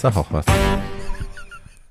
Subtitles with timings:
[0.00, 0.46] Sag auch was.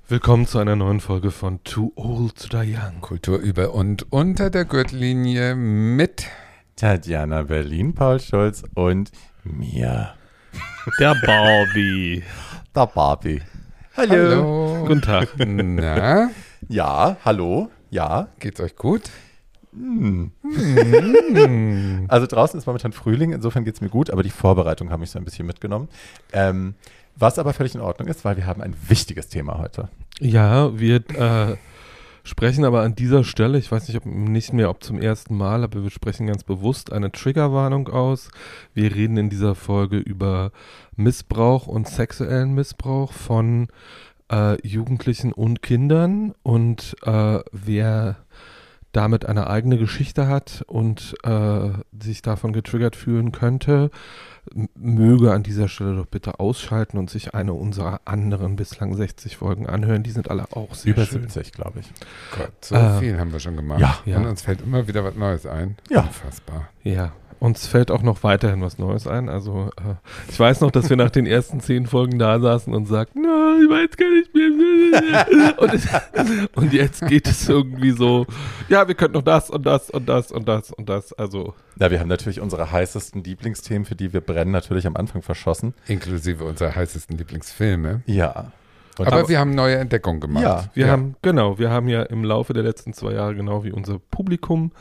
[0.08, 3.02] Willkommen zu einer neuen Folge von Too Old to Die Young.
[3.02, 6.26] Kultur über und unter der Gürtellinie mit
[6.76, 9.12] Tatjana Berlin, Paul Schulz und
[9.44, 10.16] mir,
[11.00, 12.24] Der Barbie.
[12.76, 13.44] der Barbie.
[13.96, 14.86] Hallo.
[14.88, 15.30] Guten Tag.
[15.38, 16.32] Na,
[16.68, 17.70] Ja, hallo.
[17.92, 18.30] Ja.
[18.40, 19.04] geht's euch gut?
[22.08, 25.12] Also draußen ist momentan Frühling, insofern geht es mir gut, aber die Vorbereitung habe ich
[25.12, 25.90] so ein bisschen mitgenommen.
[26.34, 26.74] Ähm,
[27.20, 29.90] was aber völlig in Ordnung ist, weil wir haben ein wichtiges Thema heute.
[30.20, 31.58] Ja, wir äh,
[32.24, 35.64] sprechen aber an dieser Stelle, ich weiß nicht, ob nicht mehr, ob zum ersten Mal,
[35.64, 38.30] aber wir sprechen ganz bewusst eine Triggerwarnung aus.
[38.74, 40.52] Wir reden in dieser Folge über
[40.96, 43.68] Missbrauch und sexuellen Missbrauch von
[44.32, 48.18] äh, Jugendlichen und Kindern und äh, wer
[48.92, 51.70] damit eine eigene Geschichte hat und äh,
[52.02, 53.92] sich davon getriggert fühlen könnte,
[54.76, 59.68] möge an dieser Stelle doch bitte ausschalten und sich eine unserer anderen bislang 60 Folgen
[59.68, 60.04] anhören.
[60.04, 61.22] Die sind alle auch sehr Über schön.
[61.24, 61.92] 70, glaube ich.
[62.38, 63.80] Gott, so Äh, viel haben wir schon gemacht.
[63.80, 64.18] ja, ja.
[64.18, 65.76] Und uns fällt immer wieder was Neues ein.
[65.90, 66.02] Ja.
[66.02, 66.70] Unfassbar.
[66.84, 69.30] Ja, uns fällt auch noch weiterhin was Neues ein.
[69.30, 69.96] Also äh,
[70.30, 73.58] ich weiß noch, dass wir nach den ersten zehn Folgen da saßen und sagten, na,
[73.62, 74.50] ich weiß gar nicht mehr.
[75.60, 78.26] Und, und jetzt geht es irgendwie so,
[78.68, 81.14] ja, wir könnten noch das und das und das und das und das.
[81.14, 85.22] Also Ja, wir haben natürlich unsere heißesten Lieblingsthemen, für die wir brennen, natürlich am Anfang
[85.22, 85.74] verschossen.
[85.88, 88.02] Inklusive unserer heißesten Lieblingsfilme.
[88.06, 88.52] Ja.
[88.98, 90.44] Und Aber, wir haben neue Entdeckungen gemacht.
[90.44, 90.70] Ja.
[90.74, 94.00] Wir haben, genau, wir haben ja im Laufe der letzten zwei Jahre, genau wie unser
[94.00, 94.72] Publikum,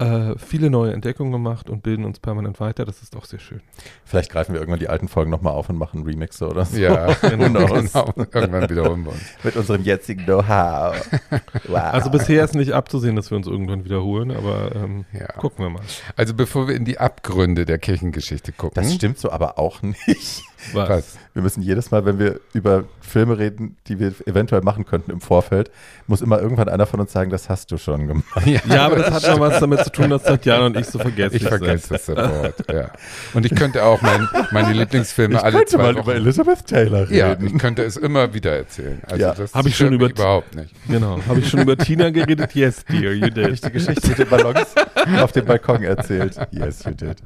[0.00, 2.84] äh, viele neue Entdeckungen gemacht und bilden uns permanent weiter.
[2.84, 3.60] Das ist auch sehr schön.
[4.04, 6.78] vielleicht greifen wir irgendwann die alten Folgen nochmal auf und machen Remixe oder so.
[6.78, 7.92] Ja, knows?
[7.92, 8.12] genau.
[8.16, 9.22] Irgendwann wiederholen wir uns.
[9.44, 10.96] Mit unserem jetzigen Know-how.
[11.68, 11.78] Wow.
[11.92, 15.26] Also bisher ist nicht abzusehen, dass wir uns irgendwann wiederholen, aber ähm, Ja.
[15.34, 15.82] gucken wir mal.
[16.16, 18.82] Also bevor wir in die Abgründe der Kirchengeschichte gucken.
[18.82, 20.42] Das stimmt so aber auch nicht.
[20.72, 21.16] Was?
[21.32, 25.20] Wir müssen jedes Mal, wenn wir über Filme reden, die wir eventuell machen könnten im
[25.20, 25.70] Vorfeld,
[26.06, 28.24] muss immer irgendwann einer von uns sagen, das hast du schon gemacht.
[28.68, 31.36] Ja, aber das hat noch was damit zu tun, dass Tatjana und ich so vergessen
[31.36, 32.90] Ich vergesse das sofort, ja.
[33.34, 36.10] Und ich könnte auch mein, meine Lieblingsfilme alle zwei Wochen.
[36.10, 39.00] Elizabeth Taylor Ja, ich könnte es immer wieder erzählen.
[39.06, 39.34] Also Ja.
[39.34, 40.74] das Hab ich schon über- überhaupt nicht.
[40.88, 41.18] Genau.
[41.28, 42.54] Habe ich schon über Tina geredet?
[42.54, 43.48] Yes, dear, you Habe did.
[43.54, 44.74] ich die Geschichte mit den Ballons
[45.22, 46.36] auf dem Balkon erzählt?
[46.50, 47.16] Yes, you did.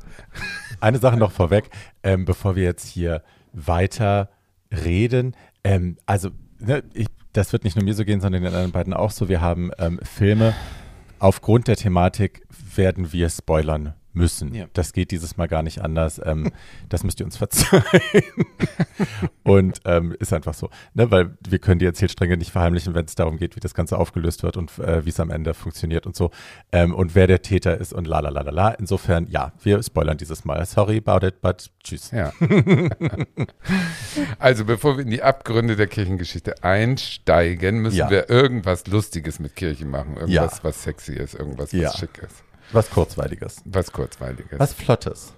[0.84, 1.70] Eine Sache noch vorweg,
[2.02, 3.22] ähm, bevor wir jetzt hier
[3.54, 4.28] weiter
[4.70, 5.34] reden.
[5.64, 6.28] Ähm, also,
[6.58, 9.30] ne, ich, das wird nicht nur mir so gehen, sondern den anderen beiden auch so.
[9.30, 10.52] Wir haben ähm, Filme.
[11.18, 12.46] Aufgrund der Thematik
[12.76, 14.54] werden wir spoilern müssen.
[14.54, 14.66] Ja.
[14.72, 16.20] Das geht dieses Mal gar nicht anders.
[16.24, 16.52] Ähm,
[16.88, 17.82] das müsst ihr uns verzeihen.
[19.42, 20.70] und ähm, ist einfach so.
[20.94, 21.10] Ne?
[21.10, 24.42] Weil wir können die Erzählstränge nicht verheimlichen, wenn es darum geht, wie das Ganze aufgelöst
[24.42, 26.30] wird und äh, wie es am Ende funktioniert und so.
[26.72, 28.68] Ähm, und wer der Täter ist und la la la la la.
[28.70, 30.64] Insofern, ja, wir spoilern dieses Mal.
[30.66, 32.10] Sorry about it, but tschüss.
[32.10, 32.32] Ja.
[34.38, 38.10] also bevor wir in die Abgründe der Kirchengeschichte einsteigen, müssen Ja.
[38.10, 40.16] wir irgendwas Lustiges mit Kirche machen.
[40.16, 42.42] Irgendwas, was sexy ist, irgendwas, was schick ist.
[42.72, 43.62] Was Kurzweiliges.
[43.64, 44.58] Was kurzweiliges.
[44.58, 45.32] Was Flottes.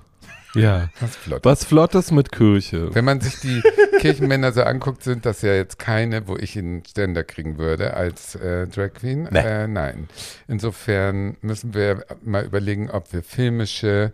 [0.56, 0.88] Ja.
[1.00, 1.44] was flott.
[1.44, 2.94] Was Flottes mit Kirche.
[2.94, 3.62] Wenn man sich die
[4.00, 8.36] Kirchenmänner so anguckt, sind das ja jetzt keine, wo ich einen Ständer kriegen würde als
[8.36, 9.28] äh, Drag Queen.
[9.30, 9.40] Nee.
[9.40, 10.08] Äh, nein.
[10.48, 14.12] Insofern müssen wir mal überlegen, ob wir filmische,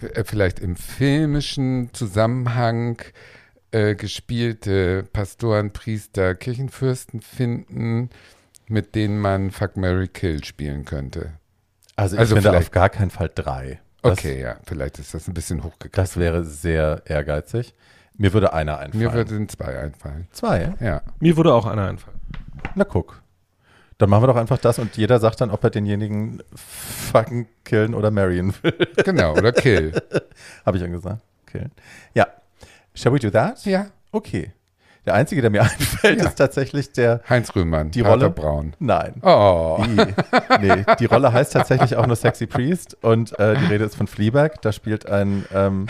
[0.00, 3.02] äh, vielleicht im filmischen Zusammenhang
[3.72, 8.10] äh, gespielte Pastoren, Priester, Kirchenfürsten finden,
[8.68, 11.32] mit denen man Fuck Mary Kill spielen könnte.
[11.96, 13.80] Also ich Also finde auf gar keinen Fall drei.
[14.02, 15.92] Das, Okay, ja, vielleicht ist das ein bisschen hochgegriffen.
[15.94, 17.74] Das wäre sehr ehrgeizig.
[18.16, 19.04] Mir würde einer einfallen.
[19.04, 20.26] Mir würden zwei einfallen.
[20.32, 20.74] zwei.
[20.80, 21.02] Ja.
[21.20, 22.18] Mir würde auch einer einfallen.
[22.74, 23.22] Na guck.
[23.98, 27.94] Dann machen wir doch einfach das und jeder sagt dann, ob er denjenigen fucking killen
[27.94, 28.74] oder marryen will.
[29.04, 29.92] Genau, oder Kill.
[30.66, 31.22] Habe ich ja gesagt.
[31.46, 31.70] Killen.
[32.14, 32.26] Ja.
[32.94, 33.64] Shall we do that?
[33.64, 33.86] ja.
[34.10, 34.52] Okay.
[35.04, 36.28] Der einzige, der mir einfällt, Ja.
[36.28, 37.20] ist tatsächlich der.
[37.28, 38.30] Heinz Rühmann, Die Pater Rolle?
[38.30, 38.74] Braun.
[38.78, 39.14] Nein.
[39.22, 39.82] Oh.
[39.84, 43.96] Die, nee, die Rolle heißt tatsächlich auch nur Sexy Priest und äh, die Rede ist
[43.96, 44.60] von Fleabag.
[44.62, 45.88] Da spielt ein ähm,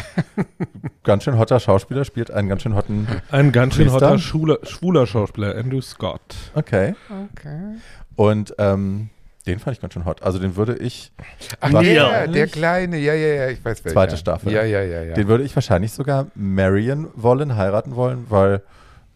[1.04, 3.06] ganz schön hotter Schauspieler, spielt einen ganz schön hotten.
[3.30, 4.06] Ein ganz schön Priester?
[4.08, 6.20] hotter schwuler, schwuler Schauspieler, Andrew Scott.
[6.54, 6.94] Okay.
[7.34, 7.76] Okay.
[8.16, 9.10] Und ähm,
[9.46, 10.22] den fand ich ganz schön hot.
[10.22, 11.12] Also den würde ich,
[11.60, 13.94] Ach, Wahrscheinlich- der, der kleine, ja, ja, ja, ich weiß welcher.
[13.94, 14.52] Zweite Staffel.
[14.52, 15.14] Ja, ja, ja, ja.
[15.14, 18.62] den würde ich wahrscheinlich sogar marryen wollen, heiraten wollen, weil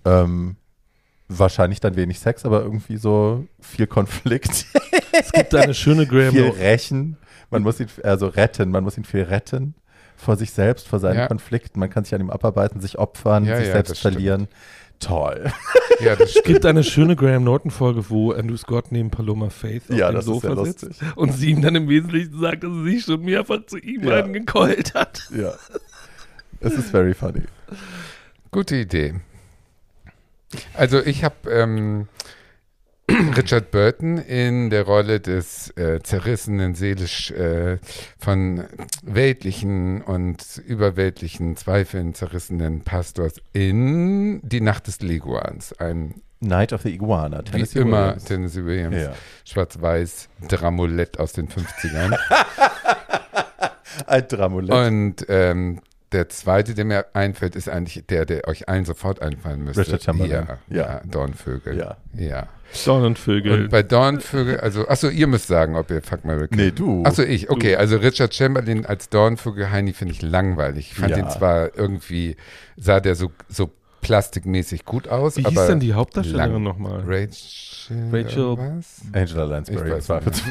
[0.07, 0.57] ähm,
[1.29, 4.67] wahrscheinlich dann wenig Sex, aber irgendwie so viel Konflikt,
[5.13, 6.61] Es gibt eine schöne Graham viel Norton.
[6.61, 7.17] rächen.
[7.51, 9.75] Man muss ihn also retten, man muss ihn viel retten
[10.17, 11.27] vor sich selbst, vor seinen Ja.
[11.29, 11.79] Konflikten.
[11.81, 14.15] Man kann sich an ihm abarbeiten, sich opfern, Ja, sich ja, selbst das stimmt.
[14.15, 14.49] verlieren.
[14.99, 15.53] Toll.
[16.01, 19.97] ja, das Es gibt eine schöne Graham Norton-Folge, wo Andrew Scott neben Paloma Faith auf
[19.97, 23.21] Ja, dem Sofa sitzt und sie ihm dann im Wesentlichen sagt, dass sie sich schon
[23.23, 24.23] mehrfach zu ihm Ja.
[24.23, 25.29] angekeult hat.
[25.37, 25.53] Ja.
[26.61, 27.43] Es ist very funny.
[28.51, 29.15] Gute Idee.
[30.75, 32.09] Also ich habe ähm,
[33.37, 37.79] Richard Burton in der Rolle des äh, zerrissenen, seelisch äh,
[38.19, 38.65] von
[39.03, 45.73] weltlichen und überweltlichen Zweifeln zerrissenen Pastors in Die Nacht des Leguans.
[45.79, 47.39] Ein Night of the Iguana.
[47.41, 48.25] wie Tennessee immer Williams.
[48.25, 49.13] Tennessee Williams, Ja.
[49.45, 52.17] schwarz-weiß Dramolett aus den 50ern.
[54.07, 54.73] Ein Dramulett.
[54.75, 55.81] und ähm,
[56.17, 59.83] der zweite, der mir einfällt, ist eigentlich der, der euch allen sofort einfallen müsste.
[59.83, 60.47] Richard Chamberlain.
[60.69, 60.83] Ja, Ja.
[60.95, 61.01] ja.
[61.05, 61.77] Dornvögel.
[61.77, 61.97] Ja.
[62.15, 62.49] ja.
[62.85, 63.65] Dornenvögel.
[63.65, 66.57] Und bei Dornvögel, also, achso, ihr müsst sagen, ob ihr Fuck Mary Kill.
[66.57, 67.05] Nee, du.
[67.05, 70.91] Achso, ich, okay, also Richard Chamberlain als Dornvögel Heini finde ich langweilig.
[70.93, 71.19] Ich fand Ja.
[71.19, 72.37] ihn zwar irgendwie,
[72.77, 73.71] sah der so, so
[74.07, 75.61] plastikmäßig gut aus, Wie aber.
[75.61, 77.03] hieß denn die Hauptdarstellerin nochmal?
[77.07, 78.09] Rachel.
[78.13, 79.01] Rachel- Was?
[79.13, 79.99] Angela Lansbury.
[79.99, 80.23] Ich weiß.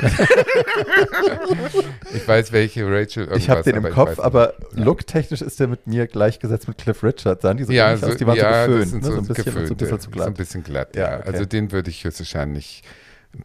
[2.14, 3.38] Ich weiß, welche Rachel irgendwas.
[3.38, 4.84] Ich habe den im Kopf, aber Ja.
[4.84, 7.42] looktechnisch ist der mit mir gleichgesetzt mit Cliff Richard.
[7.42, 8.18] Sahen die so ja, ähnlich so, aus?
[8.18, 9.02] Die waren ja, so geföhnt, ne?
[9.04, 10.28] so, so ein bisschen, so ein geföhnte, bisschen zu So glatt.
[10.28, 11.20] ein bisschen glatt, Ja, ja.
[11.20, 11.28] okay.
[11.32, 12.84] Also den würde ich höchstwahrscheinlich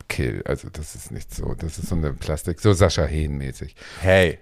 [0.08, 0.42] Kill.
[0.44, 3.74] Also das ist nicht so, das ist so eine Plastik, so Sascha Hehn-mäßig.
[4.00, 4.38] Hey,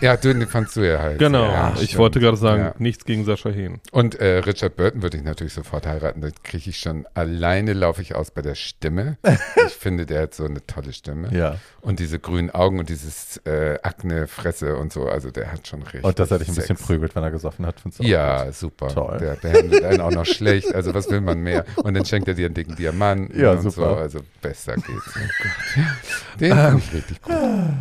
[0.00, 1.18] Ja, du, den fandst du ja halt.
[1.18, 1.98] Genau, ja, ich stimmt.
[1.98, 2.74] wollte gerade sagen, Ja.
[2.78, 3.80] nichts gegen Sascha Hehn.
[3.92, 6.20] Und äh, Richard Burton würde ich natürlich sofort heiraten.
[6.20, 9.16] Da kriege ich schon, alleine laufe ich aus bei der Stimme.
[9.66, 11.28] ich finde, der hat so eine tolle Stimme.
[11.32, 11.56] ja.
[11.80, 16.04] Und diese grünen Augen und dieses äh, Akne-Fresse und so, also der hat schon richtig
[16.04, 17.80] Und dass er dich ein bisschen prügelt, wenn er gesoffen hat.
[17.80, 18.54] findest du Ja, gut.
[18.54, 18.86] super.
[18.88, 19.18] Toll.
[19.20, 20.72] Der behandelt einen auch noch schlecht.
[20.74, 21.64] Also was will man mehr?
[21.76, 23.70] Und dann schenkt er dir einen dicken Diamanten Ja, und so.
[23.70, 23.96] super.
[23.98, 24.86] Also besser geht's.
[25.16, 27.34] Oh Den finde ich richtig gut.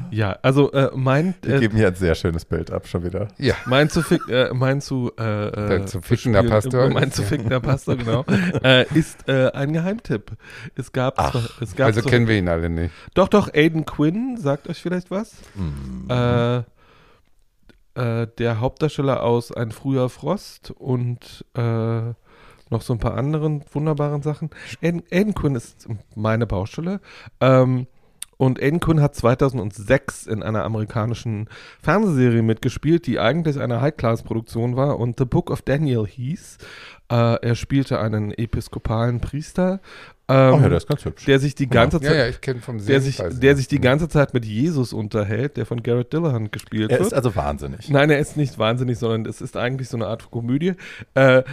[0.10, 3.30] Ja, also äh, mein, Wir äh, geben hier ein sehr schönes Bild ab, schon wieder.
[3.38, 6.90] Ja, mein zu, fick, äh, mein zu, äh, äh, Dein zu fickender Pastor?
[6.90, 8.26] Mein zu fickender Pastor, genau,
[8.64, 10.32] äh, ist äh, ein Geheimtipp.
[10.76, 12.94] Es gab, Ach, zwar, es gab also zwar- kennen wir ihn alle nicht.
[13.14, 15.36] doch, doch, Aiden Quinn, sagt euch vielleicht was?
[15.56, 16.08] Mhm.
[16.10, 16.58] Äh,
[17.96, 21.62] äh, der Hauptdarsteller aus Ein früher Frost und äh,
[22.70, 24.50] noch so ein paar anderen wunderbaren Sachen.
[24.82, 27.02] Aiden, Aiden Quinn ist meine Baustelle.
[27.42, 27.88] Ähm,
[28.42, 31.48] und Aiden Quinn hat 2006 in einer amerikanischen
[31.80, 36.58] Fernsehserie mitgespielt, die eigentlich eine High-Class-Produktion war und The Book of Daniel hieß.
[37.12, 39.80] Äh, er spielte einen episkopalen Priester,
[40.32, 41.26] ähm, Ach ja, der ist ganz hübsch.
[41.26, 43.40] der sich die ganze Ja, Zeit ja, ich kenne vom der sich, Sehen.
[43.40, 47.08] der sich die ganze Zeit mit Jesus unterhält, der von Garrett Dillahunt gespielt er wird.
[47.08, 47.90] ist also wahnsinnig.
[47.90, 50.74] Nein, er ist nicht wahnsinnig, sondern es ist eigentlich so eine Art Komödie.
[51.16, 51.44] Äh,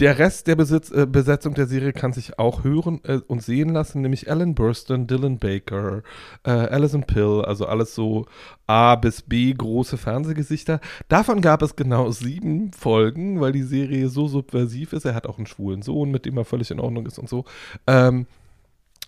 [0.00, 3.68] der Rest der Besitz, äh, Besetzung der Serie kann sich auch hören äh, und sehen
[3.70, 6.02] lassen, nämlich Alan Burston, Dylan Baker,
[6.44, 8.26] äh, Alison Pill, also alles so
[8.66, 10.80] A bis B große Fernsehgesichter.
[11.08, 15.04] Davon gab es genau sieben Folgen, weil die Serie so subversiv ist.
[15.04, 17.44] Er hat auch einen schwulen Sohn, mit dem er völlig in Ordnung ist und so.
[17.86, 18.26] Ähm,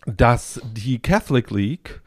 [0.06, 2.02] dass die Catholic League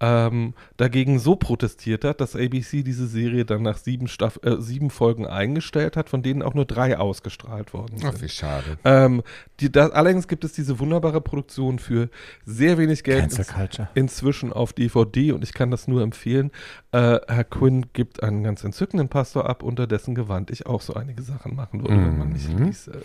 [0.00, 4.90] ähm, dagegen so protestiert hat, dass ABC diese Serie dann nach sieben, Staff äh, sieben
[4.90, 8.22] Folgen eingestellt hat, von denen auch nur drei ausgestrahlt worden Ach, sind.
[8.22, 8.78] wie schade.
[8.84, 9.22] Ähm,
[9.60, 12.10] die, da, allerdings gibt es diese wunderbare Produktion für
[12.44, 13.88] sehr wenig Geld Culture.
[13.94, 16.50] inzwischen auf DVD und ich kann das nur empfehlen.
[16.92, 20.92] Äh, Herr Quinn gibt einen ganz entzückenden Pastor ab, unter dessen Gewand ich auch so
[20.94, 22.64] einige Sachen machen würde, wenn man mich Mhm.
[22.66, 23.00] ließe.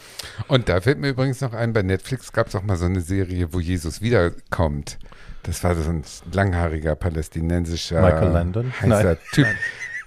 [0.49, 3.01] Und da fällt mir übrigens noch ein, bei Netflix gab es auch mal so eine
[3.01, 4.99] Serie, wo Jesus wiederkommt.
[5.43, 8.33] Das war so ein langhaariger palästinensischer Michael
[8.81, 9.17] heißer Nein.
[9.33, 9.47] Typ.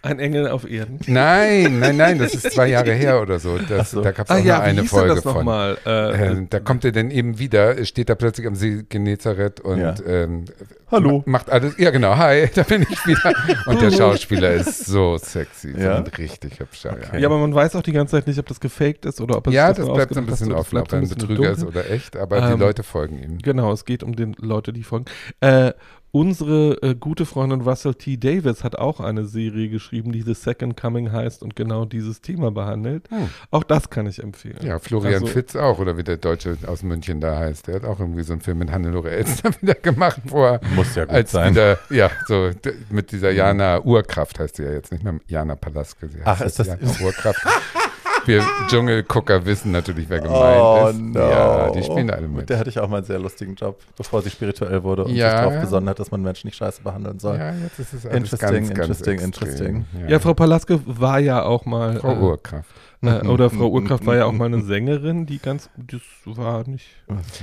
[0.05, 1.01] Ein Engel auf Erden.
[1.07, 3.59] Nein, nein, nein, das ist zwei Jahre her oder so.
[3.69, 4.03] Das, so.
[4.03, 5.49] Da gab es Ah auch ja, nur wie eine denn Folge von.
[5.87, 9.81] Äh, Äh, da kommt er dann eben wieder, steht da plötzlich am See Genezareth und
[9.81, 9.95] Ja.
[10.07, 10.45] ähm,
[10.91, 11.19] Hallo.
[11.27, 11.79] ma- macht alles.
[11.79, 13.33] Ja, genau, hi, da bin ich wieder.
[13.67, 15.97] Und der Schauspieler ist so sexy, Ja?
[15.97, 16.93] ein richtig hübscher.
[16.93, 17.21] Okay.
[17.21, 19.47] Ja, aber man weiß auch die ganze Zeit nicht, ob das gefaked ist oder ob
[19.47, 21.81] es Ja, das bleibt so ein bisschen offen, ob er ein Betrüger ist dunkel.
[21.81, 23.39] oder echt, aber die Ähm, Leute folgen ihm.
[23.39, 25.07] Genau, es geht um die Leute, die folgen.
[25.41, 25.73] Äh,
[26.15, 28.17] unsere äh, gute Freundin Russell T.
[28.17, 32.53] Davis hat auch eine Serie geschrieben, die The Second Coming heißt und genau dieses Thema
[32.53, 33.11] behandelt.
[33.11, 33.29] Hm.
[33.51, 34.59] Auch das kann ich empfehlen.
[34.63, 37.67] Ja, Florian Also- Fitz auch, oder wie der Deutsche aus München da heißt.
[37.67, 40.95] Der hat auch irgendwie so einen Film mit Hannelore Elster wieder gemacht, wo er Muss
[40.95, 41.51] ja gut als sein.
[41.53, 42.51] wieder, ja, so
[42.91, 46.07] mit dieser Jana Urkraft heißt sie ja jetzt nicht mehr Jana Palaske.
[46.07, 47.45] Sie heißt Ach, ist das- Jana Urkraft.
[48.27, 50.99] Wir Dschungelgucker wissen natürlich, wer gemeint Oh, ist.
[51.01, 51.21] no.
[51.21, 52.49] Ja, die spielen alle Und mit.
[52.51, 55.31] der hatte ich auch mal einen sehr lustigen Job, bevor sie spirituell wurde und Ja.
[55.31, 57.37] sich darauf besonnen hat, dass man Menschen nicht scheiße behandeln soll.
[57.39, 59.27] Ja, jetzt ist es alles Interesting, ganz, ganz interesting, extrem.
[59.27, 59.85] interesting.
[60.03, 61.97] Ja, Ja, Frau Palaske war ja auch mal.
[62.01, 62.71] Frau äh, Urkraft.
[62.71, 65.71] äh, oder Frau Urkraft war ja auch mal eine Sängerin, die ganz.
[65.77, 66.87] Das war nicht.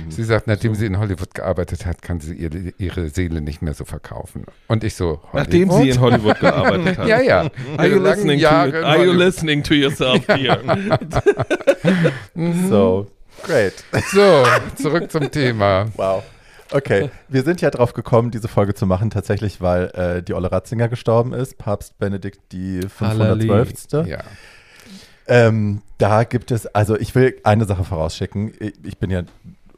[0.08, 3.74] Sie sagt, nachdem sie in Hollywood gearbeitet hat, kann sie ihre, ihre Seele nicht mehr
[3.74, 4.44] so verkaufen.
[4.68, 5.34] Und ich so, Hollywood?
[5.34, 7.08] Nachdem sie in Hollywood gearbeitet hat.
[7.08, 7.50] Ja, ja.
[7.76, 10.60] Are you, listening to, are you listening to yourself here?
[12.68, 13.06] So,
[13.44, 13.84] great.
[14.12, 14.44] So,
[14.76, 15.86] zurück zum Thema.
[15.96, 16.22] Wow.
[16.72, 20.50] Okay, wir sind ja drauf gekommen, diese Folge zu machen, tatsächlich, weil äh, die Olle
[20.50, 24.06] Ratzinger gestorben ist, Papst Benedikt die 512.
[24.06, 24.20] Ja.
[25.32, 28.52] Ähm, da gibt es, also ich will eine Sache vorausschicken.
[28.82, 29.22] Ich, bin ja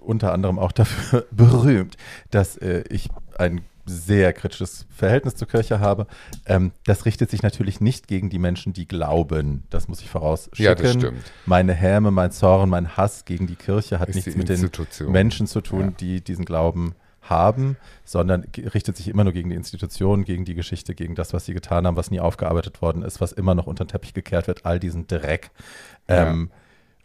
[0.00, 1.96] unter anderem auch dafür berühmt,
[2.30, 3.08] dass äh, ich
[3.38, 6.06] ein sehr kritisches Verhältnis zur Kirche habe.
[6.46, 9.64] Ähm, das richtet sich natürlich nicht gegen die Menschen, die glauben.
[9.70, 10.64] Das muss ich vorausschicken.
[10.64, 11.22] Ja, das stimmt.
[11.46, 15.12] Meine Häme, mein Zorn, mein Hass gegen die Kirche hat Ist nichts die mit den.
[15.12, 15.90] Menschen zu tun, Ja.
[16.00, 16.94] die diesen Glauben
[17.24, 21.46] haben, sondern richtet sich immer nur gegen die Institution, gegen die Geschichte, gegen das, was
[21.46, 24.46] sie getan haben, was nie aufgearbeitet worden ist, was immer noch unter den Teppich gekehrt
[24.46, 25.50] wird, all diesen Dreck.
[26.08, 26.28] Ja.
[26.30, 26.50] Ähm,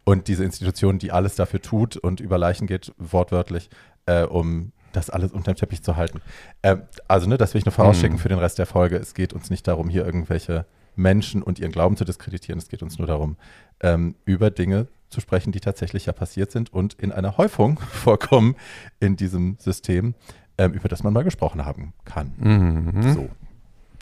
[0.06, 3.70] und diese Institution, die alles dafür tut und über Leichen geht, wortwörtlich,
[4.08, 6.22] äh, um das alles unter dem Teppich zu halten.
[6.64, 8.22] Ähm, also, ne, das will ich nur vorausschicken Mhm.
[8.22, 8.98] für den Rest der Folge.
[8.98, 12.58] Es geht uns nicht darum, hier irgendwelche Menschen und ihren Glauben zu diskreditieren.
[12.60, 13.38] Es geht uns nur darum,
[13.82, 18.56] ähm, über Dinge zu sprechen, die tatsächlich ja passiert sind und in einer Häufung vorkommen
[19.00, 20.16] in diesem System,
[20.58, 22.34] ähm, über das man mal gesprochen haben kann.
[22.38, 23.14] Mhm.
[23.14, 23.30] So.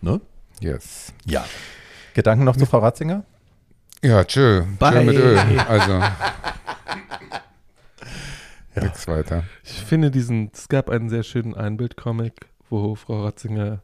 [0.01, 0.21] Ne?
[0.59, 1.13] Yes.
[1.25, 1.45] Ja.
[2.13, 3.23] Gedanken noch zu Frau Ratzinger?
[4.03, 4.63] Ja, tschö.
[4.79, 4.91] Bye.
[4.91, 5.37] Tschö mit Öl.
[5.67, 6.03] Also.
[8.79, 9.43] Nix weiter.
[9.63, 13.81] Ich finde diesen, es gab einen sehr schönen Einbildcomic, wo Frau Ratzinger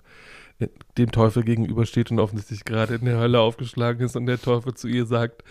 [0.60, 4.76] äh, dem Teufel gegenübersteht und offensichtlich gerade in der Hölle aufgeschlagen ist und der Teufel
[4.76, 5.44] zu ihr sagt,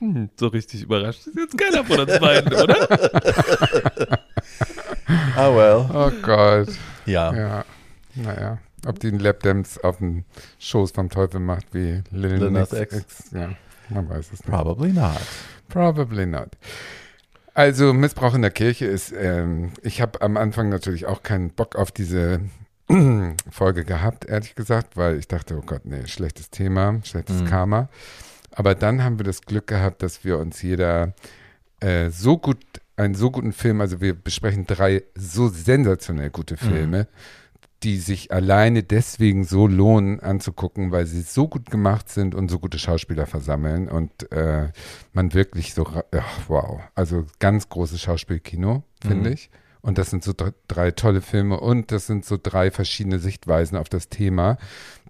[0.00, 4.18] hm, so richtig überrascht ist jetzt keiner von uns beiden, oder?
[5.36, 5.88] Ah, well.
[5.92, 6.68] Oh Gott.
[7.06, 7.34] Ja.
[7.34, 7.64] Ja.
[8.14, 8.58] Naja.
[8.86, 10.24] Ob die einen Lapdance auf den
[10.58, 12.96] Schoß vom Teufel macht wie Lil, Lil Nas Nas X.
[12.96, 13.24] X.
[13.32, 13.50] Ja,
[13.90, 14.46] man weiß es nicht.
[14.46, 15.20] Probably not.
[15.68, 16.48] Probably not.
[17.52, 21.76] Also Missbrauch in der Kirche ist, ähm, ich habe am Anfang natürlich auch keinen Bock
[21.76, 22.40] auf diese
[23.50, 27.46] Folge gehabt, ehrlich gesagt, weil ich dachte, oh Gott, nee, schlechtes Thema, schlechtes Mhm.
[27.46, 27.88] Karma.
[28.60, 31.14] Aber dann haben wir das Glück gehabt, dass wir uns jeder
[31.80, 32.58] äh, so gut,
[32.94, 37.08] einen so guten Film, also wir besprechen drei so sensationell gute Filme,
[37.82, 42.58] die sich alleine deswegen so lohnen anzugucken, weil sie so gut gemacht sind und so
[42.58, 44.68] gute Schauspieler versammeln und äh,
[45.14, 49.34] man wirklich so, ach, wow, also ganz großes Schauspielkino, finde Mhm.
[49.34, 49.48] ich.
[49.80, 53.78] Und das sind so dr- drei tolle Filme und das sind so drei verschiedene Sichtweisen
[53.78, 54.58] auf das Thema,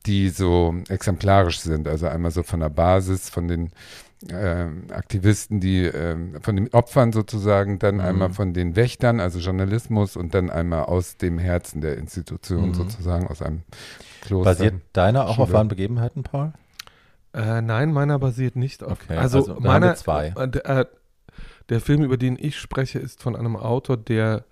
[0.07, 1.89] die so exemplarisch sind.
[1.89, 3.71] Also einmal so von der Basis, von den
[4.31, 8.01] ähm, Aktivisten, die ähm, von den Opfern sozusagen, dann Mhm.
[8.01, 12.75] einmal von den Wächtern, also Journalismus und dann einmal aus dem Herzen der Institution Mhm.
[12.75, 13.63] sozusagen, aus einem
[14.21, 14.51] Kloster.
[14.51, 15.53] Basiert deiner auch auf Schule.
[15.53, 16.53] wahren Begebenheiten, Paul?
[17.33, 18.93] Äh, nein, meiner basiert nicht auf.
[18.93, 20.35] Okay, also, also meiner, zwei.
[20.37, 20.85] Äh, äh,
[21.69, 24.45] der Film, über den ich spreche, ist von einem Autor, der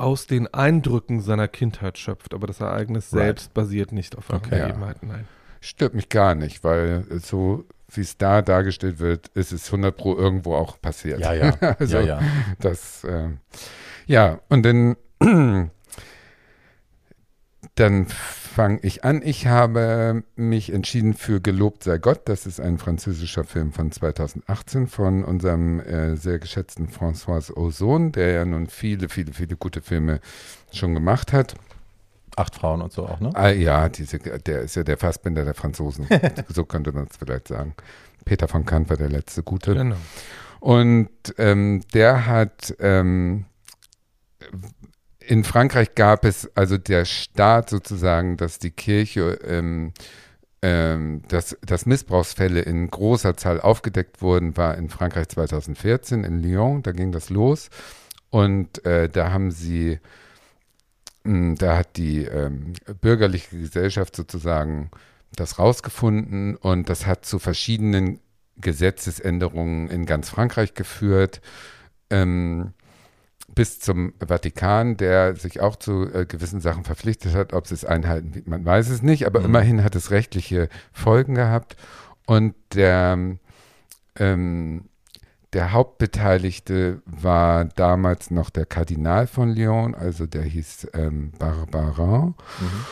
[0.00, 3.22] aus den Eindrücken seiner Kindheit schöpft, aber das Ereignis Right.
[3.22, 4.60] selbst basiert nicht auf Okay.
[4.62, 5.08] Begebenheiten.
[5.08, 5.28] Nein.
[5.60, 10.16] Stört mich gar nicht, weil so wie es da dargestellt wird, ist es 100 pro
[10.16, 11.20] irgendwo auch passiert.
[11.20, 11.56] Ja, ja.
[11.78, 12.20] also, ja, ja.
[12.60, 13.30] Das, äh,
[14.06, 14.96] ja, und dann,
[17.74, 18.06] dann
[18.50, 19.22] fange ich an.
[19.24, 22.22] Ich habe mich entschieden für Gelobt sei Gott.
[22.24, 28.32] Das ist ein französischer Film von 2018 von unserem äh, sehr geschätzten François Ozon, der
[28.32, 30.20] ja nun viele, viele, viele gute Filme
[30.72, 31.54] schon gemacht hat.
[32.36, 33.30] Acht Frauen und so auch, ne?
[33.34, 36.06] Ah, ja, diese, der ist ja der Fassbinder der Franzosen.
[36.48, 37.74] so könnte man es vielleicht sagen.
[38.24, 39.74] Peter von Kant war der letzte Gute.
[39.74, 39.96] Genau.
[40.60, 43.46] Und ähm, der hat ähm,
[45.20, 49.92] in Frankreich gab es also der Staat sozusagen, dass die Kirche, ähm,
[50.62, 56.82] ähm, dass, dass Missbrauchsfälle in großer Zahl aufgedeckt wurden, war in Frankreich 2014 in Lyon.
[56.82, 57.70] Da ging das los.
[58.30, 59.98] Und äh, da haben sie,
[61.24, 64.90] mh, da hat die ähm, bürgerliche Gesellschaft sozusagen
[65.34, 68.20] das rausgefunden und das hat zu verschiedenen
[68.56, 71.40] Gesetzesänderungen in ganz Frankreich geführt,
[72.10, 72.72] ähm,
[73.54, 77.52] bis zum Vatikan, der sich auch zu äh, gewissen Sachen verpflichtet hat.
[77.52, 79.46] Ob sie es einhalten, man weiß es nicht, aber Mhm.
[79.46, 81.76] immerhin hat es rechtliche Folgen gehabt.
[82.26, 83.18] Und der,
[84.16, 84.84] ähm,
[85.52, 92.34] der Hauptbeteiligte war damals noch der Kardinal von Lyon, also der hieß ähm, Barbarin.
[92.60, 92.84] Mhm.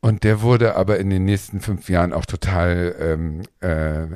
[0.00, 4.06] Und der wurde aber in den nächsten fünf Jahren auch total, ähm, äh,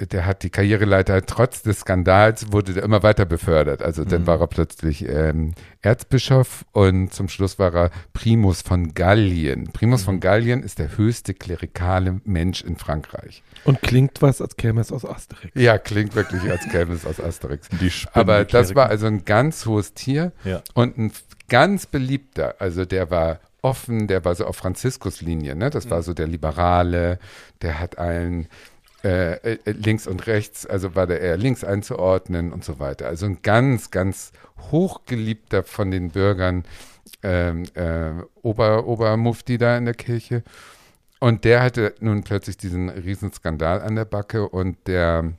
[0.00, 3.82] der hat die Karriereleiter, trotz des Skandals, wurde der immer weiter befördert.
[3.82, 4.26] Also dann Mhm.
[4.28, 9.70] war er plötzlich ähm, Erzbischof und zum Schluss war er Primus von Gallien.
[9.72, 10.04] Primus Mhm.
[10.04, 13.42] von Gallien ist der höchste klerikale Mensch in Frankreich.
[13.64, 15.52] Und klingt was, als käme es aus Asterix.
[15.54, 17.68] Ja, klingt wirklich, als käme es aus Asterix.
[17.80, 20.62] Die Aber das war also ein ganz hohes Tier Ja.
[20.74, 21.12] und ein
[21.48, 22.56] ganz beliebter.
[22.60, 25.56] Also der war offen, der war so auf Franziskus Linie.
[25.56, 25.70] Ne?
[25.70, 27.18] Das war so der Liberale,
[27.62, 28.46] der hat allen
[29.04, 33.06] äh, äh, links und rechts, also war der eher links einzuordnen und so weiter.
[33.06, 34.32] Also ein ganz, ganz
[34.72, 36.64] hochgeliebter von den Bürgern
[37.22, 38.12] ähm, äh,
[38.42, 40.42] Ober, Obermufti da in der Kirche.
[41.20, 45.32] Und der hatte nun plötzlich diesen Riesenskandal an der Backe und der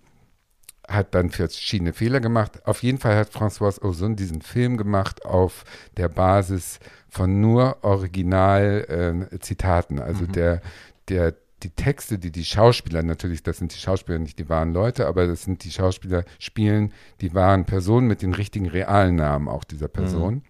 [0.87, 2.65] hat dann verschiedene Fehler gemacht.
[2.65, 5.63] Auf jeden Fall hat François Ozon diesen Film gemacht auf
[5.97, 9.99] der Basis von nur Original-Zitaten.
[9.99, 10.31] Äh, also mhm.
[10.31, 10.61] der,
[11.09, 15.07] der, die Texte, die die Schauspieler, natürlich, das sind die Schauspieler nicht die wahren Leute,
[15.07, 19.63] aber das sind die Schauspieler, spielen die wahren Personen mit den richtigen realen Namen auch
[19.63, 20.35] dieser Person.
[20.35, 20.41] Mhm.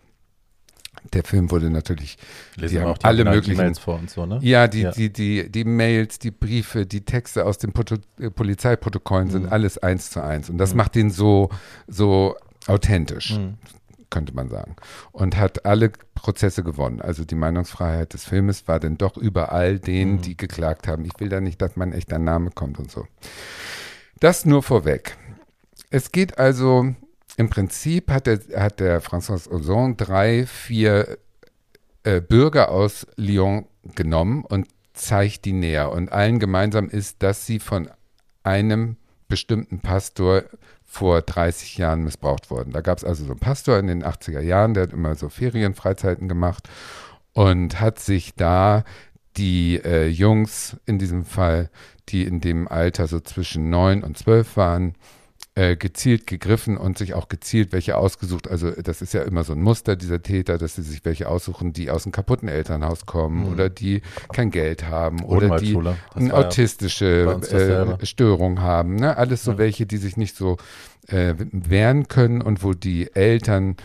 [1.13, 2.17] Der Film wurde natürlich,
[2.55, 4.39] Lesen die haben die alle möglichen Mails vor und so, ne?
[4.41, 4.91] Ja, die, ja.
[4.91, 9.31] Die, die, die Mails, die Briefe, die Texte aus den Poto äh, Polizeiprotokollen mhm.
[9.31, 10.49] sind alles eins zu eins.
[10.49, 10.77] Und das mhm.
[10.77, 11.49] macht den so,
[11.87, 12.35] so
[12.67, 13.57] authentisch, mhm.
[14.09, 14.75] Könnte man sagen.
[15.11, 17.01] Und hat alle Prozesse gewonnen.
[17.01, 20.21] Also die Meinungsfreiheit des Filmes war denn doch überall denen, mhm.
[20.21, 21.05] die geklagt haben.
[21.05, 23.05] Ich will da nicht, dass mein echter Name kommt und so.
[24.19, 25.17] Das nur vorweg.
[25.89, 26.93] Es geht also
[27.37, 31.17] im Prinzip hat der, hat der François Ozon drei, vier
[32.03, 35.91] äh, Bürger aus Lyon genommen und zeigt die näher.
[35.91, 37.89] Und allen gemeinsam ist, dass sie von
[38.43, 38.97] einem
[39.29, 40.43] bestimmten Pastor
[40.91, 42.71] vor 30 Jahren missbraucht wurden.
[42.71, 45.29] Da gab es also so einen Pastor in den 80er Jahren, der hat immer so
[45.29, 46.67] Ferienfreizeiten gemacht
[47.33, 48.83] und hat sich da
[49.37, 51.69] die äh, Jungs in diesem Fall,
[52.09, 54.95] die in dem Alter so zwischen 9 und 12 waren,
[55.59, 58.47] äh, gezielt gegriffen und sich auch gezielt welche ausgesucht.
[58.47, 61.73] Also das ist ja immer so ein Muster dieser Täter, dass sie sich welche aussuchen,
[61.73, 63.51] die aus einem kaputten Elternhaus kommen mhm.
[63.51, 64.01] oder die
[64.31, 65.77] kein Geld haben oder die
[66.15, 68.95] eine autistische äh, Störung haben.
[68.95, 69.17] Ne?
[69.17, 69.57] Alles so ja.
[69.57, 70.55] welche, die sich nicht so
[71.07, 73.75] äh, wehren können und wo die Eltern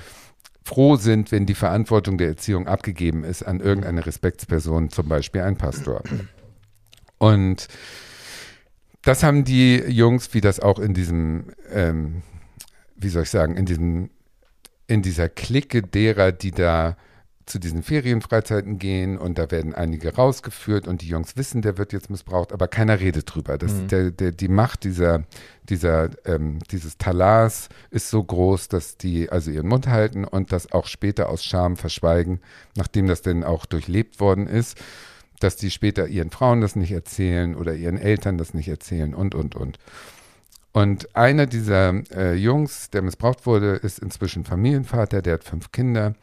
[0.62, 5.56] froh sind, wenn die Verantwortung der Erziehung abgegeben ist an irgendeine Respektsperson, zum Beispiel ein
[5.56, 6.04] Pastor.
[7.18, 7.66] Und
[9.04, 12.22] das haben die Jungs, wie das auch in diesem, ähm,
[12.96, 14.10] wie soll ich sagen, in diesem,
[14.86, 16.96] in dieser Clique derer, die da
[17.46, 21.92] zu diesen Ferienfreizeiten gehen und da werden einige rausgeführt und die Jungs wissen, der wird
[21.92, 23.58] jetzt missbraucht, aber keiner redet drüber.
[23.58, 23.88] Das, mhm.
[23.88, 25.24] der, der, die Macht dieser,
[25.68, 30.72] dieser, ähm, dieses Talars ist so groß, dass die also ihren Mund halten und das
[30.72, 32.40] auch später aus Scham verschweigen,
[32.76, 34.78] nachdem das denn auch durchlebt worden ist
[35.44, 39.34] dass die später ihren Frauen das nicht erzählen oder ihren Eltern das nicht erzählen und,
[39.34, 39.78] und, und.
[40.72, 46.14] Und einer dieser äh, Jungs, der missbraucht wurde, ist inzwischen Familienvater, der hat fünf Kinder,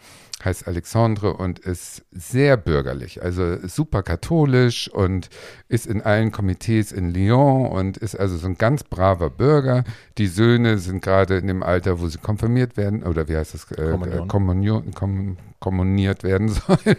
[0.45, 5.29] heißt Alexandre und ist sehr bürgerlich, also super katholisch und
[5.67, 9.83] ist in allen Komitees in Lyon und ist also so ein ganz braver Bürger.
[10.17, 13.71] Die Söhne sind gerade in dem Alter, wo sie konfirmiert werden, oder wie heißt das?
[13.71, 14.93] Äh, Kommunion.
[14.93, 16.97] Kom, kommuniert werden sollen.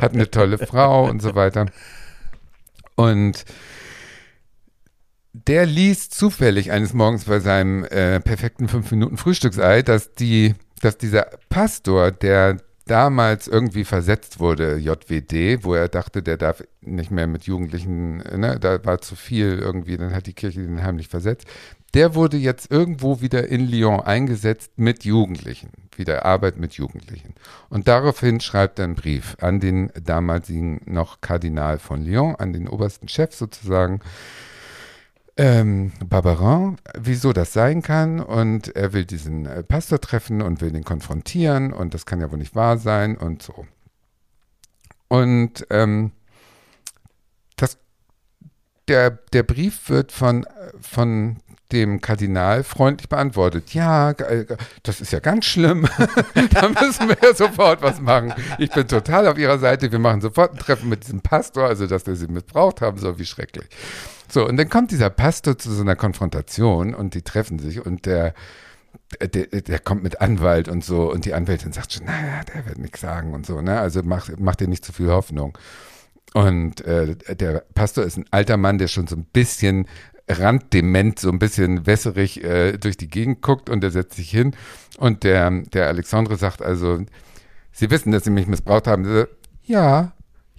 [0.00, 1.66] hat eine tolle Frau und so weiter.
[2.96, 3.44] Und
[5.34, 12.10] der liest zufällig eines Morgens bei seinem äh, perfekten 5-Minuten-Frühstücksei, dass die, dass dieser Pastor,
[12.10, 18.18] der damals irgendwie versetzt wurde, JWD, wo er dachte, der darf nicht mehr mit Jugendlichen,
[18.18, 21.46] ne, da war zu viel irgendwie, dann hat die Kirche den heimlich versetzt.
[21.94, 27.34] Der wurde jetzt irgendwo wieder in Lyon eingesetzt mit Jugendlichen, wieder Arbeit mit Jugendlichen.
[27.70, 32.68] Und daraufhin schreibt er einen Brief an den damaligen noch Kardinal von Lyon, an den
[32.68, 34.00] obersten Chef sozusagen,
[35.36, 38.20] ähm, Barbarin, wieso das sein kann.
[38.20, 41.72] Und er will diesen äh, Pastor treffen und will den konfrontieren.
[41.72, 43.66] Und das kann ja wohl nicht wahr sein und so.
[45.08, 46.12] Und ähm,
[47.56, 47.78] das,
[48.88, 50.46] der, der Brief wird von,
[50.80, 51.36] von
[51.72, 53.74] dem Kardinal freundlich beantwortet.
[53.74, 54.46] Ja, äh,
[54.82, 55.88] das ist ja ganz schlimm.
[56.52, 58.32] da müssen wir ja sofort was machen.
[58.58, 59.90] Ich bin total auf Ihrer Seite.
[59.90, 63.18] Wir machen sofort ein Treffen mit diesem Pastor, also dass der sie missbraucht haben soll,
[63.18, 63.66] wie schrecklich.
[64.34, 68.04] So, und dann kommt dieser Pastor zu so einer Konfrontation und die treffen sich und
[68.04, 68.34] der,
[69.20, 72.78] der, der kommt mit Anwalt und so und die Anwältin sagt schon, naja, der wird
[72.78, 73.78] nichts sagen und so, ne?
[73.78, 75.56] Also macht mach dir nicht zu viel Hoffnung.
[76.32, 79.86] Und äh, der Pastor ist ein alter Mann, der schon so ein bisschen
[80.28, 84.56] randdement, so ein bisschen wässerig äh, durch die Gegend guckt und der setzt sich hin
[84.98, 87.04] und der, der Alexandre sagt also,
[87.70, 89.26] Sie wissen, dass Sie mich missbraucht haben.
[89.62, 90.12] Ja,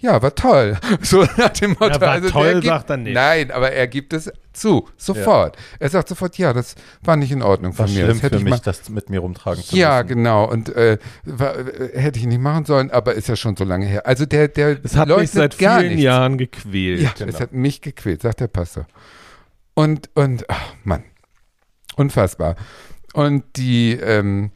[0.06, 0.76] ja, war toll.
[1.02, 1.88] So nach dem Motto.
[1.88, 3.14] Ja, war also toll, gibt, sagt er nicht.
[3.14, 5.56] Nein, aber er gibt es zu, sofort.
[5.56, 5.62] Ja.
[5.80, 8.04] Er sagt sofort, ja, das war nicht in Ordnung von war mir.
[8.04, 10.08] Schlimm das hätte für ich mich, das mit mir rumtragen zu Ja, müssen.
[10.16, 10.48] genau.
[10.50, 13.86] Und äh, war, äh, hätte ich nicht machen sollen, aber ist ja schon so lange
[13.86, 14.06] her.
[14.06, 16.02] Also der, der Es hat mich seit vielen nichts.
[16.02, 17.02] Jahren gequält.
[17.02, 17.32] Ja, genau.
[17.32, 18.86] es hat mich gequält, sagt der Pastor.
[19.74, 21.04] Und, und, ach, Mann,
[21.96, 22.56] unfassbar.
[23.12, 24.50] Und die, ähm,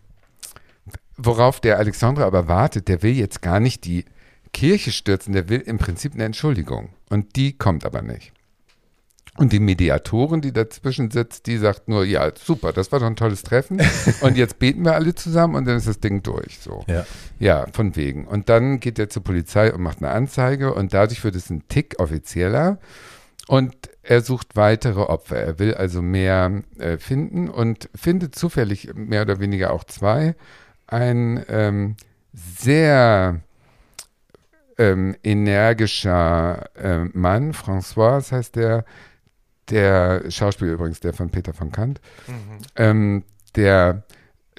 [1.16, 4.04] worauf der Alexandre aber wartet, der will jetzt gar nicht die
[4.52, 6.90] Kirche stürzen, der will im Prinzip eine Entschuldigung.
[7.08, 8.32] Und die kommt aber nicht.
[9.36, 13.16] Und die Mediatorin, die dazwischen sitzt, die sagt nur, ja, super, das war doch ein
[13.16, 13.80] tolles Treffen.
[14.20, 16.58] und jetzt beten wir alle zusammen und dann ist das Ding durch.
[16.58, 16.84] So.
[16.88, 17.06] Ja.
[17.38, 18.26] Ja, von wegen.
[18.26, 21.62] Und dann geht er zur Polizei und macht eine Anzeige und dadurch wird es ein
[21.68, 22.78] Tick offizieller.
[23.46, 25.36] Und er sucht weitere Opfer.
[25.36, 30.34] Er will also mehr äh, finden und findet zufällig mehr oder weniger auch zwei.
[30.86, 31.96] Ein ähm,
[32.32, 33.40] sehr
[34.80, 38.86] ähm, energischer äh, Mann, François heißt der,
[39.68, 42.00] der Schauspieler übrigens, der von Peter von Kant,
[42.76, 43.24] ähm,
[43.56, 44.04] der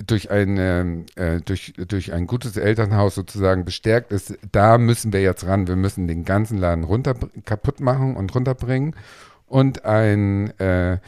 [0.05, 5.45] durch, eine, äh, durch, durch ein gutes Elternhaus sozusagen bestärkt ist, da müssen wir jetzt
[5.47, 8.95] ran, wir müssen den ganzen Laden runter, kaputt machen und runterbringen.
[9.47, 10.99] Und ein, äh,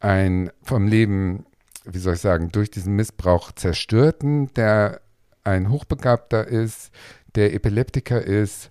[0.00, 1.46] ein vom Leben,
[1.84, 5.00] wie soll ich sagen, durch diesen Missbrauch zerstörten, der
[5.44, 6.90] ein Hochbegabter ist,
[7.34, 8.70] der Epileptiker ist,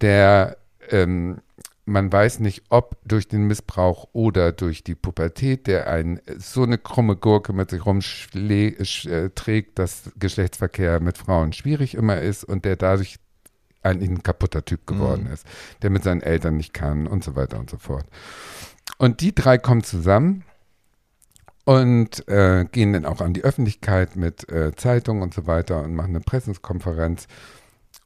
[0.00, 0.56] der
[0.90, 1.40] ähm,
[1.90, 6.78] man weiß nicht, ob durch den Missbrauch oder durch die Pubertät, der ein, so eine
[6.78, 13.16] krumme Gurke mit sich rumträgt, dass Geschlechtsverkehr mit Frauen schwierig immer ist und der dadurch
[13.82, 15.32] ein, ein kaputter Typ geworden Mhm.
[15.32, 15.46] ist,
[15.82, 18.06] der mit seinen Eltern nicht kann und so weiter und so fort.
[18.98, 20.44] Und die drei kommen zusammen
[21.64, 25.94] und äh, gehen dann auch an die Öffentlichkeit mit äh, Zeitungen und so weiter und
[25.94, 27.26] machen eine Pressekonferenz.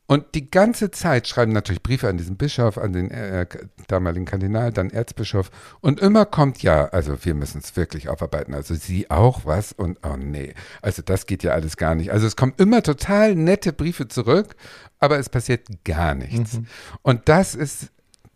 [0.07, 3.47] Und die ganze Zeit schreiben natürlich Briefe an diesen Bischof, an den äh,
[3.89, 5.51] damaligen Kardinal, dann Erzbischof.
[5.81, 8.53] Und immer kommt, ja, also wir müssen es wirklich aufarbeiten.
[8.53, 9.73] Also Sie auch was?
[9.73, 12.13] Und oh nee, also das geht ja alles gar nicht.
[12.13, 14.57] Also es kommen immer total nette Briefe zurück,
[14.99, 16.59] aber es passiert gar nichts.
[17.01, 17.89] Und das ist,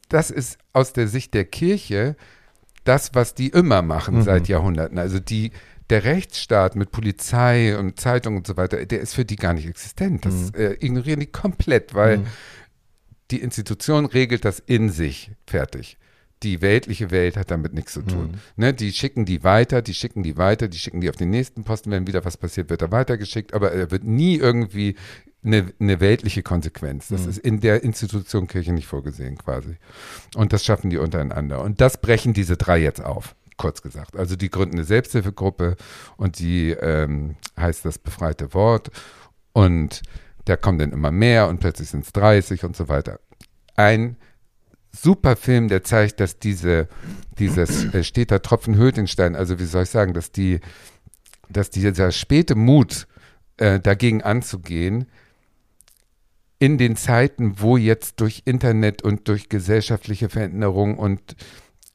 [0.08, 2.16] das ist aus der Sicht der Kirche
[2.84, 4.22] das, was die immer machen Mhm.
[4.22, 4.98] seit Jahrhunderten.
[4.98, 5.52] Also die,
[5.90, 9.66] der Rechtsstaat mit Polizei und Zeitung und so weiter, der ist für die gar nicht
[9.66, 10.24] existent.
[10.26, 10.54] Das Mhm.
[10.54, 12.26] äh, ignorieren die komplett, weil Mhm.
[13.30, 15.96] die Institution regelt das in sich fertig.
[16.44, 18.32] Die weltliche Welt hat damit nichts zu tun.
[18.32, 18.38] Mhm.
[18.56, 21.64] Ne, die schicken die weiter, die schicken die weiter, die schicken die auf den nächsten
[21.64, 21.90] Posten.
[21.90, 24.94] Wenn wieder was passiert, wird er weitergeschickt, aber er wird nie irgendwie
[25.44, 27.08] eine, eine weltliche Konsequenz.
[27.08, 27.28] Das Mhm.
[27.30, 29.76] ist in der Institution Kirche nicht vorgesehen quasi.
[30.36, 31.60] Und das schaffen die untereinander.
[31.62, 34.16] Und das brechen diese drei jetzt auf, kurz gesagt.
[34.16, 35.76] Also die gründen eine Selbsthilfegruppe
[36.16, 38.90] und die ähm, heißt das befreite Wort.
[39.52, 40.00] Und
[40.46, 43.20] da kommen dann immer mehr und plötzlich sind es 30 und so weiter.
[43.76, 44.16] Ein
[44.92, 46.88] super Film, der zeigt, dass diese,
[47.38, 50.60] dieses äh, steter Tropfen hüllt den Stein, also wie soll ich sagen, dass die,
[51.50, 53.06] dass dieser späte Mut,
[53.58, 55.06] äh, dagegen anzugehen,
[56.58, 61.36] in den Zeiten, wo jetzt durch Internet und durch gesellschaftliche Veränderung und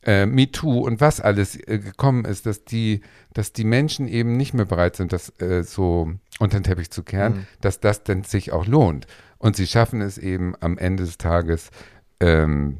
[0.05, 3.01] äh, MeToo und was alles äh, gekommen ist, dass die,
[3.33, 7.03] dass die Menschen eben nicht mehr bereit sind, das äh, so unter den Teppich zu
[7.03, 7.47] kehren, Mhm.
[7.61, 9.07] dass das dann sich auch lohnt.
[9.37, 11.69] Und sie schaffen es eben am Ende des Tages,
[12.19, 12.79] ähm,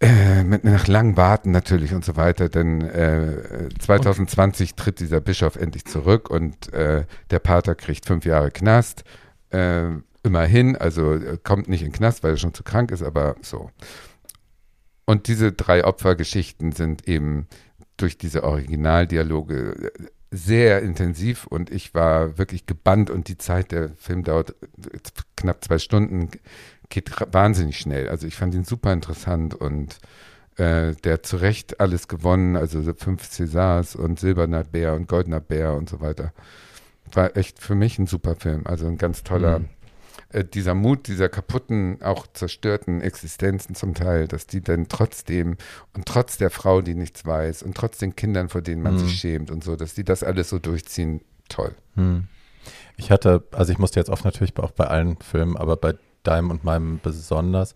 [0.00, 5.56] äh, mit nach langem Warten natürlich und so weiter, denn äh, 2020 tritt dieser Bischof
[5.56, 9.04] endlich zurück und äh, der Pater kriegt fünf Jahre Knast.
[9.50, 9.84] Äh,
[10.24, 13.70] immerhin, also äh, kommt nicht in Knast, weil er schon zu krank ist, aber so.
[15.06, 17.46] Und diese drei Opfergeschichten sind eben
[17.96, 23.90] durch diese Originaldialoge äh, sehr intensiv und ich war wirklich gebannt und die Zeit, der
[23.90, 24.98] Film dauert äh,
[25.36, 26.30] knapp zwei Stunden,
[26.88, 28.08] geht wahnsinnig schnell.
[28.08, 29.98] Also ich fand ihn super interessant und
[30.56, 35.06] äh, der hat zu Recht alles gewonnen, also so fünf Césars und Silberner Bär und
[35.06, 36.32] Goldener Bär und so weiter.
[37.12, 39.68] War echt für mich ein super Film, also ein ganz toller, Mhm.
[40.34, 45.56] Äh, dieser Mut dieser kaputten, auch zerstörten Existenzen zum Teil, dass die dann trotzdem
[45.94, 48.98] und trotz der Frau, die nichts weiß und trotz den Kindern, vor denen man Mhm.
[48.98, 51.74] sich schämt und so, dass die das alles so durchziehen, toll.
[51.94, 52.24] Hm.
[52.96, 56.50] Ich hatte, also ich musste jetzt oft natürlich auch bei allen Filmen, aber bei deinem
[56.50, 57.74] und meinem besonders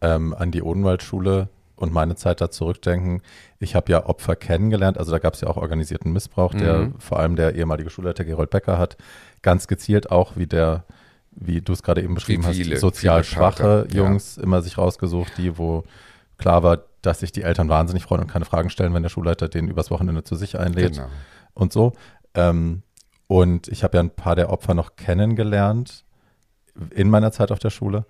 [0.00, 3.20] ähm, an die Odenwaldschule und meine Zeit da zurückdenken.
[3.58, 6.94] Ich habe ja Opfer kennengelernt, also da gab es ja auch organisierten Missbrauch, der Mhm.
[7.00, 8.96] vor allem der ehemalige Schulleiter Gerold Becker hat
[9.42, 10.84] ganz gezielt auch, wie der,
[11.36, 13.96] wie du es gerade eben beschrieben viele, hast, sozial schwache ja.
[13.96, 15.84] Jungs immer sich rausgesucht, die, wo
[16.38, 19.48] klar war, dass sich die Eltern wahnsinnig freuen und keine Fragen stellen, wenn der Schulleiter
[19.48, 21.08] den übers Wochenende zu sich einlädt Genau.
[21.54, 21.92] und so.
[22.34, 22.82] Ähm,
[23.26, 26.04] und ich habe ja ein paar der Opfer noch kennengelernt
[26.90, 28.06] in meiner Zeit auf der Schule.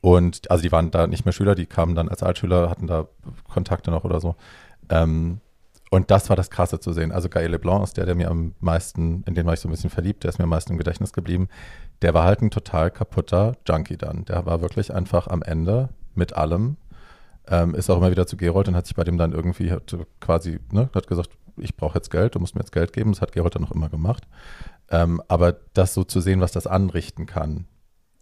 [0.00, 3.06] Und also die waren da nicht mehr Schüler, die kamen dann als Altschüler, hatten da
[3.48, 4.34] Kontakte noch oder so.
[4.88, 5.40] Ähm,
[5.92, 7.12] und das war das Krasse zu sehen.
[7.12, 9.72] Also Gaël Leblanc ist der, der mir am meisten, in den war ich so ein
[9.72, 11.48] bisschen verliebt, der ist mir am meisten im Gedächtnis geblieben.
[12.00, 14.24] Der war halt ein total kaputter Junkie dann.
[14.24, 16.78] Der war wirklich einfach am Ende mit allem.
[17.46, 19.94] Ähm, ist auch immer wieder zu Gerold und hat sich bei dem dann irgendwie hat
[20.18, 21.28] quasi, ne, hat gesagt,
[21.58, 23.12] ich brauche jetzt Geld, du musst mir jetzt Geld geben.
[23.12, 24.26] Das hat Gerold dann noch immer gemacht.
[24.90, 27.66] Ähm, aber das so zu sehen, was das anrichten kann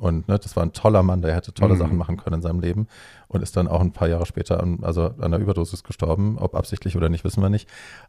[0.01, 1.79] Und ne, das war ein toller Mann, der hätte tolle Mhm.
[1.79, 2.89] Sachen machen können in seinem Leben
[3.29, 6.39] und ist dann auch ein paar Jahre später an, also an einer Überdosis gestorben.
[6.39, 7.69] Ob absichtlich oder nicht, wissen wir nicht.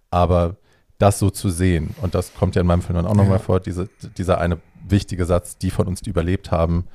[0.10, 0.56] Aber
[0.98, 3.44] das so zu sehen, und das kommt ja in meinem Film dann auch nochmal Ja.
[3.44, 6.86] vor, diese, dieser eine wichtige Satz, die von uns, die überlebt haben,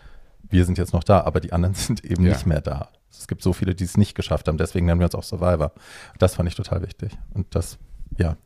[0.49, 2.33] wir sind jetzt noch da, aber die anderen sind eben Ja.
[2.33, 2.89] nicht mehr da.
[3.11, 5.73] Es gibt so viele, die es nicht geschafft haben, deswegen nennen wir uns auch Survivor.
[6.19, 7.13] Das fand ich total wichtig.
[7.35, 7.79] Und das,
[8.19, 8.37] ja,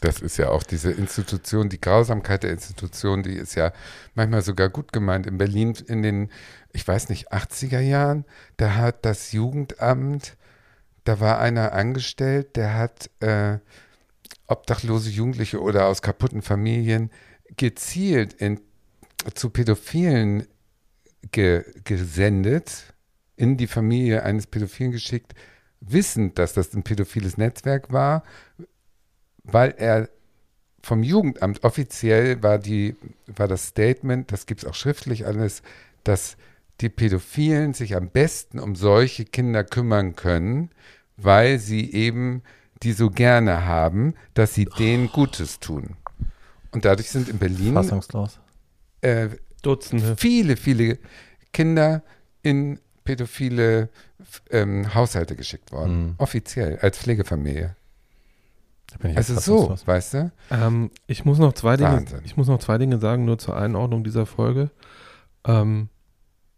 [0.00, 3.72] Das ist ja auch diese Institution, die Grausamkeit der Institution, die ist ja
[4.14, 5.26] manchmal sogar gut gemeint.
[5.26, 6.30] In Berlin in den,
[6.72, 8.24] ich weiß nicht, 80er Jahren,
[8.56, 10.38] da hat das Jugendamt,
[11.04, 13.58] da war einer angestellt, der hat äh,
[14.46, 17.10] obdachlose Jugendliche oder aus kaputten Familien
[17.56, 18.60] gezielt in,
[19.34, 20.46] zu Pädophilen
[21.30, 22.94] ge, gesendet,
[23.36, 25.34] in die Familie eines Pädophilen geschickt,
[25.80, 28.22] wissend, dass das ein pädophiles Netzwerk war,
[29.44, 30.08] weil er
[30.82, 35.62] vom Jugendamt offiziell war die war das Statement, das gibt es auch schriftlich alles,
[36.04, 36.36] dass
[36.80, 40.70] die Pädophilen sich am besten um solche Kinder kümmern können,
[41.16, 42.42] weil sie eben
[42.82, 45.96] die so gerne haben, dass sie denen Gutes tun.
[46.70, 48.38] Und dadurch sind in Berlin fassungslos.
[49.02, 49.28] äh,
[49.62, 50.16] Dutzende.
[50.16, 50.98] viele, viele
[51.52, 52.02] Kinder
[52.42, 53.90] in pädophile
[54.50, 56.02] ähm, Haushalte geschickt worden.
[56.02, 56.14] Mhm.
[56.18, 57.76] Offiziell, als Pflegefamilie.
[59.16, 59.86] Also jetzt so, fassungslos.
[59.86, 60.32] weißt du?
[60.50, 62.20] Ähm, ich muss noch zwei Dinge, Wahnsinn.
[62.24, 64.70] ich muss noch zwei Dinge sagen, nur zur Einordnung dieser Folge.
[65.44, 65.88] Ähm,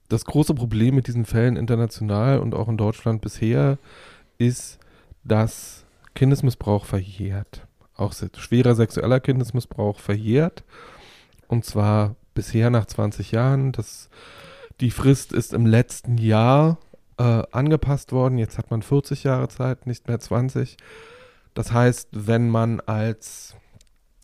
[0.09, 3.79] das große Problem mit diesen Fällen international und auch in Deutschland bisher
[4.39, 4.79] ist,
[5.25, 7.67] dass Kindesmissbrauch verjährt.
[7.97, 10.65] Auch schwerer sexueller Kindesmissbrauch verjährt.
[11.49, 13.73] Und zwar bisher nach 20 Jahren.
[13.73, 14.09] Das,
[14.81, 16.79] die Frist ist im letzten Jahr
[17.19, 18.39] äh, angepasst worden.
[18.39, 20.77] Jetzt hat man 40 Jahre Zeit, nicht mehr 20.
[21.55, 23.55] Das heißt, wenn man als,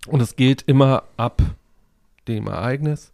[0.06, 1.42] und es gilt immer ab
[2.26, 3.12] dem Ereignis,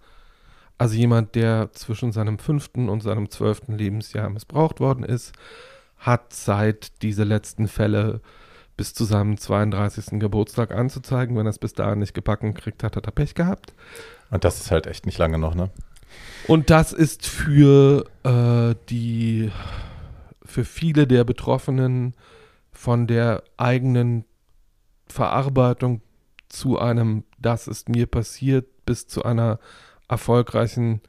[0.79, 5.33] also jemand, der zwischen seinem fünften und seinem zwölften Lebensjahr missbraucht worden ist,
[5.99, 8.21] hat seit diese letzten Fälle
[8.77, 10.19] bis zu seinem 32.
[10.19, 11.37] Geburtstag anzuzeigen.
[11.37, 13.73] Wenn er es bis dahin nicht gebacken kriegt, hat er da Pech gehabt.
[14.31, 15.71] Und das ist halt echt nicht lange noch, ne?
[16.47, 19.51] Und das ist für äh, die,
[20.45, 22.15] für viele der Betroffenen
[22.75, 24.25] von der eigenen
[25.07, 26.01] Verarbeitung
[26.49, 29.59] zu einem, das ist mir passiert, bis zu einer
[30.09, 31.01] erfolgreichen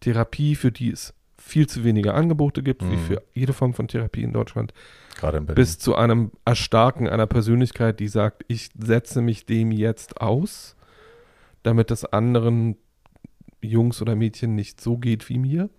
[0.00, 2.98] Therapie, für die es viel zu wenige Angebote gibt, wie Mhm.
[2.98, 4.72] für jede Form von Therapie in Deutschland,
[5.16, 5.56] Gerade in Berlin.
[5.62, 10.76] bis zu einem Erstarken einer Persönlichkeit, die sagt, ich setze mich dem jetzt aus,
[11.62, 12.76] damit es anderen
[13.60, 15.70] Jungs oder Mädchen nicht so geht wie mir.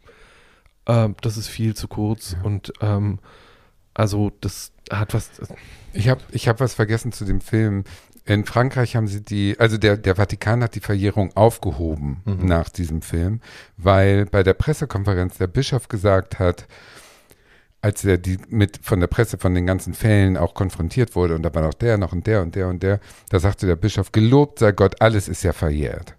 [0.86, 2.41] Ähm, das ist viel zu kurz Ja.
[2.43, 3.19] und ähm,
[3.93, 5.30] also das hat was.
[5.93, 7.84] Ich habe ich hab was vergessen zu dem Film.
[8.25, 12.45] In Frankreich haben sie die, also der, der Vatikan hat die Verjährung aufgehoben Mhm.
[12.45, 13.41] nach diesem Film,
[13.78, 16.67] weil bei der Pressekonferenz der Bischof gesagt hat,
[17.82, 21.43] als er die mit von der Presse von den ganzen Fällen auch konfrontiert wurde und
[21.43, 22.99] da war noch der noch und der und der und der,
[23.30, 26.15] da sagte der Bischof, gelobt sei Gott, alles ist ja verjährt.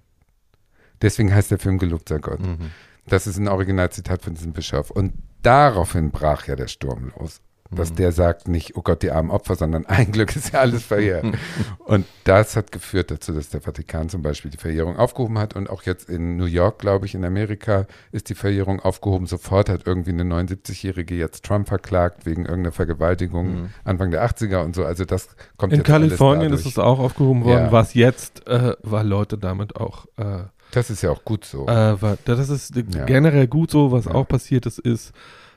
[1.02, 2.40] Deswegen heißt der Film Gelobt sei Gott.
[2.40, 2.70] Mhm.
[3.06, 4.90] Das ist ein Originalzitat von diesem Bischof.
[4.90, 7.40] Und daraufhin brach ja der Sturm los.
[7.72, 7.96] Dass Mhm.
[7.96, 11.24] der sagt nicht, oh Gott, die armen Opfer, sondern ein Glück ist ja alles verjährt.
[11.78, 15.54] und das hat geführt dazu, dass der Vatikan zum Beispiel die Verjährung aufgehoben hat.
[15.54, 19.26] Und auch jetzt in New York, glaube ich, in Amerika ist die Verjährung aufgehoben.
[19.26, 23.68] Sofort hat irgendwie eine 79-Jährige jetzt Trump verklagt wegen irgendeiner Vergewaltigung Mhm.
[23.84, 24.84] Anfang der 80er und so.
[24.84, 27.72] Also das kommt In jetzt alles Kalifornien ist es auch aufgehoben worden, Ja.
[27.72, 31.66] was jetzt, äh, weil Leute damit auch äh, Das ist ja auch gut so.
[31.66, 33.04] Äh, wa- das ist Ja.
[33.04, 33.90] generell gut so.
[33.90, 34.12] Was Ja.
[34.14, 35.12] auch passiert ist, ist,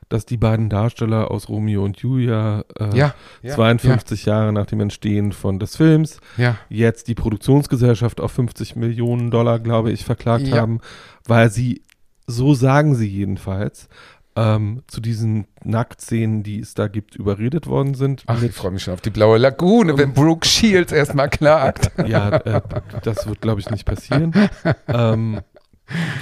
[0.10, 4.80] dass die beiden Darsteller aus Romeo und Julia äh, ja, ja, 52 Jahre nach dem
[4.80, 10.48] Entstehen von des Films Ja, jetzt die Produktionsgesellschaft auf 50 Millionen Dollar, glaube ich, verklagt
[10.48, 10.58] Ja.
[10.62, 10.80] haben,
[11.28, 11.84] weil sie,
[12.28, 13.88] so sagen sie jedenfalls,
[14.36, 18.24] ähm, zu diesen Nacktszenen, die es da gibt, überredet worden sind.
[18.26, 21.92] Ach, ich freue mich schon auf die blaue Lagune, wenn Brooke Shields erstmal klagt.
[22.08, 22.62] ja, äh,
[23.04, 24.34] das wird, glaube ich, nicht passieren.
[24.88, 25.42] ähm,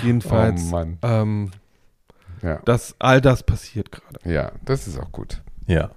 [0.03, 0.97] jedenfalls, Oh Mann.
[1.03, 1.51] ähm,
[2.41, 2.59] Ja.
[2.65, 4.19] dass all das passiert gerade.
[4.29, 5.41] Ja, das ist auch gut.
[5.67, 5.91] Ja.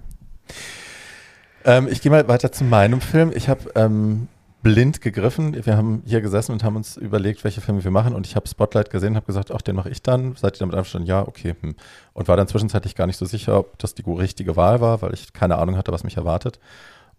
[1.63, 3.31] Ähm, ich gehe mal weiter zu meinem Film.
[3.33, 4.27] Ich habe ähm,
[4.65, 5.65] blind gegriffen.
[5.65, 8.15] Wir haben hier gesessen und haben uns überlegt, welche Filme wir machen.
[8.15, 10.35] Und ich habe Spotlight gesehen und habe gesagt, ach, den mache ich dann.
[10.35, 11.07] Seid ihr damit einverstanden?
[11.07, 11.55] Ja, okay.
[11.61, 11.75] Hm.
[12.13, 15.13] Und war dann zwischenzeitlich gar nicht so sicher, ob das die richtige Wahl war, weil
[15.13, 16.59] ich keine Ahnung hatte, was mich erwartet.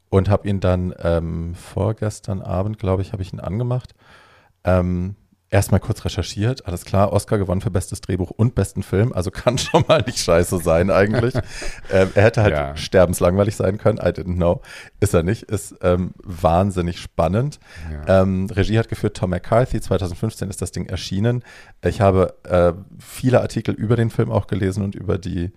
[0.08, 3.94] Und habe ihn dann ähm, vorgestern Abend, glaube ich, habe ich ihn angemacht.
[4.64, 5.14] Ähm,
[5.56, 9.56] erstmal kurz recherchiert, alles klar, Oscar gewonnen für bestes Drehbuch und besten Film, also kann
[9.58, 11.34] schon mal nicht scheiße sein eigentlich.
[11.92, 12.76] ähm, er hätte halt Ja.
[12.76, 14.60] sterbenslangweilig sein können, I didn't know.
[15.00, 17.58] Ist er nicht, ist ähm, wahnsinnig spannend.
[18.06, 18.22] Ja.
[18.22, 21.42] Ähm, Regie hat geführt Tom McCarthy, 2015 ist das Ding erschienen.
[21.82, 25.52] Ich habe äh, viele Artikel über den Film auch gelesen und über die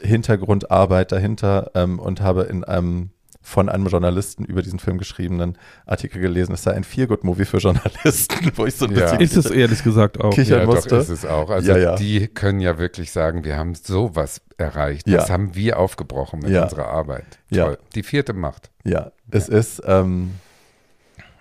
[0.00, 3.10] Hintergrundarbeit dahinter ähm, und habe in einem
[3.46, 8.50] von einem Journalisten über diesen Film geschriebenen Artikel gelesen, es sei ein Feel-Good-Movie für Journalisten,
[8.56, 9.14] wo ich so ein Ja.
[9.16, 10.30] bisschen Ist es ehrlich gesagt auch.
[10.34, 10.96] Kichern ja, doch musste.
[10.96, 11.50] ist es auch.
[11.50, 11.94] Also Ja, ja.
[11.96, 15.06] die können ja wirklich sagen, wir haben sowas erreicht.
[15.06, 17.38] Das haben wir aufgebrochen mit unserer Arbeit.
[17.52, 17.78] Toll.
[17.94, 18.70] Die vierte Macht.
[18.82, 20.32] Ja, es ist, ähm,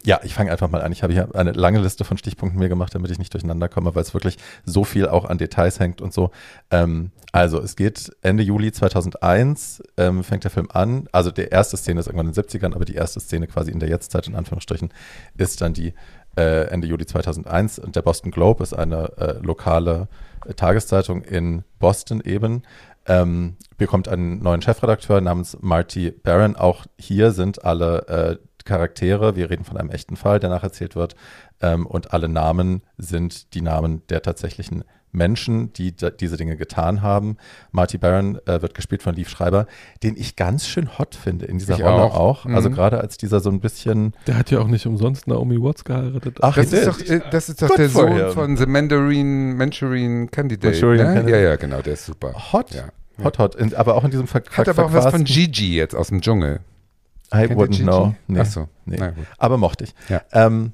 [0.05, 0.91] ja, ich fange einfach mal an.
[0.91, 3.95] Ich habe hier eine lange Liste von Stichpunkten mir gemacht, damit ich nicht durcheinander komme,
[3.95, 6.31] weil es wirklich so viel auch an Details hängt und so.
[6.71, 11.07] Ähm, also, es geht Ende Juli 2001, ähm, fängt der Film an.
[11.11, 13.79] Also, der erste Szene ist irgendwann in den 70ern, aber die erste Szene quasi in
[13.79, 14.93] der Jetztzeit, in Anführungsstrichen,
[15.37, 15.93] ist dann die
[16.35, 17.79] äh, Ende Juli 2001.
[17.79, 20.09] Und der Boston Globe ist eine äh, lokale
[20.45, 22.63] äh, Tageszeitung in Boston eben
[23.05, 26.55] ähm, bekommt einen neuen Chefredakteur namens Marty Barron.
[26.55, 31.15] Auch hier sind alle äh, Charaktere, wir reden von einem echten Fall, der nacherzählt wird,
[31.61, 34.83] ähm, und alle Namen sind die Namen der tatsächlichen
[35.15, 37.37] Menschen, die diese Dinge getan haben.
[37.71, 39.67] Marty Barron äh, wird gespielt von Liv Schreiber,
[40.01, 42.15] den ich ganz schön hot finde in dieser Ich Rolle auch.
[42.17, 42.45] auch.
[42.47, 42.73] Also Mhm.
[42.73, 46.39] gerade als dieser so ein bisschen Der hat ja auch nicht umsonst Naomi Watts geheiratet.
[46.41, 48.31] Ach, Das ist, doch, äh, das ist doch Good der Sohn him.
[48.31, 50.69] von The Mandarin, Manchurian Candidate.
[50.71, 51.13] Manchurian ne?
[51.13, 51.43] Candidate.
[51.43, 52.33] Ja, ja, genau, der ist super.
[52.51, 52.85] hot, Ja.
[53.23, 53.53] hot, hot.
[53.53, 56.21] In, aber auch in diesem Ver Hat aber auch was von Gigi jetzt aus dem
[56.21, 56.61] Dschungel.
[57.33, 58.13] I Kennt wouldn't know.
[58.27, 58.39] Nee.
[58.41, 58.99] Ach so, Nee.
[59.37, 59.95] aber mochte ich.
[60.09, 60.21] Ja.
[60.31, 60.73] Ähm,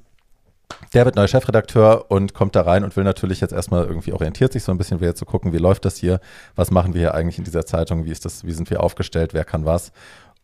[0.94, 4.54] der wird neuer Chefredakteur und kommt da rein und will natürlich jetzt erstmal irgendwie orientiert
[4.54, 6.20] sich so ein bisschen, will jetzt so gucken, wie läuft das hier,
[6.56, 9.34] was machen wir hier eigentlich in dieser Zeitung, wie ist das, wie sind wir aufgestellt,
[9.34, 9.92] wer kann was.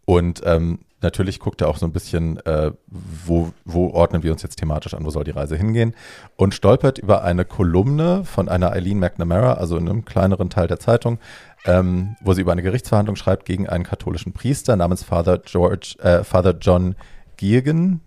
[0.06, 4.42] Und ähm, natürlich guckt er auch so ein bisschen, äh, wo, wo ordnen wir uns
[4.42, 5.96] jetzt thematisch an, wo soll die Reise hingehen.
[6.36, 10.80] Und stolpert über eine Kolumne von einer Eileen McNamara, also in einem kleineren Teil der
[10.80, 11.20] Zeitung,
[11.66, 16.24] ähm, wo sie über eine Gerichtsverhandlung schreibt gegen einen katholischen Priester namens Father George, äh,
[16.24, 16.96] Father John
[17.38, 18.02] Giergen,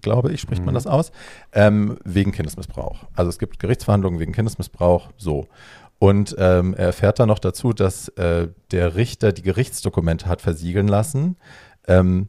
[0.00, 0.76] glaube ich, spricht man Mhm.
[0.76, 1.12] das aus,
[1.52, 3.04] ähm, wegen Kindesmissbrauch.
[3.14, 5.46] Also es gibt Gerichtsverhandlungen wegen Kindesmissbrauch, so.
[5.98, 10.88] Und ähm, er erfährt dann noch dazu, dass äh, der Richter die Gerichtsdokumente hat versiegeln
[10.88, 11.36] lassen,
[11.90, 12.28] ähm,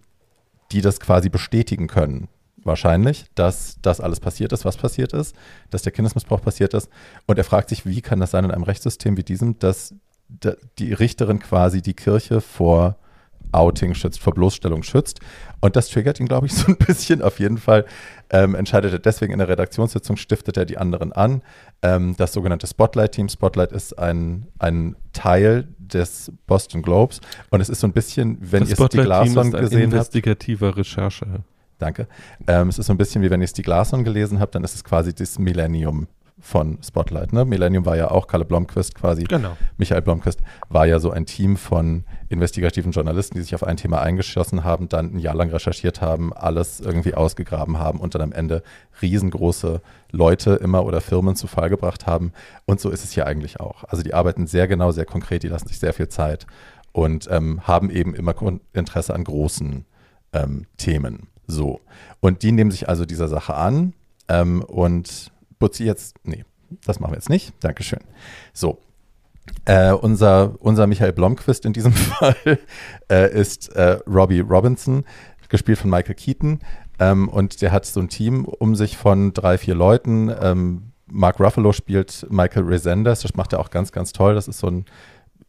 [0.71, 2.27] die das quasi bestätigen können.
[2.63, 5.35] Wahrscheinlich, dass das alles passiert ist, was passiert ist,
[5.71, 6.89] dass der Kindesmissbrauch passiert ist.
[7.25, 9.95] Und er fragt sich, wie kann das sein in einem Rechtssystem wie diesem, dass
[10.29, 12.97] da- die Richterin quasi die Kirche vor
[13.51, 15.19] Outing schützt, vor Bloßstellung schützt.
[15.59, 17.21] Und das triggert ihn, glaube ich, so ein bisschen.
[17.21, 17.85] Auf jeden Fall
[18.29, 21.41] ähm, entscheidet er deswegen in der Redaktionssitzung, stiftet er die anderen an.
[21.81, 23.29] Ähm, das sogenannte Spotlight-Team.
[23.29, 27.21] Spotlight ist ein, ein Teil des Boston Globes.
[27.49, 29.93] Und es ist so ein bisschen, wenn ihr ist ein gesehen habt.
[29.93, 31.43] investigativer Recherche.
[31.77, 32.07] Danke.
[32.47, 34.75] Ähm, es ist so ein bisschen wie wenn ihr Stieg Larsson gelesen habt, dann ist
[34.75, 36.07] es quasi das Millennium
[36.41, 37.33] von Spotlight.
[37.33, 37.45] Ne?
[37.45, 39.23] Millennium war ja auch Kalle Blomqvist quasi.
[39.23, 39.55] Genau.
[39.77, 44.01] Michael Blomqvist war ja so ein Team von investigativen Journalisten, die sich auf ein Thema
[44.01, 48.31] eingeschossen haben, dann ein Jahr lang recherchiert haben, alles irgendwie ausgegraben haben und dann am
[48.31, 48.63] Ende
[49.01, 52.33] riesengroße Leute immer oder Firmen zu Fall gebracht haben.
[52.65, 53.83] Und so ist es hier eigentlich auch.
[53.85, 56.47] Also die arbeiten sehr genau, sehr konkret, die lassen sich sehr viel Zeit
[56.91, 58.35] und ähm, haben eben immer
[58.73, 59.85] Interesse an großen
[60.33, 61.27] ähm, Themen.
[61.47, 61.81] So.
[62.19, 63.93] Und die nehmen sich also dieser Sache an
[64.27, 66.43] ähm, und Butzi jetzt, nee,
[66.85, 67.53] das machen wir jetzt nicht.
[67.61, 68.01] Dankeschön.
[68.51, 68.79] So,
[69.65, 72.59] äh, unser, unser Michael Blomqvist in diesem Fall
[73.09, 75.05] äh, ist äh, Robbie Robinson,
[75.47, 76.59] gespielt von Michael Keaton.
[76.99, 80.33] Ähm, und der hat so ein Team um sich von drei, vier Leuten.
[80.41, 84.33] Ähm, Mark Ruffalo spielt Michael Resendez, das macht er auch ganz, ganz toll.
[84.33, 84.85] Das ist so ein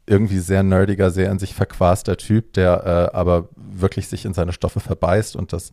[0.07, 4.53] irgendwie sehr nerdiger, sehr in sich verquaster Typ, der äh, aber wirklich sich in seine
[4.53, 5.73] Stoffe verbeißt und das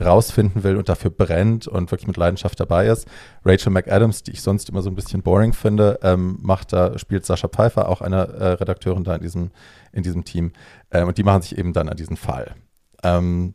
[0.00, 3.06] rausfinden will und dafür brennt und wirklich mit Leidenschaft dabei ist.
[3.44, 7.26] Rachel McAdams, die ich sonst immer so ein bisschen boring finde, ähm, macht da, spielt
[7.26, 9.50] Sascha Pfeiffer, auch eine äh, Redakteurin da in diesem,
[9.92, 10.52] in diesem Team.
[10.90, 12.54] Ähm, und die machen sich eben dann an diesen Fall.
[13.02, 13.54] Ähm,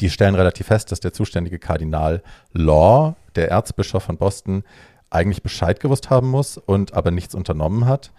[0.00, 4.64] die stellen relativ fest, dass der zuständige Kardinal Law, der Erzbischof von Boston,
[5.10, 8.12] eigentlich Bescheid gewusst haben muss und aber nichts unternommen hat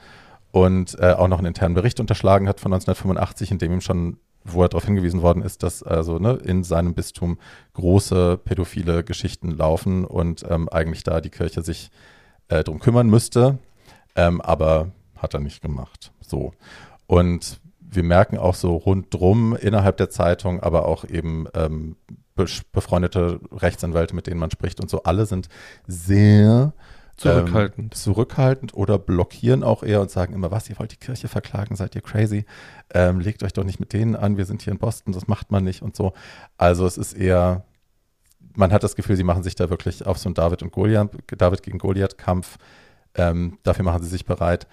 [0.52, 4.18] und äh, auch noch einen internen Bericht unterschlagen hat von 1985, in dem ihm schon,
[4.44, 7.38] wo er darauf hingewiesen worden ist, dass also ne, in seinem Bistum
[7.74, 11.92] große pädophile Geschichten laufen und ähm, eigentlich da die Kirche sich
[12.50, 13.58] äh, drum kümmern müsste,
[14.16, 16.12] ähm, aber hat er nicht gemacht.
[16.22, 16.54] So.
[17.08, 21.96] Und wir merken auch so rundrum innerhalb der Zeitung, aber auch eben ähm,
[22.36, 25.48] befreundete Rechtsanwälte, mit denen man spricht und so, alle sind
[25.88, 26.74] sehr
[27.18, 27.94] Zurückhaltend.
[27.94, 31.76] ähm, zurückhaltend oder blockieren auch eher und sagen immer, was, ihr wollt die Kirche verklagen,
[31.76, 32.46] seid ihr crazy?
[32.94, 35.52] Ähm, legt euch doch nicht mit denen an, wir sind hier in Boston, das macht
[35.52, 36.14] man nicht und so.
[36.58, 37.66] Also es ist eher,
[38.56, 41.12] man hat das Gefühl, sie machen sich da wirklich auf so einen David und Goliath,
[41.38, 42.58] David gegen Goliath-Kampf.
[43.16, 44.68] Ähm, dafür machen sie sich bereit.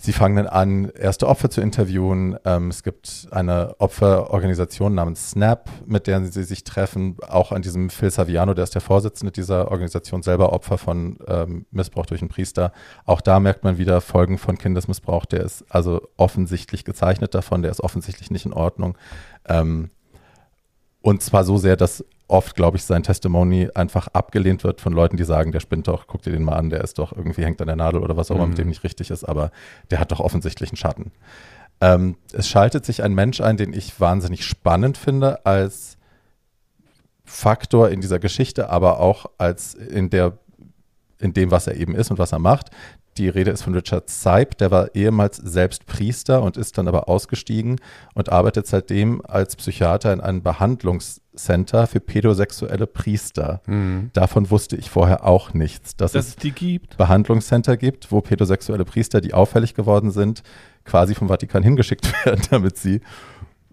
[0.00, 2.36] Sie fangen dann an, erste Opfer zu interviewen.
[2.44, 7.16] Ähm, es gibt eine Opferorganisation namens SNAP, mit der sie sich treffen.
[7.26, 11.66] Auch an diesem Phil Saviano, der ist der Vorsitzende dieser Organisation, selber Opfer von ähm,
[11.72, 12.72] Missbrauch durch einen Priester.
[13.06, 15.26] Auch da merkt man wieder Folgen von Kindesmissbrauch.
[15.26, 18.96] Der ist also offensichtlich gezeichnet davon, der ist offensichtlich nicht in Ordnung.
[19.46, 19.90] Ähm,
[21.08, 25.16] und zwar so sehr, dass oft, glaube ich, sein Testimony einfach abgelehnt wird von Leuten,
[25.16, 27.62] die sagen, der spinnt doch, guck dir den mal an, der ist doch irgendwie hängt
[27.62, 28.50] an der Nadel oder was auch immer, mhm.
[28.50, 29.50] mit dem nicht richtig ist, aber
[29.90, 31.10] der hat doch offensichtlich einen Schatten.
[31.80, 35.96] Ähm, es schaltet sich ein Mensch ein, den ich wahnsinnig spannend finde als
[37.24, 40.36] Faktor in dieser Geschichte, aber auch als in der
[41.20, 42.70] in dem, was er eben ist und was er macht.
[43.18, 47.08] Die Rede ist von Richard Seib, der war ehemals selbst Priester und ist dann aber
[47.08, 47.80] ausgestiegen
[48.14, 53.60] und arbeitet seitdem als Psychiater in einem Behandlungscenter für pädosexuelle Priester.
[53.66, 54.10] Mhm.
[54.12, 56.96] Davon wusste ich vorher auch nichts, dass, dass es die gibt.
[56.96, 60.44] Behandlungscenter gibt, wo pädosexuelle Priester, die auffällig geworden sind,
[60.84, 63.00] quasi vom Vatikan hingeschickt werden, damit sie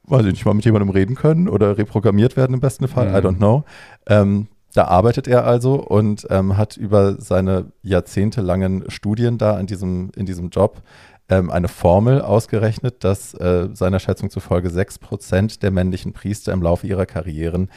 [0.08, 3.16] weiß ich nicht mal mit jemandem reden können oder reprogrammiert werden im besten Fall, mhm.
[3.16, 3.64] I don't know.
[4.08, 10.12] Ähm, da arbeitet er also und ähm, hat über seine jahrzehntelangen Studien da in diesem,
[10.18, 10.82] in diesem Job
[11.30, 16.88] ähm, eine Formel ausgerechnet, dass äh, seiner Schätzung zufolge 6% der männlichen Priester im Laufe
[16.88, 17.70] ihrer Karrieren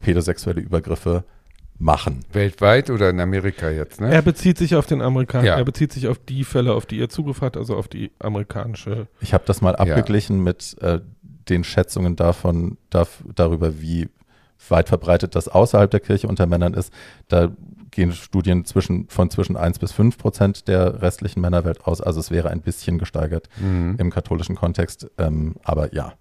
[0.00, 1.24] pädosexuelle Übergriffe
[1.78, 2.24] machen.
[2.32, 4.12] Weltweit oder in Amerika jetzt, ne?
[4.12, 5.56] Er bezieht sich auf den Amerikaner, ja.
[5.56, 9.06] er bezieht sich auf die Fälle, auf die er Zugriff hat, also auf die amerikanische.
[9.20, 10.42] Ich habe das mal abgeglichen ja.
[10.42, 11.00] mit äh,
[11.48, 14.08] den Schätzungen davon, darf, darüber, wie
[14.68, 16.92] weit verbreitet das außerhalb der Kirche unter Männern ist.
[17.28, 17.50] Da
[17.90, 22.00] gehen Studien zwischen, von zwischen 1 bis 5 Prozent der restlichen Männerwelt aus.
[22.00, 23.96] Also es wäre ein bisschen gesteigert mhm.
[23.98, 25.10] im katholischen Kontext.
[25.18, 26.14] Ähm, aber ja.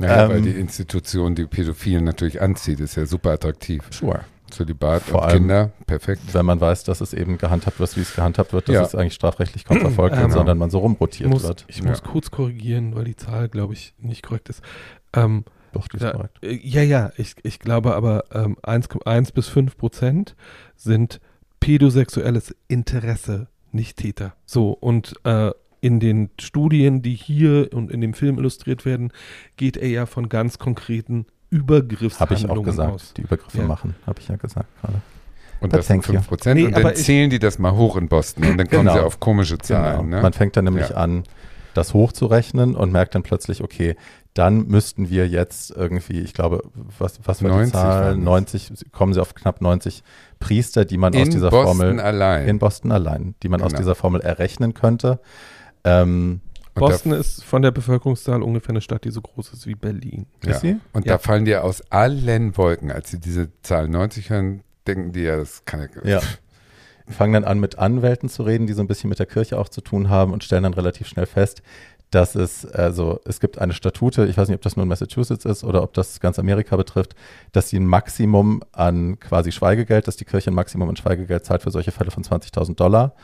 [0.00, 3.84] Ja, ähm, weil die Institution die Pädophilen natürlich anzieht, ist ja super attraktiv.
[3.90, 4.20] Sure.
[4.50, 6.22] Zölibat Vor und allem, Kinder, perfekt.
[6.32, 8.82] Wenn man weiß, dass es eben gehandhabt wird, wie es gehandhabt wird, dass ja.
[8.82, 11.64] es eigentlich strafrechtlich kaum verfolgt wird, ähm, sondern man so rumrotiert muss, wird.
[11.68, 14.62] Ich muss kurz korrigieren, weil die Zahl, glaube ich, nicht korrekt ist.
[15.12, 15.44] Ähm,
[15.74, 16.38] doch, die ist korrekt.
[16.42, 20.36] Äh, ja, ja, ich, ich glaube aber ähm, 1, 1 bis 5 Prozent
[20.76, 21.20] sind
[21.60, 24.34] pädosexuelles Interesse, nicht Täter.
[24.46, 25.50] So, und äh,
[25.80, 29.12] in den Studien, die hier und in dem Film illustriert werden,
[29.56, 33.14] geht er ja von ganz konkreten Übergriffshandlungen Habe ich auch gesagt, aus.
[33.14, 33.64] die Übergriffe ja.
[33.64, 35.02] machen, habe ich ja gesagt gerade.
[35.60, 36.60] Und das sind 5 Prozent.
[36.60, 38.94] Nee, und dann zählen die das mal hoch in Boston und dann kommen genau.
[38.94, 40.04] sie auf komische Zahlen.
[40.04, 40.16] Genau.
[40.16, 40.22] Ne?
[40.22, 40.96] Man fängt dann nämlich ja.
[40.96, 41.24] an,
[41.74, 43.96] das hochzurechnen und merkt dann plötzlich, okay,
[44.34, 46.62] dann müssten wir jetzt irgendwie, ich glaube,
[46.98, 48.16] was, was war 90 die Zahl?
[48.16, 50.02] 90, kommen sie auf knapp 90
[50.40, 52.48] Priester, die man in aus dieser Boston Formel allein.
[52.48, 53.70] in Boston allein, die man genau.
[53.70, 55.20] aus dieser Formel errechnen könnte.
[55.84, 56.40] Ähm,
[56.74, 60.26] Boston ist von der Bevölkerungszahl ungefähr eine Stadt, die so groß ist wie Berlin.
[60.44, 60.52] Ja.
[60.52, 60.80] Ist sie?
[60.92, 61.12] Und ja.
[61.12, 65.36] da fallen dir aus allen Wolken, als sie diese Zahl 90 hören, denken die ja,
[65.36, 66.20] das kann ja.
[67.08, 69.68] fangen dann an, mit Anwälten zu reden, die so ein bisschen mit der Kirche auch
[69.68, 71.62] zu tun haben und stellen dann relativ schnell fest,
[72.10, 75.44] dass es, also es gibt eine Statute, ich weiß nicht, ob das nur in Massachusetts
[75.44, 77.14] ist oder ob das ganz Amerika betrifft,
[77.52, 81.62] dass sie ein Maximum an quasi Schweigegeld, dass die Kirche ein Maximum an Schweigegeld zahlt
[81.62, 83.14] für solche Fälle von 20.000 Dollar.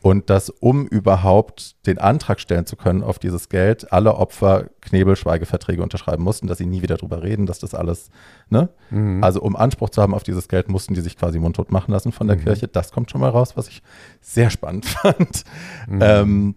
[0.00, 5.82] Und dass, um überhaupt den Antrag stellen zu können auf dieses Geld, alle Opfer Knebelschweigeverträge
[5.82, 8.10] unterschreiben mussten, dass sie nie wieder drüber reden, dass das alles,
[8.48, 8.68] ne?
[8.90, 9.24] Mhm.
[9.24, 12.12] Also um Anspruch zu haben auf dieses Geld, mussten die sich quasi mundtot machen lassen
[12.12, 12.44] von der mhm.
[12.44, 12.68] Kirche.
[12.68, 13.82] Das kommt schon mal raus, was ich
[14.20, 15.44] sehr spannend fand.
[15.88, 16.00] Mhm.
[16.00, 16.54] Ähm,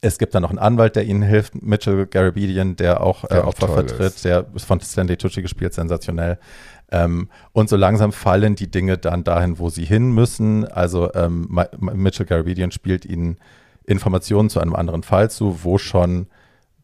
[0.00, 3.68] es gibt dann noch einen Anwalt, der ihnen hilft, Mitchell Garabedian, der auch äh, Opfer
[3.68, 4.24] vertritt, ist.
[4.24, 6.38] der ist von Stanley Tucci gespielt, sensationell.
[6.90, 10.64] Ähm, und so langsam fallen die Dinge dann dahin, wo sie hin müssen.
[10.66, 11.48] Also ähm,
[11.80, 13.38] Mitchell Garabedian spielt ihnen
[13.84, 16.26] Informationen zu einem anderen Fall zu, wo schon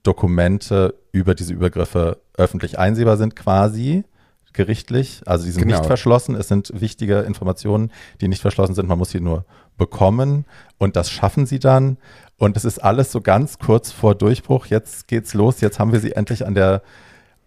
[0.03, 4.05] Dokumente über diese Übergriffe öffentlich einsehbar sind, quasi
[4.53, 5.22] gerichtlich.
[5.26, 5.78] Also die sind genau.
[5.78, 6.34] nicht verschlossen.
[6.34, 7.90] Es sind wichtige Informationen,
[8.20, 8.88] die nicht verschlossen sind.
[8.88, 9.44] Man muss sie nur
[9.78, 10.44] bekommen
[10.78, 11.96] und das schaffen sie dann.
[12.38, 14.66] Und es ist alles so ganz kurz vor Durchbruch.
[14.66, 15.61] Jetzt geht's los.
[15.61, 16.82] Jetzt haben wir sie endlich an der.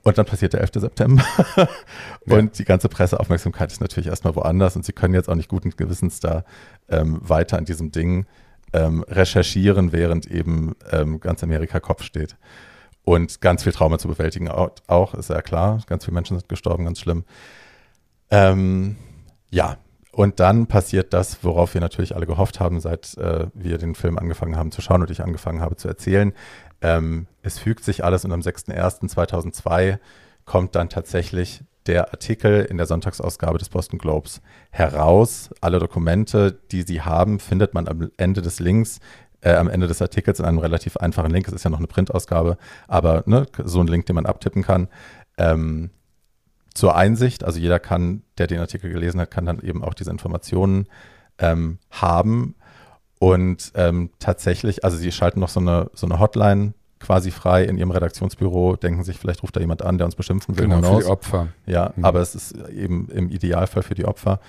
[0.05, 0.71] Und dann passiert der 11.
[0.75, 1.23] September.
[2.27, 2.51] und ja.
[2.59, 4.75] die ganze Presseaufmerksamkeit ist natürlich erstmal woanders.
[4.75, 6.45] Und sie können jetzt auch nicht guten Gewissens da
[6.87, 8.27] ähm, weiter an diesem Ding
[8.71, 12.37] ähm, recherchieren, während eben ähm, ganz Amerika Kopf steht.
[13.03, 15.81] Und ganz viel Trauma zu bewältigen auch, ist ja klar.
[15.87, 17.23] Ganz viele Menschen sind gestorben, ganz schlimm.
[18.29, 18.97] Ähm,
[19.49, 19.77] ja,
[20.15, 24.17] und dann passiert das, worauf wir natürlich alle gehofft haben, seit äh, wir den Film
[24.17, 26.31] angefangen haben zu schauen und ich angefangen habe zu erzählen.
[26.81, 29.99] Ähm, es fügt sich alles und am 6.1.2002
[30.45, 34.41] kommt dann tatsächlich der Artikel in der Sonntagsausgabe des Boston Globes
[34.71, 35.49] heraus.
[35.59, 39.01] Alle Dokumente, die Sie haben, findet man am Ende des Links,
[39.41, 41.45] äh, am Ende des Artikels in einem relativ einfachen Link.
[41.49, 42.57] Es ist ja noch eine Printausgabe,
[42.87, 44.87] aber ne, so ein Link, den man abtippen kann.
[45.37, 45.89] Ähm,
[46.75, 47.43] zur Einsicht.
[47.43, 50.87] Also jeder kann, der den Artikel gelesen hat, kann dann eben auch diese Informationen
[51.39, 52.53] ähm, haben.
[53.17, 57.77] Und ähm, tatsächlich, also sie schalten noch so eine, so eine Hotline quasi frei in
[57.77, 60.67] ihrem Redaktionsbüro, denken sich, vielleicht ruft da jemand an, der uns beschimpfen will.
[60.67, 61.47] Genau, für die Opfer.
[61.65, 62.05] Ja, Mhm.
[62.05, 64.39] aber es ist eben im Idealfall für die Opfer.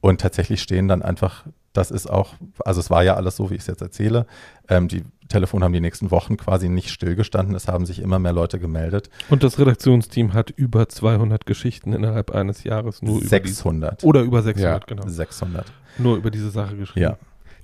[0.00, 3.54] Und tatsächlich stehen dann einfach, das ist auch, also es war ja alles so, wie
[3.54, 4.26] ich es jetzt erzähle.
[4.68, 7.54] Ähm, die Telefone haben die nächsten Wochen quasi nicht stillgestanden.
[7.54, 9.08] Es haben sich immer mehr Leute gemeldet.
[9.30, 14.04] Und das Redaktionsteam hat über 200 Geschichten innerhalb eines Jahres nur über diese, 600.
[14.04, 14.86] oder über 600, Ja.
[14.86, 15.08] genau.
[15.08, 15.72] 600.
[15.98, 17.02] Nur über diese Sache geschrieben.
[17.04, 17.18] Ja.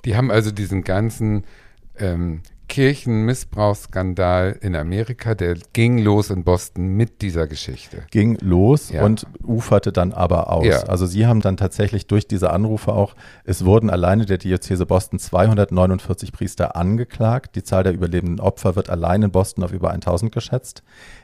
[0.05, 1.45] Die haben also diesen ganzen
[1.99, 8.05] ähm, Kirchenmissbrauchsskandal in Amerika, der ging los in Boston mit dieser Geschichte.
[8.11, 9.03] ging los Ja.
[9.05, 10.67] und uferte dann aber aus.
[10.67, 10.83] Ja.
[10.85, 13.15] Also sie haben dann tatsächlich durch diese Anrufe auch,
[13.45, 17.57] es wurden alleine der Diözese Boston 249 Priester angeklagt.
[17.57, 20.83] Die Zahl der überlebenden Opfer wird allein in Boston auf über 1000 geschätzt.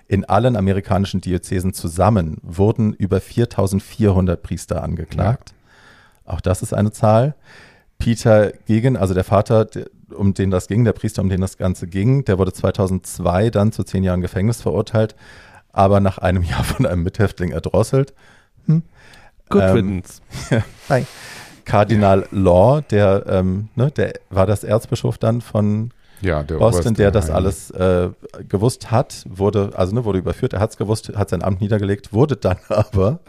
[0.09, 5.55] In allen amerikanischen Diözesen zusammen wurden über 4400 Priester angeklagt.
[6.25, 7.35] Auch das ist eine Zahl.
[7.99, 9.67] Peter Gegen, also der Vater,
[10.15, 13.73] um den das ging, der Priester, um den das Ganze ging, der wurde 2002 dann
[13.73, 15.15] zu zehn Jahren Gefängnis verurteilt,
[15.73, 18.15] aber nach einem Jahr von einem Mithäftling erdrosselt.
[19.49, 20.03] Good Ähm.
[21.65, 25.93] Kardinal Law, der, ähm, ne, der war das Erzbischof dann von
[26.25, 28.09] Ja, der Boston, der das alles äh,
[28.49, 32.13] gewusst hat, wurde, also ne, wurde überführt, er hat es gewusst, hat sein Amt niedergelegt,
[32.13, 33.21] wurde dann aber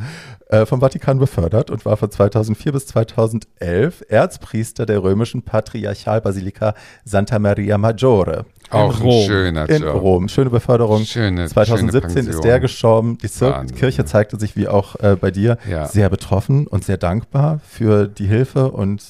[0.49, 6.73] äh, vom Vatikan befördert und war von 2004 bis 2011 Erzpriester der römischen Patriarchalbasilika
[7.03, 9.25] Santa Maria Maggiore Auch in ein Rom.
[9.25, 10.01] schöner in Job.
[10.01, 10.29] Rom.
[10.29, 11.03] Schöne Beförderung.
[11.05, 13.17] Schöne, 2017 schöne ist der gestorben.
[13.21, 13.77] Die Zir Wahnsinn.
[13.77, 15.87] Kirche zeigte sich wie auch äh, bei dir Ja.
[15.87, 19.03] sehr betroffen und sehr dankbar für die Hilfe und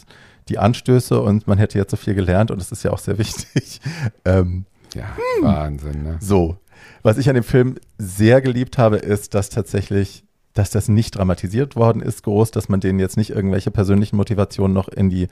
[0.50, 3.18] die Anstöße und man hätte jetzt so viel gelernt und es ist ja auch sehr
[3.18, 3.82] wichtig.
[4.26, 6.18] Ähm, Ja, Wahnsinn, ne?
[6.20, 6.58] so,
[7.04, 10.24] was ich an dem Film sehr geliebt habe, ist, dass tatsächlich,
[10.54, 14.74] dass das nicht dramatisiert worden ist, groß, dass man denen jetzt nicht irgendwelche persönlichen Motivationen
[14.74, 15.28] noch in die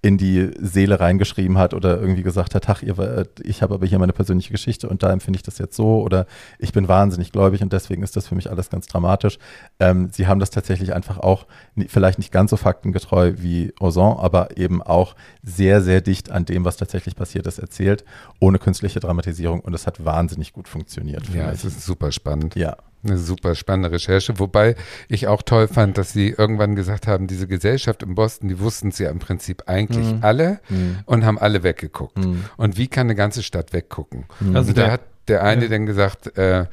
[0.00, 3.98] in die Seele reingeschrieben hat oder irgendwie gesagt hat, ach, ihr, ich habe aber hier
[3.98, 6.26] meine persönliche Geschichte und da empfinde ich das jetzt so oder
[6.60, 9.38] ich bin wahnsinnig gläubig und deswegen ist das für mich alles ganz dramatisch.
[9.80, 11.46] Ähm, sie haben das tatsächlich einfach auch,
[11.88, 16.64] vielleicht nicht ganz so faktengetreu wie Ozon, aber eben auch sehr, sehr dicht an dem,
[16.64, 18.04] was tatsächlich passiert ist, erzählt,
[18.38, 21.28] ohne künstliche Dramatisierung und es hat wahnsinnig gut funktioniert.
[21.34, 22.54] Ja, es ist super spannend.
[22.54, 22.76] ja.
[23.04, 24.74] Eine super spannende Recherche, wobei
[25.08, 28.88] ich auch toll fand, dass sie irgendwann gesagt haben, diese Gesellschaft in Boston, die wussten
[28.88, 30.18] es ja im Prinzip eigentlich Mhm.
[30.22, 30.98] alle Mhm.
[31.06, 32.18] und haben alle weggeguckt.
[32.18, 32.44] Mhm.
[32.56, 34.24] Und wie kann eine ganze Stadt weggucken?
[34.52, 35.68] Also und da hat der eine ja.
[35.68, 36.66] dann gesagt, äh,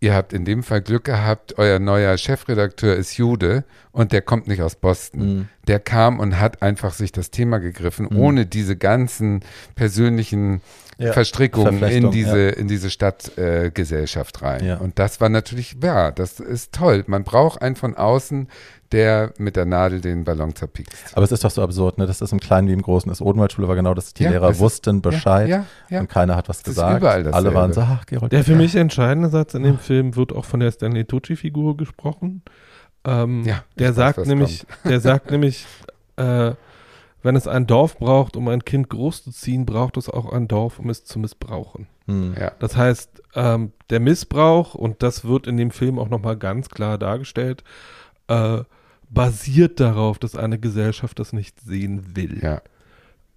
[0.00, 4.46] ihr habt in dem Fall Glück gehabt, euer neuer Chefredakteur ist Jude und der kommt
[4.46, 5.20] nicht aus Boston.
[5.38, 5.48] Mhm.
[5.66, 8.16] Der kam und hat einfach sich das Thema gegriffen, Mhm.
[8.16, 9.40] ohne diese ganzen
[9.74, 10.60] persönlichen
[11.00, 14.64] Ja, Verstrickungen in diese, in diese Stadtgesellschaft äh, rein.
[14.64, 14.76] Ja.
[14.78, 17.04] Und das war natürlich, ja, das ist toll.
[17.06, 18.48] Man braucht einen von außen,
[18.90, 21.16] der mit der Nadel den Ballon zerpiekst.
[21.16, 22.06] Aber es ist doch so absurd, ne?
[22.06, 23.20] dass das im Kleinen wie im Großen ist.
[23.20, 24.12] Odenwaldschule war genau das.
[24.14, 26.00] Die Ja, Lehrer das wussten Bescheid Ja, ja.
[26.00, 26.98] und keiner hat was Es ist gesagt.
[26.98, 28.32] überall Alle waren so, ach, Gerold.
[28.32, 32.42] Der für mich entscheidende Satz in dem Film wird auch von der Stanley Tucci-Figur gesprochen.
[33.04, 35.66] Ähm, Ja, der sagt nämlich, der sagt nämlich,
[36.16, 36.52] äh,
[37.22, 40.90] wenn es ein Dorf braucht, um ein Kind großzuziehen, braucht es auch ein Dorf, um
[40.90, 41.88] es zu missbrauchen.
[42.06, 42.34] Hm.
[42.38, 42.52] Ja.
[42.58, 46.98] Das heißt, ähm, der Missbrauch, und das wird in dem Film auch nochmal ganz klar
[46.98, 47.64] dargestellt,
[48.28, 48.62] äh,
[49.10, 52.40] basiert darauf, dass eine Gesellschaft das nicht sehen will.
[52.42, 52.62] Ja.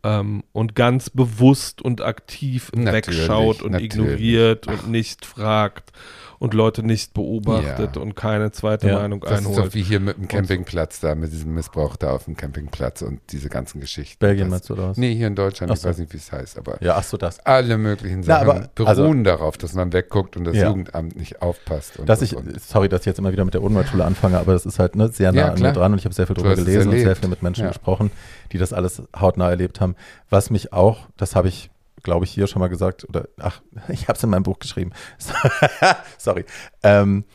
[0.03, 3.93] Ähm, und ganz bewusst und aktiv Natürlich, wegschaut und natürlich.
[3.93, 5.91] ignoriert und nicht fragt
[6.39, 8.01] und Leute nicht beobachtet Ja.
[8.01, 9.57] und keine zweite Ja, Meinung Das ist einholt.
[9.59, 13.19] doch wie hier mit dem Campingplatz da, mit diesem Missbrauch da auf dem Campingplatz und
[13.29, 14.17] diese ganzen Geschichten.
[14.17, 14.97] Belgien das, meinst du oder was?
[14.97, 15.89] Nee, hier in Deutschland, Ach ich so.
[15.89, 17.39] weiß nicht, wie es heißt, aber Ja, ach so, das.
[17.45, 20.69] alle möglichen Na, Sachen aber, beruhen also- darauf, dass man wegguckt und das Ja.
[20.69, 21.99] Jugendamt nicht aufpasst.
[21.99, 22.59] Und, Dass ich, und.
[22.59, 25.09] sorry, dass ich jetzt immer wieder mit der Odenwaldschule anfange, aber das ist halt ne,
[25.09, 27.15] sehr nah Ja, an mir dran und ich habe sehr viel drüber gelesen und sehr
[27.15, 27.67] viel mit Menschen Ja.
[27.67, 28.09] gesprochen,
[28.51, 29.95] die das alles hautnah erlebt haben.
[30.29, 31.69] Was mich auch, das habe ich,
[32.03, 34.91] glaube ich, hier schon mal gesagt, oder ach, ich habe es in meinem Buch geschrieben.
[36.17, 36.45] sorry.
[36.83, 37.25] Ähm,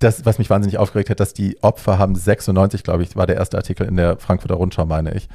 [0.00, 3.36] das, was mich wahnsinnig aufgeregt hat, dass die Opfer haben 96, glaube ich, war der
[3.36, 5.28] erste Artikel in der Frankfurter Rundschau, meine ich,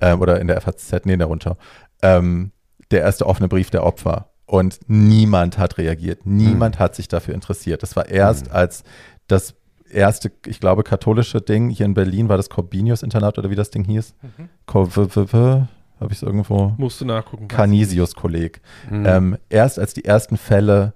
[0.00, 1.56] ähm, oder in der FAZ, nee, in der Rundschau,
[2.02, 2.52] ähm,
[2.90, 4.28] der erste offene Brief der Opfer.
[4.44, 7.82] Und niemand hat reagiert, niemand hat sich dafür interessiert.
[7.82, 8.52] Das war erst, Mhm.
[8.52, 8.84] als
[9.26, 9.54] das
[9.92, 13.84] erste, ich glaube, katholische Ding hier in Berlin war das Corbinius-Internat oder wie das Ding
[13.84, 14.14] hieß.
[14.22, 14.48] Mhm.
[14.74, 16.74] Habe ich es irgendwo?
[16.78, 17.46] Musst du nachgucken.
[17.48, 18.60] Canisius-Kolleg.
[18.90, 19.06] Mhm.
[19.06, 20.94] Ähm, erst als die ersten Fälle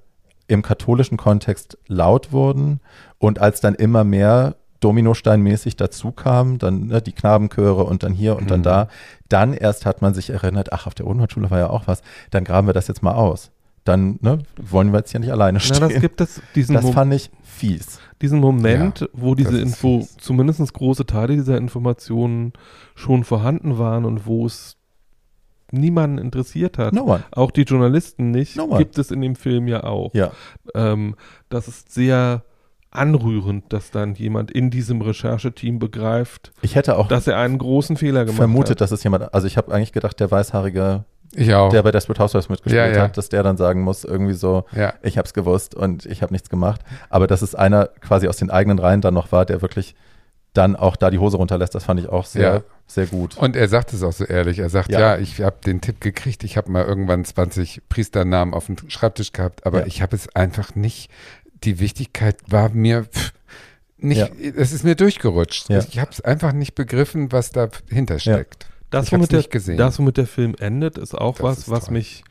[0.49, 2.80] im katholischen Kontext laut wurden
[3.18, 8.36] und als dann immer mehr Dominosteinmäßig dazu kam, dann ne, die Knabenchöre und dann hier
[8.36, 8.64] und dann Mhm.
[8.64, 8.88] da,
[9.28, 12.44] dann erst hat man sich erinnert, ach, auf der Unwaldschule war ja auch was, dann
[12.44, 13.51] graben wir das jetzt mal aus.
[13.87, 15.78] Dann ne, wollen wir jetzt ja nicht alleine stehen.
[15.80, 17.99] Na, das gibt es diesen, das fand ich fies.
[18.20, 20.16] diesen Moment, Ja, wo diese Info, fies.
[20.18, 22.53] zumindest große Teile dieser Informationen
[22.95, 24.76] schon vorhanden waren und wo es
[25.72, 26.93] niemanden interessiert hat.
[26.95, 27.18] No.
[27.32, 30.14] Auch die Journalisten nicht, No gibt es in dem Film ja auch.
[30.14, 30.30] Ja.
[30.74, 31.16] Ähm,
[31.49, 32.45] das ist sehr
[32.91, 37.97] anrührend, dass dann jemand in diesem Rechercheteam begreift, Ich hätte auch dass er einen großen
[37.97, 38.80] Fehler gemacht vermutet, hat.
[38.80, 41.05] dass es jemand, also ich habe eigentlich gedacht, der weißhaarige,
[41.35, 41.70] Ich auch.
[41.70, 43.03] der bei Desperate Housewives mitgespielt Ja, ja.
[43.03, 44.95] hat, dass der dann sagen muss, irgendwie so, ja.
[45.03, 46.81] ich habe es gewusst und ich habe nichts gemacht.
[47.11, 49.95] Aber dass es einer quasi aus den eigenen Reihen dann noch war, der wirklich
[50.55, 52.61] dann auch da die Hose runterlässt, das fand ich auch sehr, Ja.
[52.87, 53.37] sehr gut.
[53.37, 54.59] Und er sagt es auch so ehrlich.
[54.59, 55.01] Er sagt, Ja.
[55.01, 56.45] ja, ich habe den Tipp gekriegt.
[56.45, 59.87] Ich habe mal irgendwann 20 Priesternamen auf dem Schreibtisch gehabt, aber Ja.
[59.87, 61.11] ich habe es einfach nicht.
[61.64, 63.33] Die Wichtigkeit war mir pff,
[63.99, 64.31] nicht.
[64.57, 65.68] Es ist mir durchgerutscht.
[65.70, 68.66] Ich habe es einfach nicht begriffen, was dahinter steckt.
[68.91, 69.76] Das, ich womit der, nicht gesehen.
[69.78, 71.95] das, womit der Film endet, ist auch Das was, ist was toll.
[71.95, 72.24] mich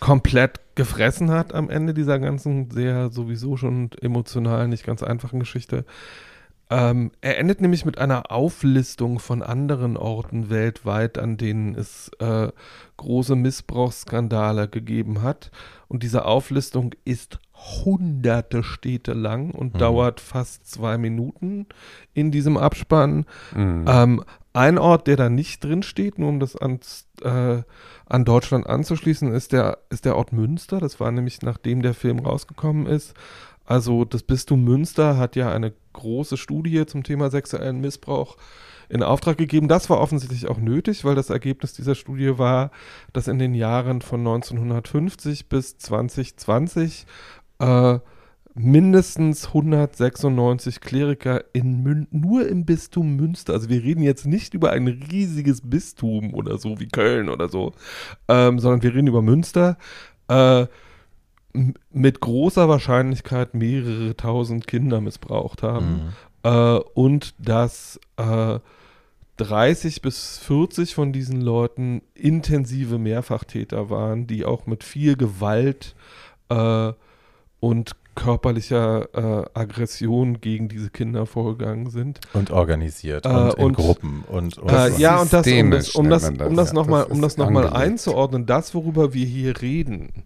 [0.00, 5.84] komplett gefressen hat am Ende dieser ganzen sehr sowieso schon emotional nicht ganz einfachen Geschichte.
[6.70, 12.48] Ähm, er endet nämlich mit einer Auflistung von anderen Orten weltweit, an denen es äh,
[12.96, 15.50] große Missbrauchsskandale gegeben hat.
[15.88, 17.38] Und diese Auflistung ist
[17.84, 19.78] hunderte Städte lang und Mhm.
[19.78, 21.66] dauert fast zwei Minuten
[22.14, 23.26] in diesem Abspann.
[23.54, 23.84] Mhm.
[23.86, 24.24] Ähm,
[24.54, 27.62] ein Ort, der da nicht drin steht, nur um das ans, äh,
[28.06, 30.78] an Deutschland anzuschließen, ist der, ist der Ort Münster.
[30.78, 33.14] Das war nämlich nachdem der Film rausgekommen ist.
[33.64, 38.36] Also das Bistum Münster hat ja eine große Studie zum Thema sexuellen Missbrauch
[38.88, 39.66] in Auftrag gegeben.
[39.66, 42.70] Das war offensichtlich auch nötig, weil das Ergebnis dieser Studie war,
[43.12, 47.06] dass in den Jahren von 1950 bis 2020
[47.58, 47.98] äh,
[48.54, 53.52] mindestens 196 Kleriker in Mün nur im Bistum Münster.
[53.52, 57.72] Also wir reden jetzt nicht über ein riesiges Bistum oder so wie Köln oder so,
[58.28, 59.76] ähm, sondern wir reden über Münster.
[60.28, 60.66] Äh,
[61.92, 66.12] mit großer Wahrscheinlichkeit mehrere tausend Kinder missbraucht haben
[66.44, 66.50] Mhm.
[66.50, 68.58] äh, und dass äh,
[69.36, 75.94] 30 bis 40 von diesen Leuten intensive Mehrfachtäter waren, die auch mit viel Gewalt
[76.50, 76.92] äh,
[77.60, 82.20] und körperlicher äh, Aggression gegen diese Kinder vorgegangen sind.
[82.32, 85.70] Und organisiert Äh, und in und- Gruppen und, und Äh, ist ja, und das, um
[85.70, 86.54] das, um das, um das.
[86.56, 90.24] das Ja, nochmal, das um das noch mal einzuordnen, das, worüber wir hier reden,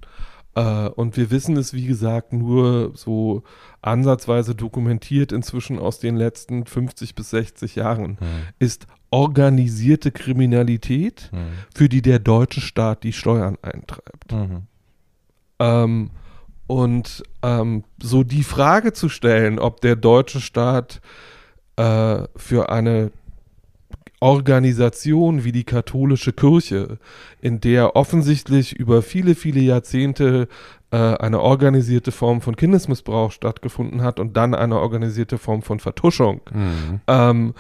[0.55, 3.43] äh, und wir wissen es, wie gesagt, nur so
[3.83, 8.27] ansatzweise dokumentiert inzwischen aus den letzten 50 bis 60 Jahren, Mhm.
[8.59, 11.39] ist organisierte Kriminalität, Mhm.
[11.75, 14.33] für die der deutsche Staat die Steuern eintreibt.
[14.33, 14.63] Mhm.
[15.61, 16.11] Ähm,
[16.69, 21.01] und ähm, so die Frage zu stellen, ob der deutsche Staat
[21.77, 23.11] äh, für eine
[24.21, 26.99] Organisation wie die katholische Kirche,
[27.41, 30.49] in der offensichtlich über viele, viele Jahrzehnte
[30.91, 36.41] äh, eine organisierte Form von Kindesmissbrauch stattgefunden hat und dann eine organisierte Form von Vertuschung,
[36.53, 37.01] Mhm.
[37.07, 37.55] ähm,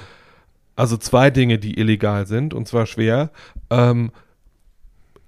[0.76, 3.30] also zwei Dinge, die illegal sind, und zwar schwer,
[3.70, 4.10] ähm,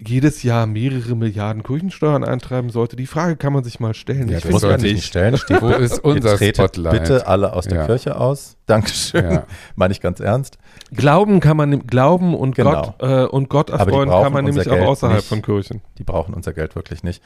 [0.07, 2.97] jedes Jahr mehrere Milliarden Kirchensteuern eintreiben sollte.
[2.97, 4.29] Die Frage kann man sich mal stellen.
[4.29, 5.05] Ja, ich das sollte ich nicht.
[5.07, 5.35] stellen.
[5.61, 6.93] Wo ist unser tretet Spotlight?
[7.03, 7.87] Bitte alle aus der Ja.
[7.87, 8.57] Kirche aus.
[8.67, 9.31] Dankeschön.
[9.31, 9.47] Ja.
[9.77, 10.59] Meine ich ganz ernst.
[10.93, 12.95] Glauben kann man, Glauben und Genau.
[12.99, 15.29] Gott äh, und Gott erfreuen kann man nämlich auch Geld außerhalb nicht.
[15.29, 15.81] von Kirchen.
[15.99, 17.23] Die brauchen unser Geld wirklich nicht.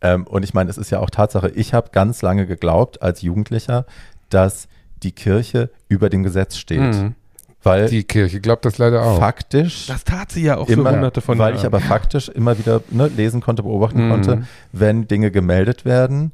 [0.00, 3.22] Ähm, und ich meine, es ist ja auch Tatsache, ich habe ganz lange geglaubt als
[3.22, 3.86] Jugendlicher,
[4.30, 4.68] dass
[5.02, 6.80] die Kirche über dem Gesetz steht.
[6.80, 7.14] Mhm.
[7.62, 9.18] Weil Die Kirche glaubt das leider auch.
[9.18, 11.58] faktisch Das tat sie ja auch immer, für hunderte von weil Jahren.
[11.60, 14.10] ich aber faktisch immer wieder ne, lesen konnte, beobachten Mhm.
[14.10, 14.42] konnte,
[14.72, 16.32] wenn Dinge gemeldet werden,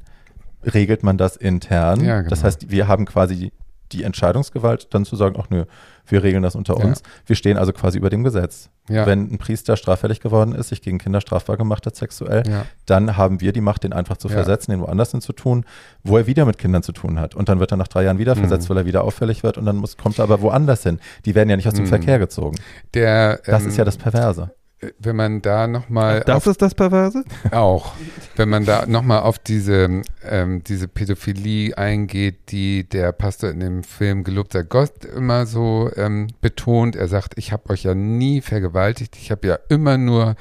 [0.63, 2.03] regelt man das intern.
[2.03, 2.29] Ja, genau.
[2.29, 3.53] Das heißt, wir haben quasi die,
[3.91, 5.65] die Entscheidungsgewalt, dann zu sagen, ach nö,
[6.07, 6.85] wir regeln das unter Ja.
[6.85, 7.01] uns.
[7.25, 8.69] Wir stehen also quasi über dem Gesetz.
[8.89, 9.05] Ja.
[9.05, 12.65] Wenn ein Priester straffällig geworden ist, sich gegen Kinder strafbar gemacht hat sexuell, ja.
[12.85, 14.35] dann haben wir die Macht, den einfach zu Ja.
[14.35, 15.65] versetzen, den woanders hin zu tun,
[16.03, 17.33] wo er wieder mit Kindern zu tun hat.
[17.35, 18.39] Und dann wird er nach drei Jahren wieder Mhm.
[18.41, 20.99] versetzt, weil er wieder auffällig wird und dann muss, kommt er aber woanders hin.
[21.25, 21.89] Die werden ja nicht aus dem Mhm.
[21.89, 22.57] Verkehr gezogen.
[22.93, 24.51] Der, Das ähm, ist ja das Perverse.
[24.99, 27.23] Wenn man da nochmal das ist das Perverse?
[27.51, 27.93] Auch.
[28.35, 33.83] Wenn man da nochmal auf diese, ähm, diese Pädophilie eingeht, die der Pastor in dem
[33.83, 36.95] Film Gelobter Gott immer so ähm, betont.
[36.95, 40.35] Er sagt, ich habe euch ja nie vergewaltigt, ich habe ja immer nur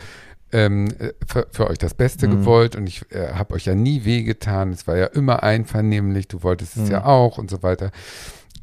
[0.52, 2.30] ähm, äh, für, für euch das Beste Mhm.
[2.32, 4.72] gewollt und ich äh, habe euch ja nie wehgetan.
[4.72, 6.90] Es war ja immer einvernehmlich, du wolltest es Mhm.
[6.92, 7.90] ja auch und so weiter.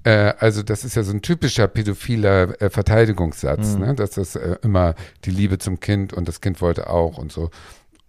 [0.04, 3.80] Äh, also das ist ja so ein typischer pädophiler äh, Verteidigungssatz, Mhm.
[3.86, 3.96] ne?
[3.96, 4.96] dass das äh, immer
[5.26, 7.50] die Liebe zum Kind und das Kind wollte auch und so.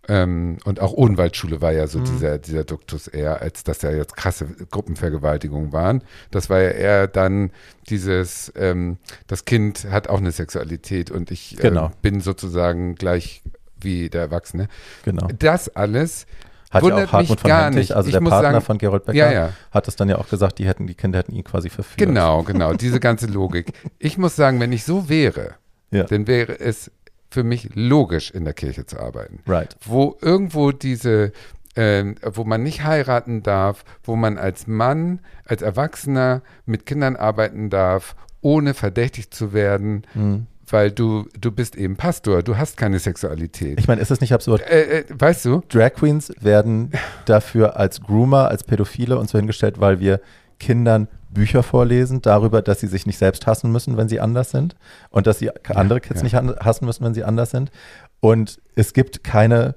[0.09, 2.05] Ähm, und auch Odenwaldschule war ja so Mhm.
[2.07, 6.03] dieser, dieser Duktus eher, als dass ja jetzt krasse Gruppenvergewaltigungen waren.
[6.32, 7.51] Das war ja eher dann
[7.88, 8.97] dieses, ähm,
[9.28, 11.93] das Kind hat auch eine Sexualität und ich äh, Genau.
[12.03, 13.43] bin sozusagen gleich
[13.80, 14.68] wie der Erwachsene.
[15.05, 15.28] Genau.
[15.38, 16.26] Das alles
[16.73, 19.05] Hat ja wundert auch Hartmut von gar Hentig, also Ich der Partner sagen- von Gerold
[19.05, 19.51] Becker, Ja, ja.
[19.70, 21.99] hat es dann ja auch gesagt, die hätten, die Kinder hätten ihn quasi verführt.
[21.99, 23.73] Genau, genau, diese ganze Logik.
[23.99, 25.55] Ich muss sagen, wenn ich so wäre,
[25.91, 26.05] Ja.
[26.05, 26.91] dann wäre es
[27.31, 29.41] für mich logisch, in der Kirche zu arbeiten.
[29.47, 29.77] Right.
[29.85, 31.33] Wo irgendwo diese,
[31.77, 37.70] ähm, wo man nicht heiraten darf, wo man als Mann, als Erwachsener mit Kindern arbeiten
[37.70, 40.47] darf, ohne verdächtigt zu werden, Mhm.
[40.68, 43.78] Weil du, du bist eben Pastor, du hast keine Sexualität.
[43.78, 44.62] Ich meine, ist es nicht absurd?
[44.62, 45.62] äh, äh, weißt du?
[45.68, 46.92] Drag Queens werden
[47.24, 50.20] dafür als Groomer, als Pädophile und so hingestellt, weil wir
[50.58, 54.76] Kindern Bücher vorlesen darüber, dass sie sich nicht selbst hassen müssen, wenn sie anders sind
[55.10, 56.42] und dass sie andere Kids ja.
[56.42, 57.70] nicht hassen müssen, wenn sie anders sind.
[58.20, 59.74] Und es gibt keine,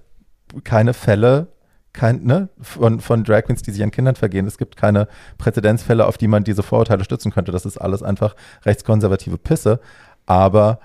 [0.64, 1.48] keine Fälle
[1.96, 4.46] kein, ne, von, von Drag Queens, die sich an Kindern vergehen.
[4.46, 5.08] Es gibt keine
[5.38, 7.52] Präzedenzfälle, auf die man diese Vorurteile stützen könnte.
[7.52, 9.80] Das ist alles einfach rechtskonservative Pisse.
[10.26, 10.80] Aber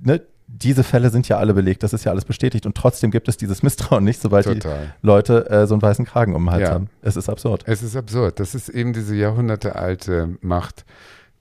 [0.00, 2.66] ne, diese Fälle sind ja alle belegt, das ist ja alles bestätigt.
[2.66, 4.94] Und trotzdem gibt es dieses Misstrauen nicht, sobald die Total.
[5.02, 6.70] Leute äh, so einen weißen Kragen um den Hals Ja.
[6.74, 6.88] haben.
[7.02, 7.64] Es ist absurd.
[7.66, 8.38] Es ist absurd.
[8.40, 10.84] Das ist eben diese jahrhundertealte Macht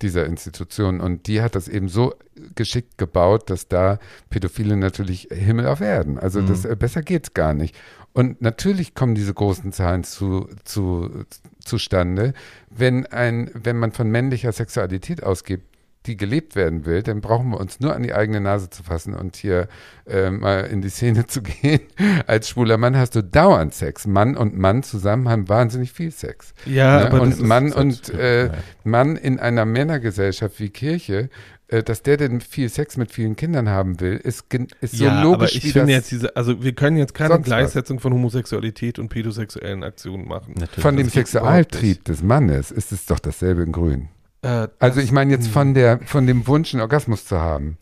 [0.01, 0.99] dieser Institution.
[0.99, 2.13] Und die hat das eben so
[2.55, 6.17] geschickt gebaut, dass da Pädophile natürlich Himmel auf Erden.
[6.19, 6.47] Also Mhm.
[6.47, 7.75] das, äh, besser geht's gar nicht.
[8.13, 11.25] Und natürlich kommen diese großen Zahlen zu, zu,
[11.63, 12.33] zustande,
[12.69, 15.61] wenn, ein, wenn man von männlicher Sexualität ausgeht,
[16.05, 19.13] die gelebt werden will, dann brauchen wir uns nur an die eigene Nase zu fassen
[19.13, 19.67] und hier
[20.05, 21.79] äh, mal in die Szene zu gehen.
[22.27, 24.05] Als schwuler Mann hast du dauernd Sex.
[24.07, 26.53] Mann und Mann zusammen haben wahnsinnig viel Sex.
[26.65, 27.05] Ja, Ne?
[27.07, 28.49] aber das und ist- Mann das und ist- äh.
[28.83, 31.29] Mann in einer Männergesellschaft wie Kirche,
[31.69, 35.05] äh, dass der denn viel Sex mit vielen Kindern haben will, ist, gen- ist so
[35.05, 37.45] ja, logisch aber ich finde das jetzt diese, also wir können jetzt keine sonst was.
[37.47, 40.55] Gleichsetzung von Homosexualität und pädosexuellen Aktionen machen.
[40.57, 40.81] Natürlich.
[40.81, 44.09] von dem das Sexualtrieb des Mannes ist es doch dasselbe in Grün.
[44.43, 45.51] Äh, Also ich meine jetzt hm.
[45.51, 47.77] von der von dem Wunsch, einen Orgasmus zu haben.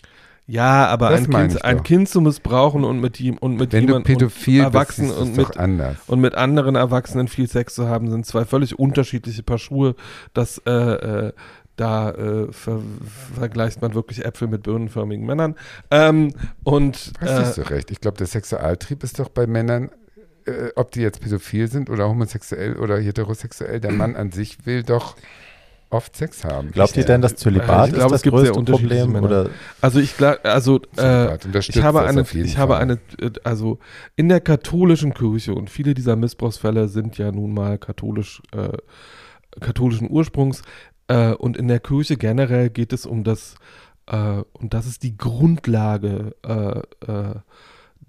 [0.48, 3.88] Ja, aber Das ein kind, ein kind zu missbrauchen und mit ihm und mit Wenn
[3.88, 5.98] du jemandem pädophil und Erwachsenen bist, ist und mit anders.
[6.08, 9.96] und mit anderen Erwachsenen viel Sex zu haben, sind zwei völlig unterschiedliche Paar Schuhe.
[10.34, 11.34] Das äh, äh,
[11.78, 12.82] da äh, ver
[13.34, 15.56] vergleicht man wirklich Äpfel mit birnenförmigen Männern.
[15.90, 16.34] Ähm,
[16.64, 17.92] und Hast äh, nicht so recht.
[17.92, 19.90] Ich glaube, der Sexualtrieb ist doch bei Männern,
[20.46, 24.84] äh, ob die jetzt pädophil sind oder homosexuell oder heterosexuell, der Mann an sich will
[24.84, 25.16] doch
[25.92, 26.72] oft Sex haben.
[26.72, 29.24] Glaubt ihr denn, dass Zölibat Ich ist das größte unterschiedliche Problem?
[29.24, 29.50] Oder
[29.82, 32.82] also ich glaube, also äh, ich habe das eine, ich habe Fall.
[32.82, 33.80] eine, äh, also
[34.16, 38.78] in der katholischen Kirche und viele dieser Missbrauchsfälle sind ja nun mal katholisch, äh,
[39.60, 40.62] katholischen Ursprungs
[41.08, 43.56] äh, und in der Kirche generell geht es um das
[44.08, 47.36] äh, und das ist die Grundlage äh, äh,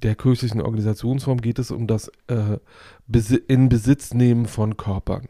[0.02, 2.58] der kirchlichen Organisationsform geht es um das äh,
[3.48, 5.28] in Besitz nehmen von Körpern.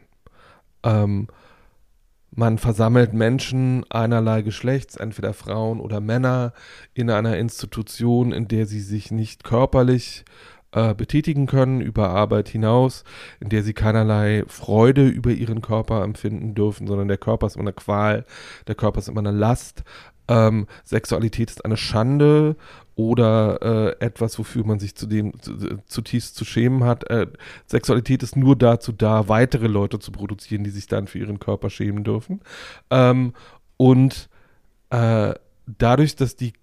[0.83, 1.27] Ähm,
[2.35, 6.53] man versammelt Menschen einerlei Geschlechts, entweder Frauen oder Männer,
[6.93, 10.25] in einer Institution, in der sie sich nicht körperlich
[10.71, 13.03] äh, betätigen können über Arbeit hinaus,
[13.39, 17.65] in der sie keinerlei Freude über ihren Körper empfinden dürfen, sondern der Körper ist immer
[17.65, 18.25] eine Qual,
[18.67, 19.83] der Körper ist immer eine Last.
[20.27, 22.55] Ähm, Sexualität ist eine Schande
[22.95, 25.57] oder äh, etwas, wofür man sich zudem zu-
[25.87, 27.09] zutiefst zu schämen hat.
[27.09, 27.27] Äh,
[27.65, 31.69] Sexualität ist nur dazu da, weitere Leute zu produzieren, die sich dann für ihren Körper
[31.69, 32.41] schämen dürfen.
[32.89, 33.33] Ähm,
[33.77, 34.29] und
[34.91, 35.33] äh,
[35.65, 36.53] dadurch, dass die,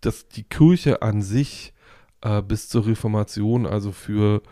[0.00, 1.72] dass die Kirche an sich
[2.20, 4.42] äh, bis zur Reformation, also für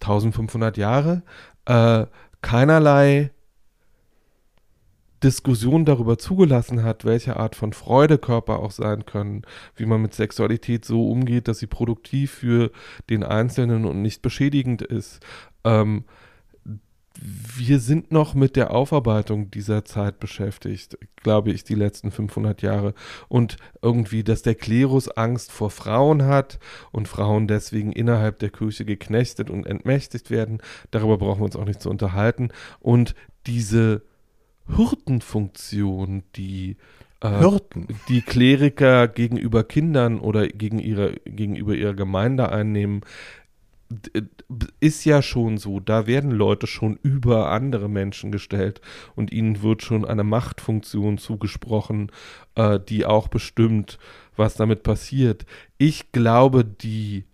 [0.00, 1.22] 1500 Jahre,
[1.66, 2.06] äh,
[2.42, 3.30] keinerlei
[5.24, 9.42] Diskussion darüber zugelassen hat, welche Art von Freude Körper auch sein können,
[9.74, 12.70] wie man mit Sexualität so umgeht, dass sie produktiv für
[13.08, 15.20] den Einzelnen und nicht beschädigend ist.
[15.64, 16.04] Ähm,
[17.20, 22.92] wir sind noch mit der Aufarbeitung dieser Zeit beschäftigt, glaube ich, die letzten 500 Jahre.
[23.28, 26.58] Und irgendwie, dass der Klerus Angst vor Frauen hat
[26.90, 30.60] und Frauen deswegen innerhalb der Kirche geknechtet und entmächtigt werden,
[30.90, 32.50] darüber brauchen wir uns auch nicht zu unterhalten.
[32.80, 33.14] Und
[33.46, 34.02] diese
[34.68, 36.76] Hirtenfunktion, die
[37.20, 37.88] äh, Hirten?
[38.08, 43.02] die Kleriker gegenüber Kindern oder gegen ihre, gegenüber ihrer Gemeinde einnehmen,
[43.90, 44.22] d-
[44.80, 45.80] ist ja schon so.
[45.80, 48.80] Da werden Leute schon über andere Menschen gestellt
[49.14, 52.10] und ihnen wird schon eine Machtfunktion zugesprochen,
[52.54, 53.98] äh, die auch bestimmt,
[54.36, 55.44] was damit passiert.
[55.78, 57.24] Ich glaube, die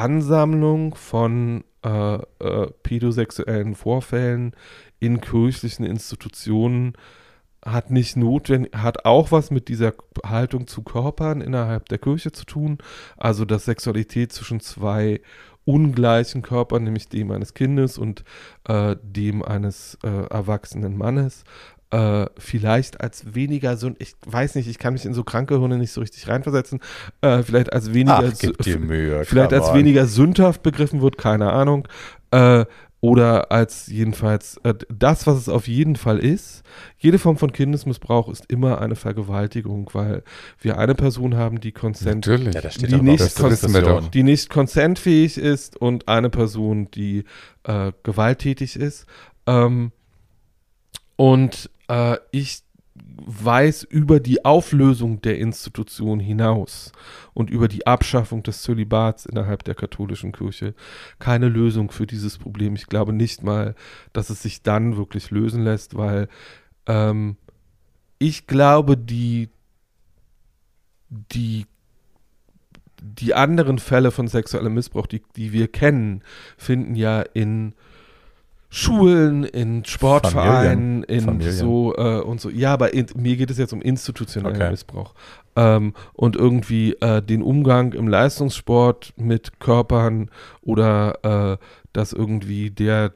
[0.00, 4.52] Ansammlung von äh, äh, pädosexuellen Vorfällen
[4.98, 6.94] in kirchlichen Institutionen
[7.62, 9.92] hat nicht notwendig, hat auch was mit dieser
[10.24, 12.78] Haltung zu Körpern innerhalb der Kirche zu tun.
[13.18, 15.20] Also, dass Sexualität zwischen zwei
[15.66, 18.24] ungleichen Körpern, nämlich dem eines Kindes und
[18.66, 21.44] äh, dem eines äh, erwachsenen Mannes,
[21.90, 25.76] äh, vielleicht als weniger so, ich weiß nicht, ich kann mich in so kranke Hunde
[25.76, 26.80] nicht so richtig reinversetzen,
[27.20, 31.52] äh, vielleicht als weniger, Ach, gib dir Mühe, vielleicht als weniger sündhaft begriffen wird, keine
[31.52, 31.88] Ahnung,
[32.30, 32.64] äh,
[33.02, 36.62] oder als jedenfalls äh, das, was es auf jeden Fall ist.
[36.98, 40.22] Jede Form von Kindesmissbrauch ist immer eine Vergewaltigung, weil
[40.60, 42.54] wir eine Person haben, die Consent Natürlich.
[42.54, 47.24] Ja, Die nicht die nicht konsentfähig ist und eine Person, die
[47.64, 49.06] äh, gewalttätig ist.
[49.46, 49.92] Ähm,
[51.16, 52.62] und äh, ich
[52.94, 56.92] weiß über die Auflösung der Institution hinaus
[57.34, 60.74] und über die Abschaffung des Zölibats innerhalb der katholischen Kirche
[61.18, 62.74] keine Lösung für dieses Problem.
[62.74, 63.74] Ich glaube nicht mal,
[64.12, 66.28] dass es sich dann wirklich lösen lässt, weil
[66.86, 67.36] ähm,
[68.18, 69.48] ich glaube, die,
[71.08, 71.66] die
[73.02, 76.22] die anderen Fälle von sexuellem Missbrauch, die, die wir kennen,
[76.58, 77.74] finden ja in
[78.72, 81.52] Schulen, in Sportvereinen, in Familien.
[81.52, 82.50] so äh, und so.
[82.50, 84.70] Ja, aber in, mir geht es jetzt um institutionellen Okay.
[84.70, 85.12] Missbrauch.
[85.56, 90.30] Ähm, und irgendwie äh, den Umgang im Leistungssport mit Körpern
[90.62, 93.12] oder äh, dass irgendwie der,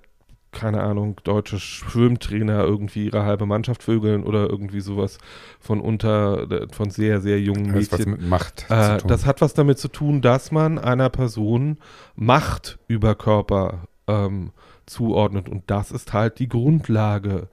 [0.51, 5.19] keine Ahnung, deutsche Schwimmtrainer irgendwie ihre halbe Mannschaft vögeln oder irgendwie sowas
[5.61, 8.13] von unter, von sehr, sehr jungen Das hat was Mädchen.
[8.13, 11.79] mit Macht Äh, das hat was damit zu tun, dass man einer Person
[12.17, 14.51] Macht über Körper ähm,
[14.87, 15.49] zuordnet.
[15.49, 17.49] Und das ist halt die Grundlage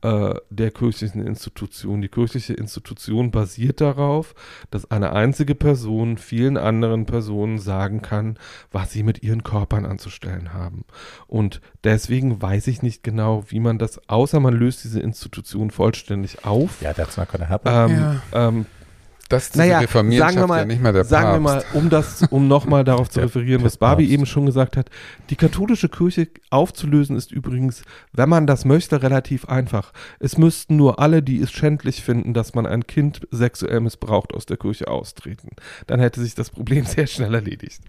[0.00, 2.00] äh, der kirchlichen Institution.
[2.00, 4.34] Die kirchliche Institution basiert darauf,
[4.70, 8.38] dass eine einzige Person vielen anderen Personen sagen kann,
[8.70, 10.84] was sie mit ihren Körpern anzustellen haben.
[11.26, 16.44] Und deswegen weiß ich nicht genau, wie man das, außer man löst diese Institution vollständig
[16.44, 16.80] auf.
[16.80, 17.68] Ja, that's not gonna happen.
[17.68, 18.48] Ähm, Ja.
[18.48, 18.66] ähm,
[19.28, 21.74] das zu naja, reformieren sagen wir mal- ja nicht mal der Sagen wir Papst.
[21.74, 24.14] mal, um das, um nochmal darauf zu Der- referieren, der was Barbie Papst.
[24.14, 24.88] eben schon gesagt hat,
[25.30, 29.92] die katholische Kirche aufzulösen ist übrigens, wenn man das möchte, relativ einfach.
[30.18, 34.46] Es müssten nur alle, die es schändlich finden, dass man ein Kind sexuell missbraucht, aus
[34.46, 35.50] der Kirche austreten.
[35.86, 37.82] Dann hätte sich das Problem sehr schnell erledigt.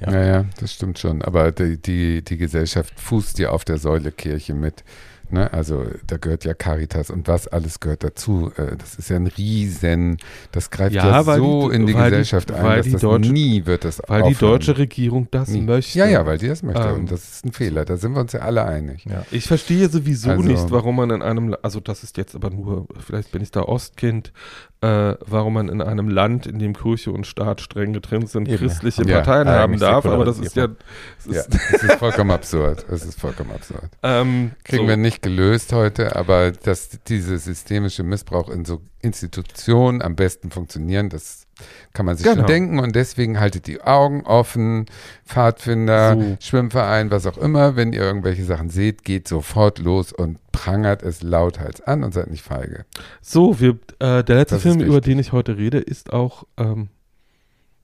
[0.00, 0.12] Ja.
[0.12, 0.24] Ja.
[0.24, 1.22] ja, das stimmt schon.
[1.22, 4.84] Aber die, die, die Gesellschaft fußt ja auf der Säule Kirche mit.
[5.30, 5.52] Ne?
[5.52, 8.50] Also da gehört ja Caritas und was alles gehört dazu.
[8.56, 10.16] Äh, Das ist ja ein Riesen,
[10.52, 13.00] das greift ja, Ja, so die- in die weil die- Gesellschaft ein, dass die das
[13.02, 14.52] deutsche- nie wird das Weil die aufhören.
[14.52, 15.60] deutsche Regierung das Nie.
[15.62, 15.98] möchte.
[15.98, 16.82] Ja, ja, weil die das möchte.
[16.82, 17.84] Ähm, und das ist ein Fehler.
[17.84, 19.04] Da sind wir uns ja alle einig.
[19.04, 19.24] Ja.
[19.30, 22.86] Ich verstehe sowieso Also- nicht, warum man in einem, also das ist jetzt aber nur,
[23.04, 24.32] vielleicht bin ich da Ostkind,
[24.80, 28.58] äh, warum man in einem Land, in dem Kirche und Staat streng getrennt sind, Eben.
[28.58, 30.76] christliche Ja, Parteien haben darf, aber das ist ja, Säkularisierung.
[31.18, 32.86] es Ja, ist, es ist vollkommen absurd.
[32.88, 33.88] Es ist vollkommen absurd.
[34.04, 34.88] ähm, Kriegen so.
[34.88, 41.08] wir nicht gelöst heute, aber dass diese systemische Missbrauch in so Institutionen am besten funktionieren,
[41.08, 41.46] das
[41.92, 42.38] kann man sich Genau.
[42.38, 44.86] schon denken und deswegen haltet die Augen offen,
[45.26, 46.36] Pfadfinder, So.
[46.40, 51.22] Schwimmverein, was auch immer, wenn ihr irgendwelche Sachen seht, geht sofort los und prangert es
[51.22, 52.84] lauthals an und seid nicht feige.
[53.20, 56.88] So, wir, äh, der letzte Das Film, über den ich heute rede, ist auch ähm,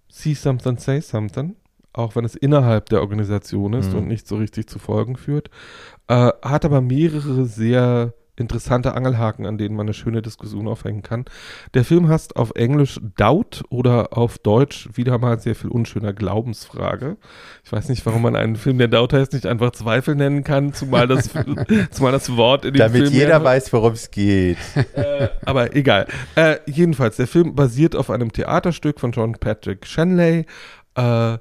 [0.08, 1.56] See Something, Say Something.
[1.94, 3.98] Auch wenn es innerhalb der Organisation ist Mhm.
[3.98, 5.48] und nicht so richtig zu Folgen führt.
[6.08, 11.24] Äh, hat aber mehrere sehr interessante Angelhaken, an denen man eine schöne Diskussion aufhängen kann.
[11.74, 17.16] Der Film heißt auf Englisch Doubt oder auf Deutsch wieder mal sehr viel unschöner Glaubensfrage.
[17.64, 20.72] Ich weiß nicht, warum man einen Film, der Doubt heißt, nicht einfach Zweifel nennen kann,
[20.72, 21.30] zumal das,
[21.92, 24.58] zumal das Wort in dem Damit Film jeder ja- weiß, worum es geht.
[24.94, 26.08] äh, aber egal.
[26.34, 30.44] Äh, jedenfalls, der Film basiert auf einem Theaterstück von John Patrick Shanley.
[30.96, 31.38] Äh,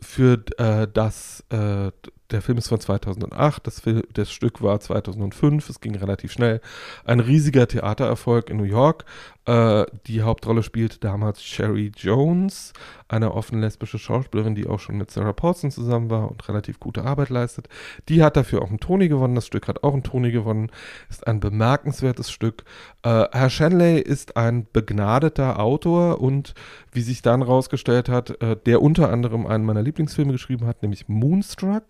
[0.00, 1.90] für äh, das, äh,
[2.30, 6.60] der Film ist von 2008, das, Fil das Stück war 2005, es ging relativ schnell.
[7.04, 9.04] Ein riesiger Theatererfolg in New York.
[9.46, 12.72] Äh, die Hauptrolle spielte damals Sherry Jones,
[13.08, 17.04] eine offen lesbische Schauspielerin, die auch schon mit Sarah Paulson zusammen war und relativ gute
[17.04, 17.68] Arbeit leistet.
[18.08, 19.36] Die hat dafür auch einen Tony gewonnen.
[19.36, 20.70] Das Stück hat auch einen Tony gewonnen.
[21.08, 22.64] Ist ein bemerkenswertes Stück.
[23.04, 26.54] Äh, Herr Shanley ist ein begnadeter Autor und
[26.90, 31.08] wie sich dann rausgestellt hat, äh, der unter anderem einen meiner Lieblingsfilme geschrieben hat, nämlich
[31.08, 31.84] Moonstruck,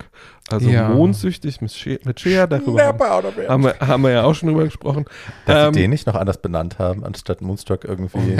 [0.51, 0.89] also Ja.
[0.89, 2.99] Mondsüchtig mit Cher, mit Cher darüber haben,
[3.47, 5.05] haben, wir, haben wir ja auch schon drüber gesprochen.
[5.47, 8.37] Dass Ähm, sie den nicht noch anders benannt haben, anstatt Moonstruck irgendwie,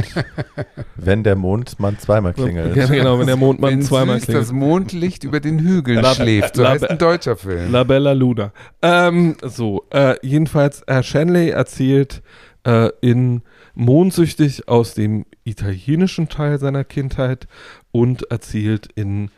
[0.95, 2.76] wenn der Mondmann zweimal klingelt.
[2.76, 4.43] Ja, genau, wenn der Mondmann Wenn zweimal süß klingelt.
[4.45, 6.55] das Mondlicht über den Hügeln schläft.
[6.55, 7.72] So Lab- heißt ein deutscher Film.
[7.72, 8.51] La Bella Luna.
[8.82, 12.22] Ähm, so, äh, jedenfalls, Herr Shanley erzählt
[12.66, 13.41] äh, in
[13.74, 17.47] Mondsüchtig aus dem italienischen Teil seiner Kindheit
[17.91, 19.30] und erzählt in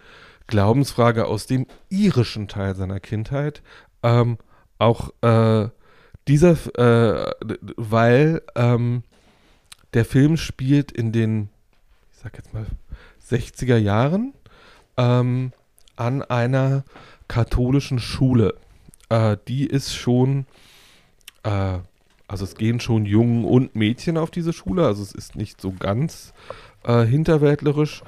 [0.47, 3.61] Glaubensfrage aus dem irischen Teil seiner Kindheit.
[4.01, 4.37] Ähm,
[4.77, 5.67] auch äh,
[6.27, 7.31] dieser, äh,
[7.75, 9.03] weil ähm,
[9.93, 11.49] der Film spielt in den,
[12.11, 12.65] ich sag jetzt mal,
[13.29, 14.33] 60er Jahren
[14.97, 15.51] ähm,
[15.95, 16.83] an einer
[17.27, 18.55] katholischen Schule.
[19.09, 20.45] Äh, die ist schon
[21.43, 21.79] äh,
[22.27, 25.71] also es gehen schon Jungen und Mädchen auf diese Schule, also es ist nicht so
[25.71, 26.31] ganz
[26.83, 28.03] äh, hinterwäldlerisch.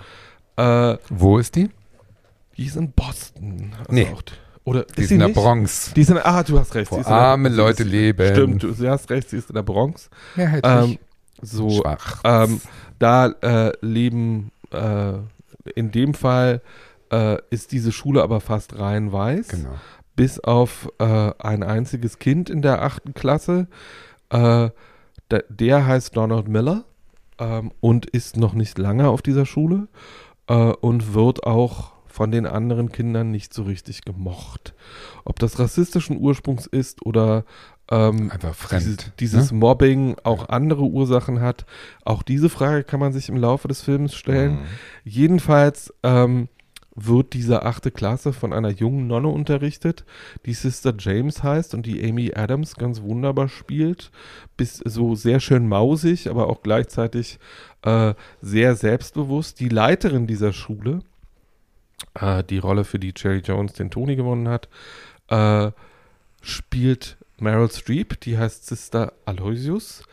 [0.58, 1.70] Äh, Wo ist die?
[2.58, 3.74] die ist in Boston.
[3.80, 4.08] Also Nee.
[4.14, 4.22] auch-
[4.64, 5.38] oder Die ist ist in der nicht?
[5.38, 5.92] Bronx.
[5.96, 6.92] Die ist in, ah, du hast recht.
[6.92, 8.28] Wo der- arme sie Leute ist, leben.
[8.36, 10.10] Stimmt, du, hast recht, sie ist in der Bronx.
[10.36, 11.00] Mehrheitlich Ähm,
[11.42, 12.22] so, schwach.
[12.24, 12.62] ähm,
[13.00, 15.14] da äh, leben, äh,
[15.76, 16.62] in dem Fall
[17.12, 19.76] äh, ist diese Schule aber fast rein weiß, genau.
[20.16, 23.68] bis auf äh, ein einziges Kind in der achten Klasse.
[24.30, 24.70] Äh,
[25.30, 26.86] der, der heißt Donald Miller
[27.40, 29.88] ähm, und ist noch nicht lange auf dieser Schule
[30.48, 34.74] äh, und wird auch von den anderen Kindern nicht so richtig gemocht.
[35.24, 37.46] Ob das rassistischen Ursprungs ist oder
[37.92, 38.84] ähm, Einfach fremd.
[38.84, 39.58] dieses, dieses ne?
[39.60, 41.66] Mobbing auch andere Ursachen hat.
[42.06, 44.54] Auch diese Frage kann man sich im Laufe des Films stellen.
[44.54, 44.66] Mhm.
[45.04, 46.48] Jedenfalls ähm,
[46.96, 50.06] wird diese achte Klasse von einer jungen Nonne unterrichtet,
[50.46, 54.12] die Sister James heißt und die Amy Adams ganz wunderbar spielt.
[54.56, 57.40] Bis so sehr schön mausig, aber auch gleichzeitig
[57.84, 59.60] äh, sehr selbstbewusst.
[59.60, 61.00] Die Leiterin dieser Schule,
[62.14, 64.70] äh, die Rolle, für die Jerry Jones den Tony gewonnen hat,
[65.30, 65.72] äh,
[66.42, 70.04] spielt Meryl Streep, die heißt Sister Aloysius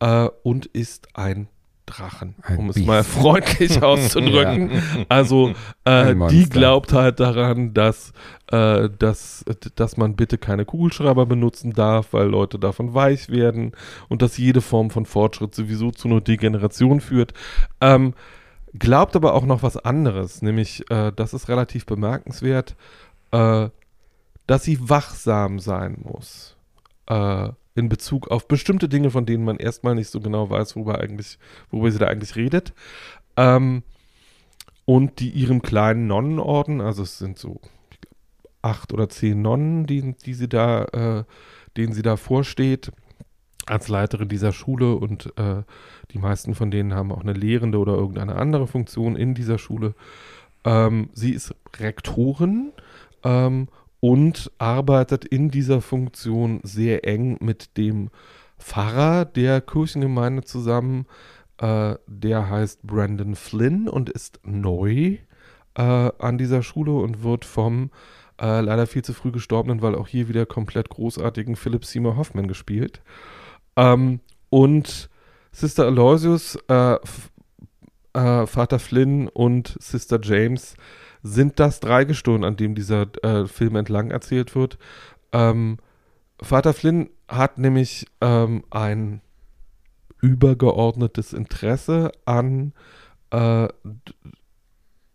[0.00, 1.48] äh, und ist ein
[1.86, 2.86] Drachen, Ein um es Biest.
[2.88, 4.70] mal freundlich auszudrücken.
[5.08, 5.52] Also
[5.84, 8.12] äh, die glaubt halt daran, dass,
[8.50, 9.44] äh, dass,
[9.76, 13.70] dass man bitte keine Kugelschreiber benutzen darf, weil Leute davon weich werden
[14.08, 17.34] und dass jede Form von Fortschritt sowieso zu einer Degeneration führt.
[17.80, 18.14] Ähm,
[18.76, 22.74] glaubt aber auch noch was anderes, nämlich, äh, das ist relativ bemerkenswert,
[23.30, 23.68] äh,
[24.48, 26.55] dass sie wachsam sein muss.
[27.06, 30.98] Äh, in Bezug auf bestimmte Dinge, von denen man erstmal nicht so genau weiß, worüber,
[30.98, 31.38] eigentlich,
[31.70, 32.72] worüber sie da eigentlich redet.
[33.36, 33.82] Ähm,
[34.86, 37.60] und die ihrem kleinen Nonnenorden, also es sind so
[38.62, 41.24] acht oder zehn Nonnen, die, die sie da, äh,
[41.76, 42.92] denen sie da vorsteht,
[43.66, 45.62] als Leiterin dieser Schule und äh,
[46.12, 49.94] die meisten von denen haben auch eine lehrende oder irgendeine andere Funktion in dieser Schule.
[50.64, 52.72] Ähm, sie ist Rektorin
[53.24, 53.68] ähm,
[54.06, 58.10] und arbeitet in dieser Funktion sehr eng mit dem
[58.56, 61.06] Pfarrer der Kirchengemeinde zusammen.
[61.58, 65.16] Äh, der heißt Brandon Flynn und ist neu
[65.74, 67.90] äh, an dieser Schule und wird vom
[68.40, 72.46] äh, leider viel zu früh gestorbenen, weil auch hier wieder komplett großartigen Philip Seymour Hoffman
[72.46, 73.02] gespielt.
[73.74, 75.10] Ähm, und
[75.50, 76.94] Sister Aloysius, äh,
[78.12, 80.76] äh, Vater Flynn und Sister James
[81.26, 84.78] sind das Dreigestirn, an dem dieser äh, Film entlang erzählt wird.
[85.32, 85.78] Ähm,
[86.40, 89.20] Vater Flynn hat nämlich ähm, ein
[90.20, 92.72] übergeordnetes Interesse an
[93.30, 93.68] äh,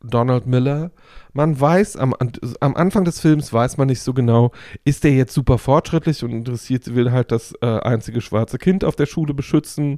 [0.03, 0.91] Donald Miller.
[1.33, 2.13] Man weiß, am,
[2.59, 4.51] am Anfang des Films weiß man nicht so genau,
[4.83, 8.95] ist der jetzt super fortschrittlich und interessiert, will halt das äh, einzige schwarze Kind auf
[8.95, 9.95] der Schule beschützen.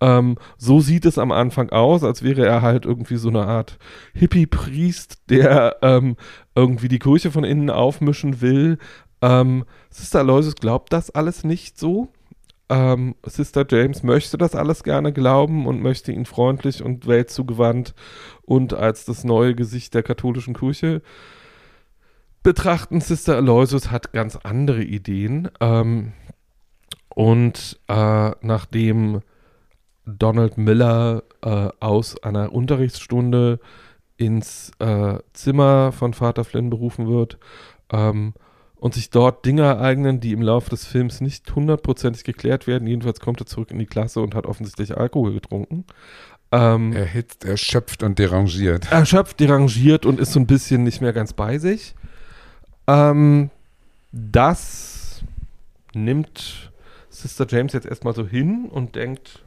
[0.00, 3.78] Ähm, so sieht es am Anfang aus, als wäre er halt irgendwie so eine Art
[4.14, 6.16] Hippie-Priest, der ähm,
[6.54, 8.78] irgendwie die Kirche von innen aufmischen will.
[9.20, 12.08] Ähm, Sister Aloysius glaubt das alles nicht so.
[12.68, 17.94] Ähm, Sister James möchte das alles gerne glauben und möchte ihn freundlich und weltzugewandt
[18.42, 21.02] und als das neue Gesicht der katholischen Kirche
[22.42, 23.00] betrachten.
[23.00, 25.50] Sister Aloysius hat ganz andere Ideen.
[25.60, 26.12] Ähm,
[27.08, 29.20] und äh, nachdem
[30.06, 33.60] Donald Miller äh, aus einer Unterrichtsstunde
[34.16, 37.38] ins äh, Zimmer von Vater Flynn berufen wird
[37.92, 38.34] ähm,
[38.82, 42.88] und sich dort Dinge ereignen, die im Laufe des Films nicht hundertprozentig geklärt werden.
[42.88, 45.84] Jedenfalls kommt er zurück in die Klasse und hat offensichtlich Alkohol getrunken.
[46.50, 48.90] Ähm, Erhitzt, erschöpft und derangiert.
[48.90, 51.94] erschöpft, derangiert und ist so ein bisschen nicht mehr ganz bei sich.
[52.88, 53.50] Ähm,
[54.10, 55.22] das
[55.94, 56.72] nimmt
[57.08, 59.44] Sister James jetzt erstmal so hin und denkt,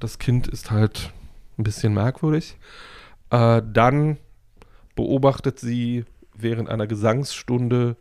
[0.00, 1.12] das Kind ist halt
[1.58, 2.56] ein bisschen merkwürdig.
[3.30, 4.16] Äh, dann
[4.96, 6.04] beobachtet sie
[6.36, 7.94] während einer Gesangsstunde,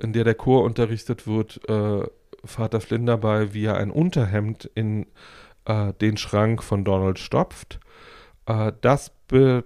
[0.00, 2.06] in der der Chor unterrichtet wird, äh,
[2.44, 5.06] Vater Flynn dabei, wie er ein Unterhemd in
[5.64, 7.80] äh, den Schrank von Donald stopft.
[8.46, 9.64] Äh, das, be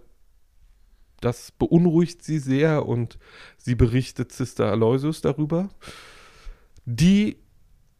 [1.21, 3.19] das beunruhigt sie sehr und
[3.59, 5.69] sie berichtet Sister Aloysius darüber,
[6.87, 7.37] die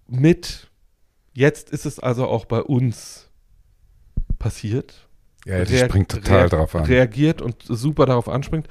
[0.07, 0.71] mit,
[1.35, 3.29] jetzt ist es also auch bei uns
[4.39, 5.07] passiert,
[5.45, 6.85] Ja, die springt total drauf an.
[6.85, 8.69] reagiert und super darauf anspringt.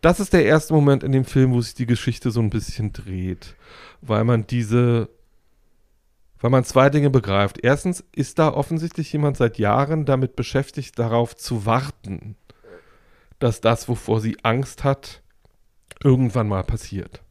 [0.00, 2.92] Das ist der erste Moment in dem Film, wo sich die Geschichte so ein bisschen
[2.92, 3.54] dreht,
[4.00, 5.10] weil man diese,
[6.40, 7.58] weil man zwei Dinge begreift.
[7.62, 12.36] Erstens ist da offensichtlich jemand seit Jahren damit beschäftigt, darauf zu warten,
[13.38, 15.22] dass das, wovor sie Angst hat,
[16.02, 17.22] irgendwann mal passiert.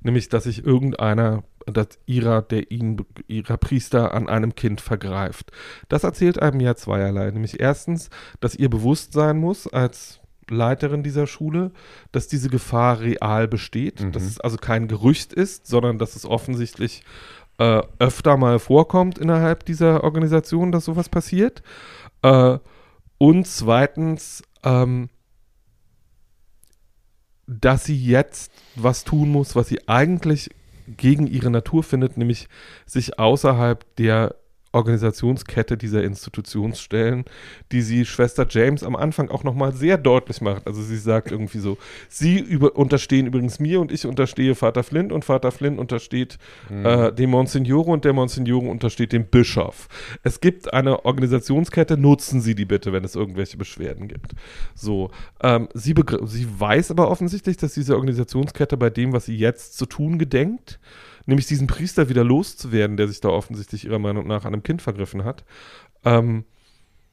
[0.00, 5.52] Nämlich, dass sich irgendeiner dass ihrer, der ihn, ihrer Priester an einem Kind vergreift.
[5.88, 7.30] Das erzählt einem ja zweierlei.
[7.30, 8.10] Nämlich erstens,
[8.40, 10.19] dass ihr bewusst sein muss als
[10.50, 11.72] Leiterin dieser Schule,
[12.12, 14.12] dass diese Gefahr real besteht, Mhm.
[14.12, 17.02] dass es also kein Gerücht ist, sondern dass es offensichtlich
[17.58, 21.62] äh, öfter mal vorkommt innerhalb dieser Organisation, dass sowas passiert.
[22.22, 22.58] Äh,
[23.18, 25.10] und zweitens, ähm,
[27.46, 30.50] dass sie jetzt was tun muss, was sie eigentlich
[30.96, 32.48] gegen ihre Natur findet, nämlich
[32.86, 34.36] sich außerhalb der
[34.72, 37.24] Organisationskette dieser Institutionsstellen,
[37.72, 40.66] die sie Schwester James am Anfang auch nochmal sehr deutlich macht.
[40.66, 41.76] Also sie sagt irgendwie so,
[42.08, 46.38] sie über, unterstehen übrigens mir und ich unterstehe Vater Flint und Vater Flint untersteht
[46.70, 49.88] äh, dem Monsignore und der Monsignore untersteht dem Bischof.
[50.22, 54.32] Es gibt eine Organisationskette, nutzen Sie die bitte, wenn es irgendwelche Beschwerden gibt.
[54.74, 55.10] So,
[55.42, 55.94] ähm, sie,
[56.24, 60.78] sie weiß aber offensichtlich, dass diese Organisationskette bei dem, was sie jetzt zu tun gedenkt,
[61.30, 64.82] nämlich diesen Priester wieder loszuwerden, der sich da offensichtlich ihrer Meinung nach an einem Kind
[64.82, 65.44] vergriffen hat,
[66.04, 66.44] ähm,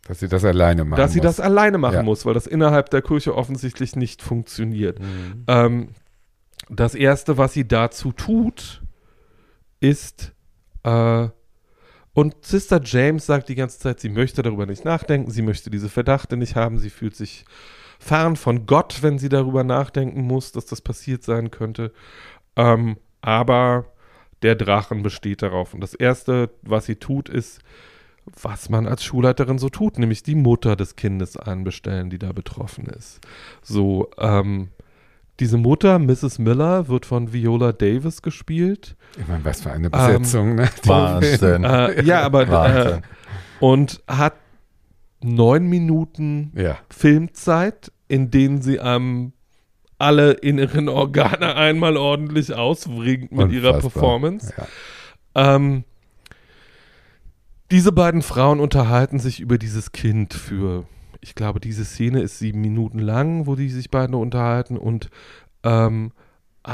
[0.07, 1.25] Dass sie das alleine machen dass sie muss.
[1.25, 2.03] das alleine machen Ja.
[2.03, 4.99] muss, weil das innerhalb der Kirche offensichtlich nicht funktioniert.
[4.99, 5.43] Mhm.
[5.47, 5.87] Ähm,
[6.69, 8.81] das Erste, was sie dazu tut,
[9.79, 10.33] ist,
[10.83, 11.27] äh,
[12.13, 15.87] und Sister James sagt die ganze Zeit, sie möchte darüber nicht nachdenken, sie möchte diese
[15.87, 17.45] Verdachte nicht haben, sie fühlt sich
[17.99, 21.91] fern von Gott, wenn sie darüber nachdenken muss, dass das passiert sein könnte.
[22.55, 23.85] Ähm, aber
[24.41, 25.73] der Drachen besteht darauf.
[25.73, 27.59] Und das Erste, was sie tut, ist,
[28.25, 32.85] was man als Schulleiterin so tut, nämlich die Mutter des Kindes einbestellen, die da betroffen
[32.85, 33.21] ist.
[33.61, 34.69] So, ähm,
[35.39, 36.39] diese Mutter, Mrs.
[36.39, 38.95] Miller, wird von Viola Davis gespielt.
[39.19, 40.67] Ich meine, was für eine Besetzung, ne?
[40.83, 41.63] Wahnsinn.
[41.63, 43.01] Äh, ja, aber äh,
[43.59, 44.33] und hat
[45.21, 46.77] neun Minuten Ja.
[46.89, 49.33] Filmzeit, in denen sie einem
[49.97, 53.91] alle inneren Organe einmal ordentlich ausbringt mit ihrer Unfassbar.
[53.91, 54.53] Performance.
[54.55, 55.55] Ja.
[55.55, 55.83] Ähm,
[57.71, 60.85] diese beiden Frauen unterhalten sich über dieses Kind für,
[61.19, 65.09] ich glaube, diese Szene ist sieben Minuten lang, wo die sich beide unterhalten und
[65.63, 66.11] ähm,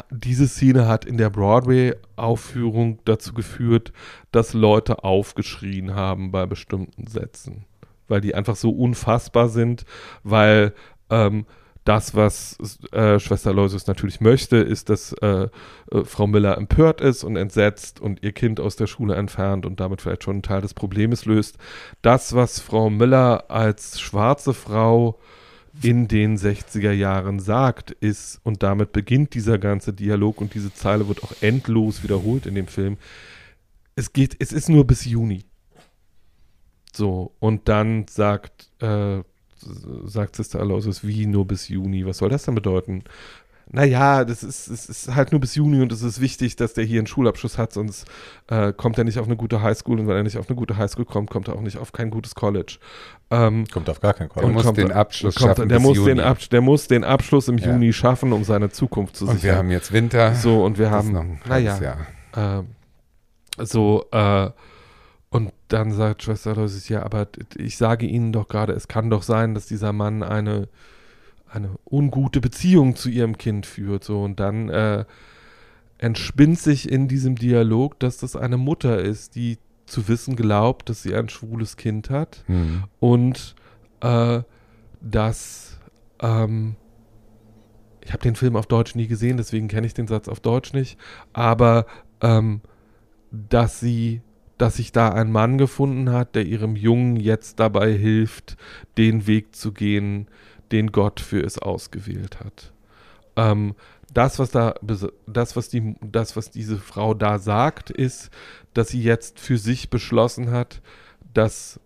[0.09, 3.93] diese Szene hat in der Broadway-Aufführung dazu geführt,
[4.31, 7.65] dass Leute aufgeschrien haben bei bestimmten Sätzen,
[8.07, 9.85] weil die einfach so unfassbar sind,
[10.23, 10.73] weil
[11.09, 11.45] ähm,
[11.83, 12.57] das, was
[12.91, 15.47] äh, Schwester Loisus natürlich möchte, ist, dass äh,
[15.91, 19.79] äh, Frau Miller empört ist und entsetzt und ihr Kind aus der Schule entfernt und
[19.79, 21.57] damit vielleicht schon einen Teil des Problems löst.
[22.01, 25.19] Das, was Frau Miller als schwarze Frau
[25.81, 31.07] in den 60er Jahren sagt, ist, und damit beginnt dieser ganze Dialog und diese Zeile
[31.07, 32.97] wird auch endlos wiederholt in dem Film.
[33.95, 35.45] Es geht, es ist nur bis Juni.
[36.95, 39.23] So, und dann sagt, äh,
[40.05, 42.05] sagt Sister Aloysius, wie nur bis Juni.
[42.05, 43.03] Was soll das denn bedeuten?
[43.71, 46.83] Naja, das ist, es ist halt nur bis Juni und es ist wichtig, dass der
[46.83, 48.05] hier einen Schulabschluss hat, sonst
[48.49, 50.75] äh, kommt er nicht auf eine gute Highschool und wenn er nicht auf eine gute
[50.77, 52.77] Highschool kommt, kommt er auch nicht auf kein gutes College.
[53.31, 54.51] Ähm, Kommt auf gar Der College.
[54.51, 56.09] muss kommt- den Abschluss kommt, schaffen der, bis muss Juni.
[56.09, 57.71] Den Absch der muss den Abschluss im Ja.
[57.71, 59.57] Juni schaffen, um seine Zukunft zu Und wir sichern.
[59.59, 60.35] haben jetzt Winter.
[60.35, 61.97] so, und wir Das ist haben, noch ein halbes naja,
[62.35, 62.59] Jahr.
[62.59, 64.49] äh, so, äh,
[65.33, 67.27] und dann sagt Schwester Aloysius, ja, aber
[67.57, 70.67] ich sage Ihnen doch gerade, es kann doch sein, dass dieser Mann eine,
[71.49, 74.03] eine ungute Beziehung zu Ihrem Kind führt.
[74.03, 75.05] So, und dann äh,
[75.97, 79.57] entspinnt sich in diesem Dialog, dass das eine Mutter ist, die
[79.87, 82.83] zu wissen glaubt, dass sie ein schwules Kind hat Hm.
[82.99, 83.55] und
[84.01, 84.43] äh,
[85.01, 85.79] dass
[86.19, 86.75] ähm,
[88.01, 90.73] ich habe den Film auf Deutsch nie gesehen, deswegen kenne ich den Satz auf Deutsch
[90.73, 90.99] nicht,
[91.33, 91.87] aber
[92.21, 92.61] ähm,
[93.31, 94.21] dass sie,
[94.57, 98.57] dass sich da ein Mann gefunden hat, der ihrem Jungen jetzt dabei hilft,
[98.97, 100.27] den Weg zu gehen,
[100.71, 102.71] den Gott für es ausgewählt hat.
[103.35, 103.75] Ähm,
[104.13, 108.29] das, was da, das, was die, das, was diese Frau da sagt, ist,
[108.73, 110.81] dass sie jetzt für sich beschlossen hat,
[111.33, 111.79] dass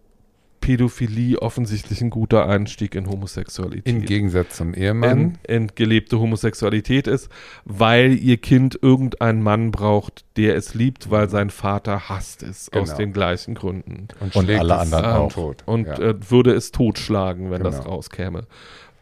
[0.61, 5.37] Pädophilie offensichtlich ein guter Einstieg in Homosexualität Im Gegensatz zum Ehemann.
[5.47, 7.29] in, in gelebte Homosexualität ist,
[7.65, 12.89] weil ihr Kind irgendeinen Mann braucht, der es liebt, weil sein Vater hasst es aus
[12.89, 12.97] Genau.
[12.97, 14.07] den gleichen Gründen.
[14.19, 15.31] Und schlägt alle anderen auch.
[15.33, 15.63] tot.
[15.65, 15.97] Und ja.
[15.99, 17.89] äh, würde es totschlagen, wenn das Genau.
[17.95, 18.43] rauskäme.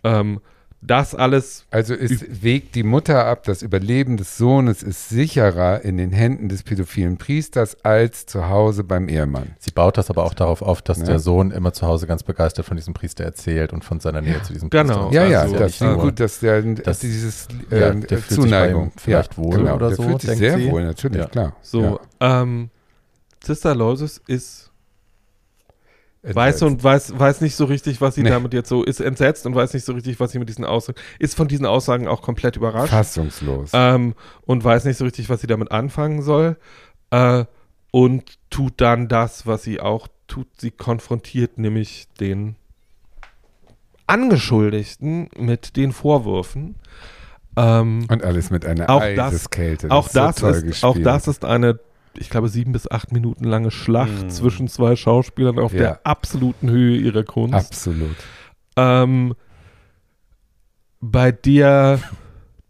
[0.04, 0.40] Ähm,
[0.88, 5.98] das alles, Also es wägt die Mutter ab, das Überleben des Sohnes ist sicherer in
[5.98, 9.56] den Händen des pädophilen Priesters als zu Hause beim Ehemann.
[9.60, 11.06] Sie baut das aber auch darauf auf, dass Ja.
[11.06, 14.42] der Sohn immer zu Hause ganz begeistert von diesem Priester erzählt und von seiner Nähe
[14.44, 15.08] zu diesem Genau.
[15.08, 15.24] Priester.
[15.24, 18.18] Ja, ja, Also, das nicht ist nur- gut, dass der das- dieses ja, äh, der
[18.18, 20.72] fühlt sich Zuneigung ihm vielleicht wohl genau, oder der so, fühlt sich denkt sehr sie?
[20.72, 21.28] wohl, natürlich, Ja.
[21.28, 21.56] klar.
[21.62, 22.70] so, ähm,
[23.44, 24.72] Sister Loises ist
[26.34, 28.30] Weiß und weiß, weiß nicht so richtig, was sie Nee.
[28.30, 30.98] damit jetzt so ist entsetzt und weiß nicht so richtig, was sie mit diesen Aussagen
[31.20, 33.70] ist von diesen Aussagen auch komplett überrascht Fassungslos.
[33.74, 34.16] ähm,
[34.46, 36.58] und weiß nicht so richtig, was sie damit anfangen soll
[37.12, 37.46] äh,
[37.92, 40.48] und tut dann das, was sie auch tut.
[40.58, 42.56] Sie konfrontiert nämlich den
[44.08, 46.76] Angeschuldigten mit den Vorwürfen.
[47.58, 49.90] Ähm, Und alles mit einer Auch das- Eiseskälte.
[49.92, 51.80] auch, ist so das toll ist, auch das ist eine,
[52.20, 54.30] ich glaube, sieben bis acht Minuten lange Schlacht Mm.
[54.30, 55.80] zwischen zwei Schauspielern auf Ja.
[55.80, 57.54] der absoluten Höhe ihrer Kunst.
[57.56, 58.16] Absolut.
[58.78, 59.34] ähm,
[61.02, 62.00] bei der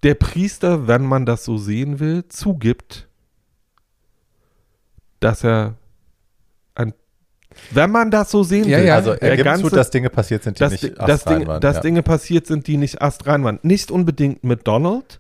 [0.04, 3.08] der Priester, wenn man das so sehen will, zugibt,
[5.20, 5.76] dass er
[6.76, 6.94] ein,
[7.72, 8.96] wenn man das so sehen Ja, will, ja.
[8.96, 11.12] Also er gibt ganze, zu, dass Dinge passiert sind, die dass, nicht Di- dass, Dinge,
[11.14, 11.82] astrein waren, dass ja.
[11.82, 13.60] Dinge passiert sind, die nicht astrein waren.
[13.64, 15.20] Nicht unbedingt mit Donald,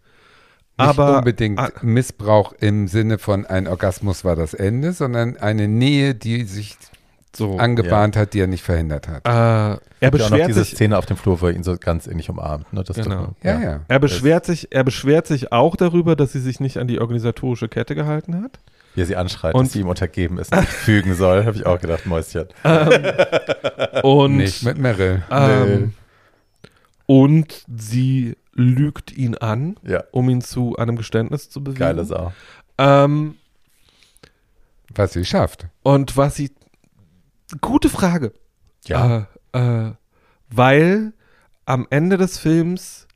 [0.77, 6.15] aber unbedingt ah, Missbrauch im Sinne von ein Orgasmus war das Ende, sondern eine Nähe,
[6.15, 6.77] die sich
[7.35, 7.57] so.
[7.57, 9.25] angebahnt hat, die er nicht verhindert hat.
[9.25, 11.63] Äh, er ja auch noch beschwert diese sich, Szene auf dem Flur, wo er ihn
[11.63, 12.71] so ganz innig umarmt.
[12.73, 12.83] Ne?
[12.83, 13.27] Das Genau.
[13.27, 13.79] doch, ja, ja.
[13.87, 17.67] er beschwert sich, er beschwert sich auch darüber, dass sie sich nicht an die organisatorische
[17.67, 18.59] Kette gehalten hat.
[18.93, 21.65] Wie er sie anschreit, Und- dass sie ihm untergeben ist, nicht fügen soll, habe ich
[21.65, 22.47] auch gedacht, Mäuschen.
[24.03, 25.23] Und Nicht mit Meryl.
[25.29, 25.93] Ähm,
[27.05, 31.79] Und sie lügt ihn an, Ja, um ihn zu einem Geständnis zu bewegen.
[31.79, 32.31] geile Sau.
[32.77, 33.35] Ähm,
[34.95, 35.67] Was sie schafft.
[35.83, 36.51] und was sie.
[37.61, 38.33] Gute Frage.
[38.85, 39.91] Ja, Äh, äh,
[40.49, 41.13] weil
[41.65, 43.07] am Ende des Films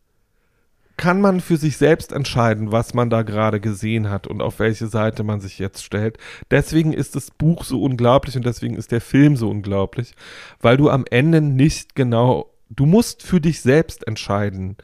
[0.98, 4.88] kann man für sich selbst entscheiden, was man da gerade gesehen hat und auf welche
[4.88, 6.18] Seite man sich jetzt stellt.
[6.52, 10.14] Deswegen ist das Buch so unglaublich und deswegen ist der Film so unglaublich,
[10.60, 14.76] weil du am Ende nicht genau, du musst für dich selbst entscheiden,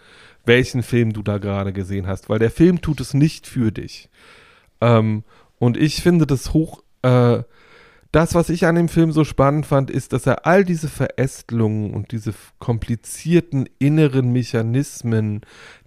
[0.46, 4.10] welchen Film du da gerade gesehen hast, weil der Film tut es nicht für dich.
[4.82, 5.24] Ähm,
[5.60, 7.44] und ich finde das hoch, äh,
[8.12, 11.94] das, was ich an dem Film so spannend fand, ist, dass er all diese Verästelungen
[11.94, 15.42] und diese komplizierten inneren Mechanismen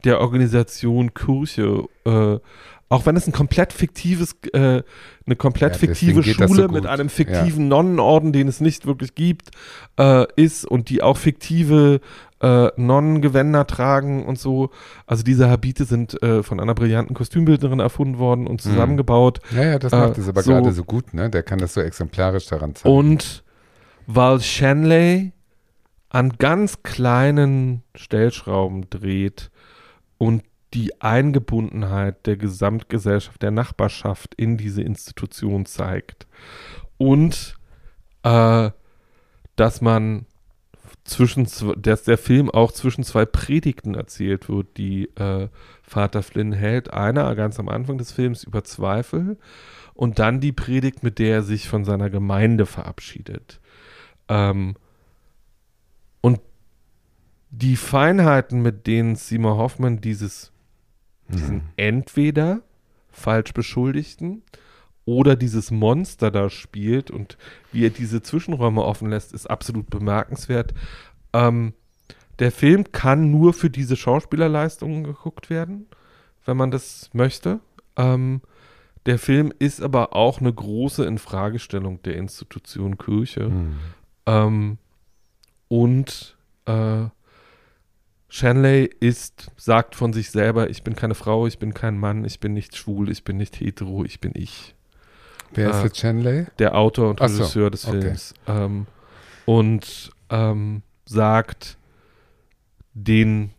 [0.04, 2.38] der Organisation Kirche, äh,
[2.90, 4.82] auch wenn es ein komplett fiktives, äh,
[5.26, 6.72] eine komplett Ja, fiktive so Schule gut.
[6.72, 9.50] mit einem fiktiven Nonnenorden, den es nicht wirklich gibt,
[9.98, 12.00] äh, ist und die auch fiktive
[12.40, 14.70] äh, Nonnengewänder tragen und so.
[15.06, 19.40] Also diese Habite sind äh, von einer brillanten Kostümbildnerin erfunden worden und zusammengebaut.
[19.50, 21.28] Ja, ja, das Äh, macht es aber so- gerade so gut, ne?
[21.30, 22.94] Der kann das so exemplarisch daran zeigen.
[22.94, 23.42] Und
[24.06, 25.32] weil Shanley
[26.10, 29.50] an ganz kleinen Stellschrauben dreht
[30.16, 30.42] und
[30.74, 36.26] die Eingebundenheit der Gesamtgesellschaft, der Nachbarschaft in diese Institution zeigt.
[36.98, 37.56] Und
[38.22, 38.70] äh,
[39.56, 40.26] dass man
[41.04, 45.48] zwischen, zw- dass der Film auch zwischen zwei Predigten erzählt wird, die äh,
[45.82, 46.92] Vater Flynn hält.
[46.92, 49.38] Einer ganz am Anfang des Films über Zweifel
[49.94, 53.60] und dann die Predigt, mit der er sich von seiner Gemeinde verabschiedet.
[54.28, 54.76] Ähm,
[56.20, 56.40] und
[57.50, 60.52] die Feinheiten, mit denen Seymour Hoffman dieses,
[61.28, 61.62] diesen Mhm.
[61.76, 62.62] entweder
[63.10, 64.42] falsch Beschuldigten
[65.04, 67.38] oder dieses Monster da spielt und
[67.72, 70.74] wie er diese Zwischenräume offen lässt, ist absolut bemerkenswert.
[71.32, 71.72] Ähm,
[72.38, 75.86] der Film kann nur für diese Schauspielerleistungen geguckt werden,
[76.44, 77.60] wenn man das möchte.
[77.96, 78.42] Ähm,
[79.06, 83.46] der Film ist aber auch eine große Infragestellung der Institution Kirche.
[83.46, 83.76] Hm.
[84.26, 84.78] Ähm,
[85.68, 86.36] und
[86.66, 87.06] äh,
[88.28, 92.40] Shanley ist, sagt von sich selber, ich bin keine Frau, ich bin kein Mann, ich
[92.40, 94.74] bin nicht schwul, ich bin nicht hetero, ich bin ich.
[95.54, 96.46] Wer ist äh, jetzt Chandley?
[96.58, 98.02] Der Autor und Ach so, Regisseur des okay.
[98.02, 98.34] Films.
[98.46, 98.86] Ähm,
[99.46, 101.78] und ähm, sagt,
[102.92, 103.52] den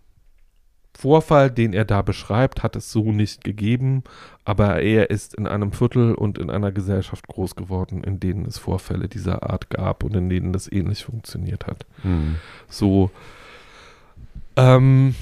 [1.00, 4.04] Vorfall, den er da beschreibt, hat es so nicht gegeben,
[4.44, 8.58] aber er ist in einem Viertel und in einer Gesellschaft groß geworden, in denen es
[8.58, 11.86] Vorfälle dieser Art gab und in denen das ähnlich funktioniert hat.
[12.02, 12.36] Hm.
[12.68, 13.12] So,
[14.60, 15.16] ähm,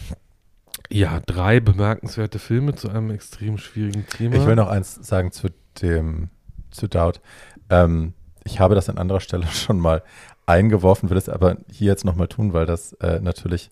[0.89, 4.35] ja, drei bemerkenswerte Filme zu einem extrem schwierigen Thema.
[4.35, 5.49] Ich will noch eins sagen zu
[5.81, 6.29] dem,
[6.71, 7.21] zu Doubt.
[7.69, 8.13] Ähm,
[8.45, 10.03] ich habe das an anderer Stelle schon mal
[10.45, 13.69] eingeworfen, will es aber hier jetzt nochmal tun, weil das äh, natürlich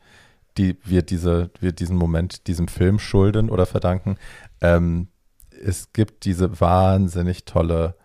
[0.58, 4.18] die, wir, diese, wir diesen Moment diesem Film schulden oder verdanken.
[4.62, 5.08] Ähm,
[5.50, 7.96] es gibt diese wahnsinnig tolle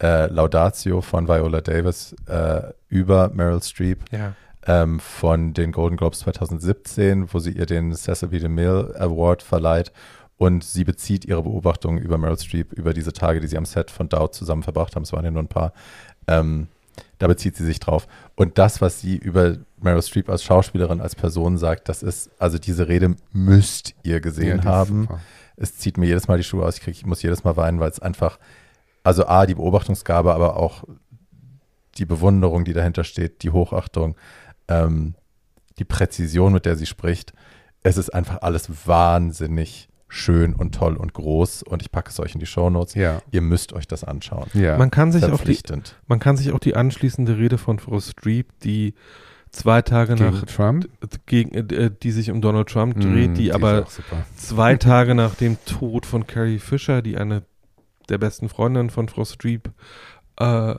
[0.00, 4.34] äh, Laudatio von Viola Davis äh, über Meryl Streep ja.
[4.66, 8.38] Ähm, von den Golden Globes 2017, wo sie ihr den Cecil B.
[8.38, 9.92] DeMille Award verleiht.
[10.38, 13.90] Und sie bezieht ihre Beobachtungen über Meryl Streep, über diese Tage, die sie am Set
[13.90, 15.04] von Dowd zusammen verbracht haben.
[15.04, 15.72] Es waren ja nur ein paar.
[16.26, 16.66] Ähm,
[17.18, 18.06] da bezieht sie sich drauf.
[18.34, 22.58] Und das, was sie über Meryl Streep als Schauspielerin, als Person sagt, das ist, also
[22.58, 25.02] diese Rede müsst ihr gesehen Ja, haben.
[25.02, 25.20] super.
[25.56, 26.76] Es zieht mir jedes Mal die Schuhe aus.
[26.76, 28.38] Ich, krieg, ich muss jedes Mal weinen, weil es einfach,
[29.04, 30.84] also A, die Beobachtungsgabe, aber auch
[31.96, 34.16] die Bewunderung, die dahinter steht, die Hochachtung,
[34.68, 35.14] ähm,
[35.78, 37.32] die Präzision, mit der sie spricht.
[37.82, 42.34] Es ist einfach alles wahnsinnig schön und toll und groß und ich packe es euch
[42.34, 42.94] in die Shownotes.
[42.94, 43.20] Ja.
[43.32, 44.48] Ihr müsst euch das anschauen.
[44.54, 44.78] Ja.
[44.78, 45.58] Man kann sich auch die,
[46.06, 48.94] man kann sich auch die anschließende Rede von Frau Streep, die
[49.50, 50.88] zwei Tage Gegen nach Trump.
[51.26, 53.86] gegen, äh, die sich um Donald Trump dreht, Mm, die ist aber
[54.36, 57.42] zwei Tage nach dem Tod von Carrie Fisher, die eine
[58.08, 59.70] der besten Freundinnen von Frau Streep
[60.38, 60.74] äh,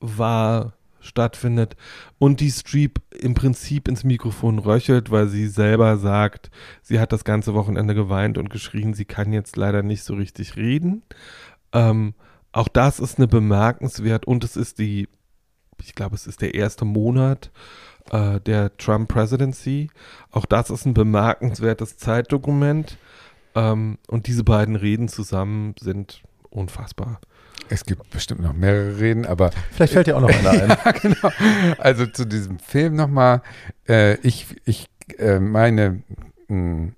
[0.00, 1.76] war, stattfindet
[2.18, 6.50] und die Streep im Prinzip ins Mikrofon röchelt, weil sie selber sagt,
[6.82, 10.56] sie hat das ganze Wochenende geweint und geschrien, sie kann jetzt leider nicht so richtig
[10.56, 11.02] reden.
[11.72, 12.14] Ähm,
[12.52, 15.08] auch das ist eine bemerkenswert und es ist die,
[15.82, 17.50] ich glaube, es ist der erste Monat
[18.10, 19.90] äh, der Trump Presidency.
[20.30, 22.98] Auch das ist ein bemerkenswertes Zeitdokument.
[23.54, 27.20] Ähm, und diese beiden Reden zusammen sind unfassbar.
[27.68, 30.68] Es gibt bestimmt noch mehrere Reden, aber Vielleicht fällt dir auch noch einer ein.
[30.70, 31.30] ja, genau.
[31.78, 33.42] Also zu diesem Film nochmal.
[33.88, 36.02] Äh, ich, ich, äh, meine,
[36.48, 36.92] mh,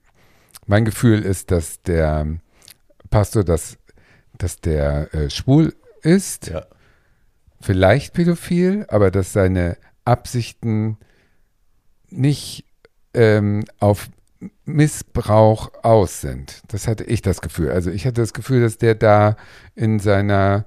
[0.66, 2.26] mein Gefühl ist, dass der
[3.10, 3.78] Pastor, dass,
[4.38, 6.66] dass der äh, schwul ist, Ja.
[7.60, 10.96] vielleicht pädophil, aber dass seine Absichten
[12.10, 12.64] nicht
[13.14, 14.08] ähm, auf
[14.64, 16.62] Missbrauch aus sind.
[16.68, 17.70] Das hatte ich das Gefühl.
[17.70, 19.36] Also ich hatte das Gefühl, dass der da
[19.74, 20.64] in seiner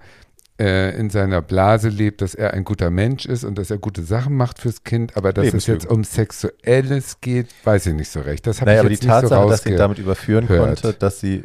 [0.64, 4.02] äh, in seiner Blase lebt, dass er ein guter Mensch ist und dass er gute
[4.04, 8.22] Sachen macht fürs Kind, aber dass es jetzt um Sexuelles geht, weiß ich nicht so
[8.22, 8.48] recht.
[8.48, 10.48] Das habe Naja, ich aber die jetzt nicht so Tatsache, dass sie ihn damit überführen
[10.48, 10.82] gehört.
[10.82, 11.44] konnte, dass sie,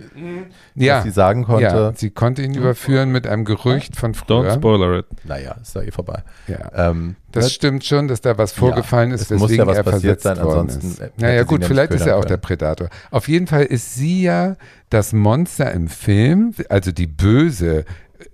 [0.77, 4.27] ja, dass sie sagen konnte, ja, sie konnte ihn überführen mit einem Gerücht von Don't
[4.45, 4.53] früher.
[4.55, 5.07] spoiler it.
[5.25, 6.23] naja, ist da eh vorbei.
[6.47, 6.91] Ja.
[6.91, 9.77] Ähm, Das ne, stimmt schon, dass da was vorgefallen ist, es muss weswegen ja was
[9.79, 11.19] er passiert versetzt sein, worden ansonsten ist.
[11.19, 12.89] Naja gut, ja vielleicht ist er auch ködern der Predator.
[13.11, 14.57] Auf jeden Fall ist sie ja
[14.91, 17.85] das Monster im Film, also die böse,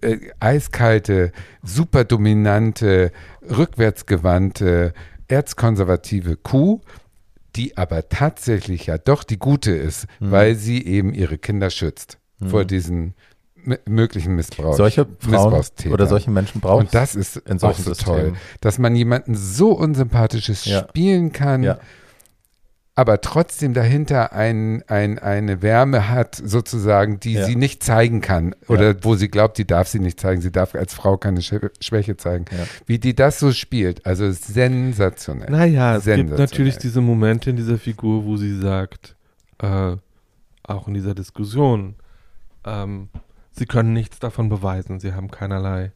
[0.01, 1.33] äh, eiskalte,
[1.63, 3.13] superdominante,
[3.43, 4.93] rückwärtsgewandte,
[5.29, 6.81] erzkonservative Kuh,
[7.57, 10.31] die aber tatsächlich ja doch die gute ist, Mhm.
[10.31, 13.15] weil sie eben ihre Kinder schützt vor diesen
[13.87, 14.75] möglichen Missbrauch.
[14.77, 18.95] solche Frauen oder solche Menschen braucht Und das ist in auch so toll, dass man
[18.95, 20.81] jemanden so unsympathisches Ja.
[20.87, 21.79] spielen kann, Ja.
[22.97, 27.45] Aber trotzdem dahinter ein, ein, eine Wärme hat, sozusagen, die Ja.
[27.45, 28.55] sie nicht zeigen kann.
[28.69, 30.41] Oder wo sie glaubt, die darf sie nicht zeigen.
[30.41, 32.45] Sie darf als Frau keine Schwä- Schwäche zeigen.
[32.53, 32.65] Ja.
[32.87, 35.51] Wie die das so spielt, also sensationell.
[35.51, 36.39] Naja, es gibt Sensationell.
[36.49, 39.17] natürlich diese Momente in dieser Figur, wo sie sagt,
[39.59, 39.97] äh,
[40.63, 41.97] auch in dieser Diskussion,
[42.65, 43.09] ähm,
[43.53, 45.93] sie können nichts davon beweisen, sie haben keinerlei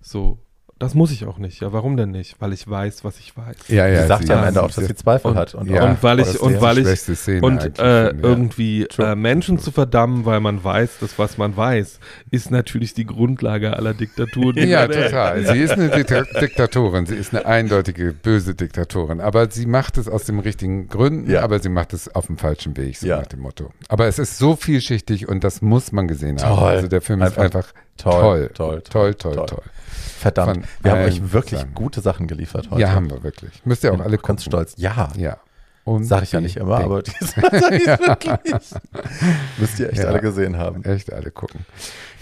[0.00, 0.38] so.
[0.82, 1.60] Das muss ich auch nicht.
[1.60, 2.36] Ja, warum denn nicht?
[2.40, 3.56] Weil ich weiß, was ich weiß.
[3.68, 5.54] Ja, sie sagt ja am Ende auch, dass sie Zweifel und- hat.
[5.54, 8.12] Und, ja, und weil ich- und weil ich- Szene Und äh, ja.
[8.20, 12.00] irgendwie äh, Menschen zu verdammen, weil man weiß, dass was man weiß,
[12.30, 14.56] ist natürlich die Grundlage aller Diktaturen.
[14.68, 15.44] Ja, total.
[15.46, 17.06] Sie ist eine Dikta- Diktatorin.
[17.06, 19.20] Sie ist eine eindeutige böse Diktatorin.
[19.20, 21.42] Aber sie macht es aus den richtigen Gründen, Ja.
[21.42, 23.18] aber sie macht es auf dem falschen Weg, so Ja.
[23.18, 23.70] nach dem Motto.
[23.88, 26.56] Aber es ist so vielschichtig und das muss man gesehen haben.
[26.58, 26.68] Toll.
[26.72, 29.46] Also der Film ist Einfach einfach toll, toll, toll, toll, toll, toll.
[29.46, 29.62] toll.
[30.18, 31.74] Verdammt, Von wir haben allen euch wirklich Sachen.
[31.74, 32.80] gute Sachen geliefert heute.
[32.80, 33.64] Ja, haben wir wirklich.
[33.64, 34.40] Müsst ihr auch Bin alle ganz gucken.
[34.42, 34.74] stolz.
[34.76, 35.38] Ja, Ja.
[35.84, 38.70] Und sage ich ja nicht immer, aber ich wirklich.
[39.58, 40.06] Müsst ihr echt Ja.
[40.10, 40.84] alle gesehen haben.
[40.84, 41.66] echt alle gucken.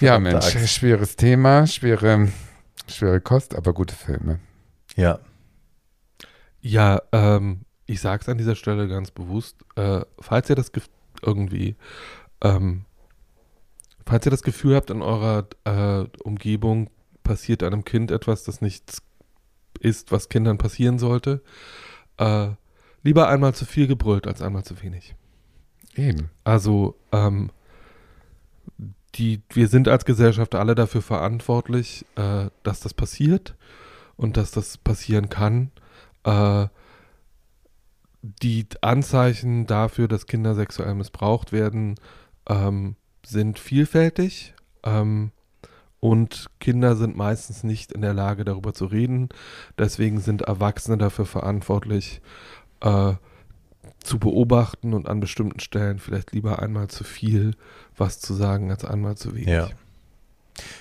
[0.01, 2.29] Ja, Mensch, schweres Thema, schwere,
[2.89, 4.41] schwere Kost, aber gute Filme.
[4.97, 5.19] Ja,
[6.63, 10.73] Ja, ähm, ich sag's an dieser Stelle ganz bewusst, äh, falls ihr das
[11.23, 11.77] irgendwie,
[12.43, 12.87] ähm,
[14.11, 16.91] falls ihr das Gefühl habt, in eurer äh, Umgebung
[17.23, 19.03] passiert einem Kind etwas, das nichts
[19.79, 21.43] ist, was Kindern passieren sollte,
[22.17, 22.49] äh,
[23.05, 25.15] lieber einmal zu viel gebrüllt als einmal zu wenig.
[25.95, 26.29] Eben.
[26.43, 27.51] Also, ähm,
[29.15, 33.55] die, wir sind als Gesellschaft alle dafür verantwortlich, äh, dass das passiert
[34.17, 35.71] und dass das passieren kann.
[36.25, 36.67] Äh,
[38.23, 41.95] die Anzeichen dafür, dass Kinder sexuell missbraucht werden,
[42.49, 42.97] ähm,
[43.31, 44.55] sind vielfältig.
[44.83, 45.33] Ähm,
[46.01, 49.29] und Kinder sind meistens nicht in der Lage, darüber zu reden.
[49.79, 52.23] Deswegen sind Erwachsene dafür verantwortlich,
[52.81, 53.15] äh,
[54.03, 57.55] zu beobachten und an bestimmten Stellen vielleicht lieber einmal zu viel
[57.97, 59.49] was zu sagen als einmal zu wenig.
[59.49, 59.69] Ja.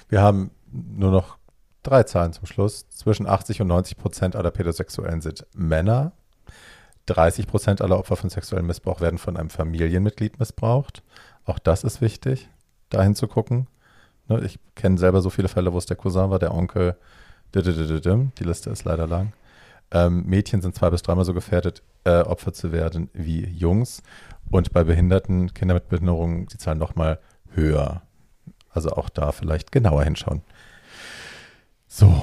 [0.07, 1.37] wir haben nur noch
[1.83, 2.87] drei Zahlen zum Schluss.
[2.89, 6.13] Zwischen 80 und 90 Prozent aller Pädosexuellen sind Männer.
[7.07, 11.03] 30 Prozent aller Opfer von sexuellem Missbrauch werden von einem Familienmitglied missbraucht.
[11.49, 12.47] Auch das ist wichtig,
[12.89, 13.67] dahin zu gucken.
[14.27, 16.95] Ne, ich kenne selber so viele Fälle, wo es der Cousin war, der Onkel.
[17.55, 19.33] Die Liste ist leider lang.
[19.89, 24.03] Ähm, Mädchen sind zwei bis dreimal so gefährdet, äh, Opfer zu werden wie Jungs.
[24.51, 27.17] Und bei Behinderten, Kinder mit Behinderungen, die Zahlen nochmal
[27.55, 28.03] höher.
[28.69, 30.43] Also auch da vielleicht genauer hinschauen.
[31.87, 32.21] So,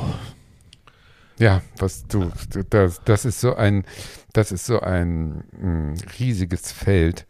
[1.38, 2.30] Ja, was du,
[2.70, 3.84] das, das ist so ein,
[4.32, 7.26] das ist so ein mh, riesiges Feld.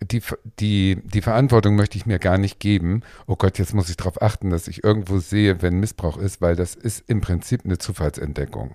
[0.00, 0.20] Die,
[0.58, 3.02] die, die Verantwortung möchte ich mir gar nicht geben.
[3.26, 6.56] Oh Gott, jetzt muss ich darauf achten, dass ich irgendwo sehe, wenn Missbrauch ist, weil
[6.56, 8.74] das ist im Prinzip eine Zufallsentdeckung.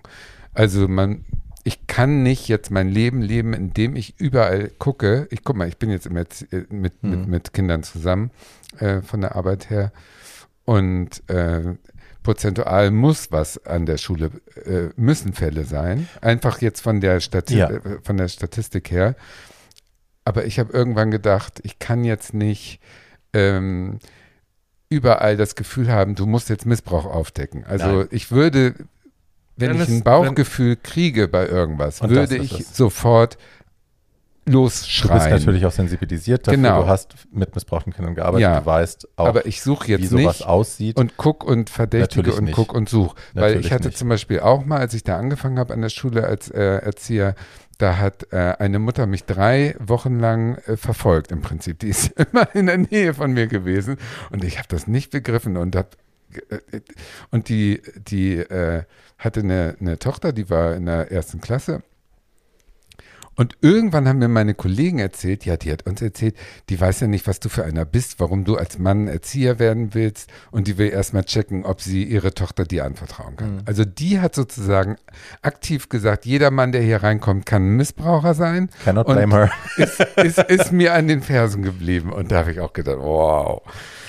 [0.53, 1.25] Also man,
[1.65, 5.27] ich kann nicht jetzt mein Leben leben, indem ich überall gucke.
[5.31, 7.09] Ich guck mal, ich bin jetzt mit, mit, mhm.
[7.09, 8.31] mit, mit Kindern zusammen
[8.79, 9.91] äh, von der Arbeit her
[10.63, 11.75] und äh,
[12.23, 14.31] prozentual muss was an der Schule,
[14.65, 16.09] äh, müssen Fälle sein.
[16.19, 17.69] Einfach jetzt von der, Stati ja.
[17.69, 19.15] Äh, von der Statistik her.
[20.27, 22.81] Aber ich habe irgendwann gedacht, ich kann jetzt nicht
[23.31, 23.99] ähm,
[24.89, 27.63] überall das Gefühl haben, du musst jetzt Missbrauch aufdecken.
[27.63, 28.07] Also Nein.
[28.11, 28.75] ich würde,
[29.55, 33.37] wenn, wenn ich ein Bauchgefühl kriege bei irgendwas, würde ich sofort
[34.43, 35.17] losschreien.
[35.17, 36.57] Du bist natürlich auch sensibilisiert dafür.
[36.57, 36.81] Genau.
[36.81, 38.41] Du hast mit missbrauchten Kindern gearbeitet.
[38.41, 38.59] Ja.
[38.59, 40.97] Du weißt auch, aber ich suche jetzt wie sowas nicht aussieht.
[40.97, 43.15] Und guck und verdächtige natürlich und guck und such.
[43.33, 43.97] Natürlich Weil ich hatte nicht.
[43.97, 47.35] zum Beispiel auch mal, als ich da angefangen habe an der Schule als äh, Erzieher,
[47.77, 51.79] da hat äh, eine Mutter mich drei Wochen lang äh, verfolgt im Prinzip.
[51.79, 53.97] Die ist immer in der Nähe von mir gewesen
[54.31, 55.95] und ich habe das nicht begriffen und hab,
[56.49, 56.81] äh,
[57.31, 58.83] und die, die äh,
[59.17, 61.83] hatte eine, eine Tochter, die war in der ersten Klasse
[63.37, 66.35] und irgendwann haben mir meine Kollegen erzählt, ja, die hat uns erzählt,
[66.69, 69.93] die weiß ja nicht, was du für einer bist, warum du als Mann Erzieher werden
[69.93, 73.55] willst und die will erstmal checken, ob sie ihre Tochter dir anvertrauen kann.
[73.57, 73.61] Mhm.
[73.65, 74.97] Also die hat sozusagen
[75.43, 78.69] aktiv gesagt, jeder Mann, der hier reinkommt, kann ein Missbraucher sein.
[78.83, 79.51] Cannot blame her.
[79.77, 83.61] Ist, ist, ist mir an den Fersen geblieben und da habe ich auch gedacht, wow.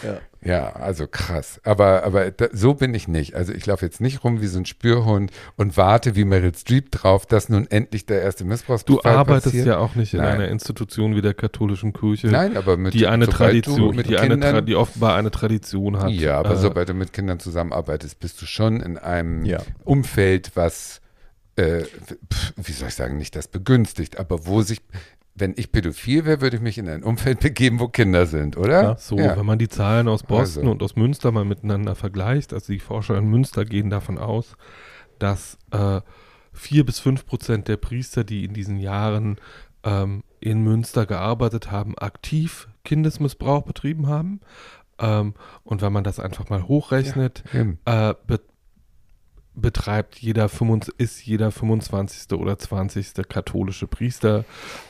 [0.02, 0.18] Ja.
[0.44, 1.60] Ja, also krass.
[1.65, 3.35] Aber, aber da, so bin ich nicht.
[3.35, 6.93] Also ich laufe jetzt nicht rum wie so ein Spürhund und warte wie Meryl Streep
[6.93, 9.66] drauf, dass nun endlich der erste Missbrauchsfall Du arbeitest passiert.
[9.66, 10.35] ja auch nicht in Nein.
[10.35, 12.28] einer Institution wie der katholischen Kirche.
[12.28, 16.10] Nein, aber mit die eine Tradition, die, Kindern, eine, die offenbar eine Tradition hat.
[16.10, 19.59] Ja, aber äh, sobald du mit Kindern zusammenarbeitest, bist du schon in einem ja.
[19.85, 21.01] Umfeld, was
[21.59, 21.85] äh,
[22.56, 24.80] wie soll ich sagen, nicht das begünstigt, aber wo sich
[25.40, 28.82] wenn ich pädophil wäre, würde ich mich in ein Umfeld begeben, wo Kinder sind, oder?
[28.82, 29.36] Ja, so, ja.
[29.36, 30.72] wenn man die Zahlen aus Boston also.
[30.72, 34.56] und aus Münster mal miteinander vergleicht, also die Forscher in Münster gehen davon aus,
[35.20, 36.01] dass äh,
[36.52, 39.36] vier bis fünf Prozent der Priester, die in diesen Jahren
[39.85, 44.40] ähm, in Münster gearbeitet haben, aktiv Kindesmissbrauch betrieben haben.
[44.98, 48.40] Ähm, und wenn man das einfach mal hochrechnet, ja, äh, be
[49.60, 52.39] betreibt jeder 25, ist jeder 25.
[52.39, 53.28] oder 20.
[53.28, 54.44] katholische Priester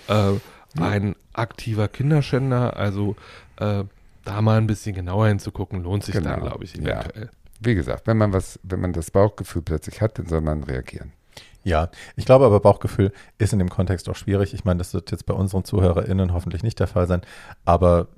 [0.09, 0.33] äh,
[0.81, 2.77] ein aktiver Kinderschänder.
[2.77, 3.17] Also
[3.57, 3.85] äh,
[4.25, 6.31] da mal ein bisschen genauer hinzugucken, lohnt sich genau.
[6.31, 7.25] dann, glaube ich, eventuell.
[7.25, 7.31] Ja.
[7.61, 11.13] Wie gesagt, wenn man was, wenn man das Bauchgefühl plötzlich hat, dann soll man reagieren.
[11.65, 14.55] Ja, ich glaube aber Bauchgefühl ist in dem Kontext auch schwierig.
[14.55, 17.23] Ich meine, das wird jetzt bei unseren ZuhörerInnen hoffentlich nicht der Fall sein,
[17.65, 18.09] aber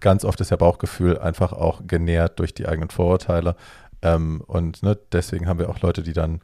[0.00, 3.56] ganz oft ist ja Bauchgefühl einfach auch genährt durch die eigenen Vorurteile.
[4.02, 6.40] Ähm, und ne, deswegen haben wir auch Leute, die dann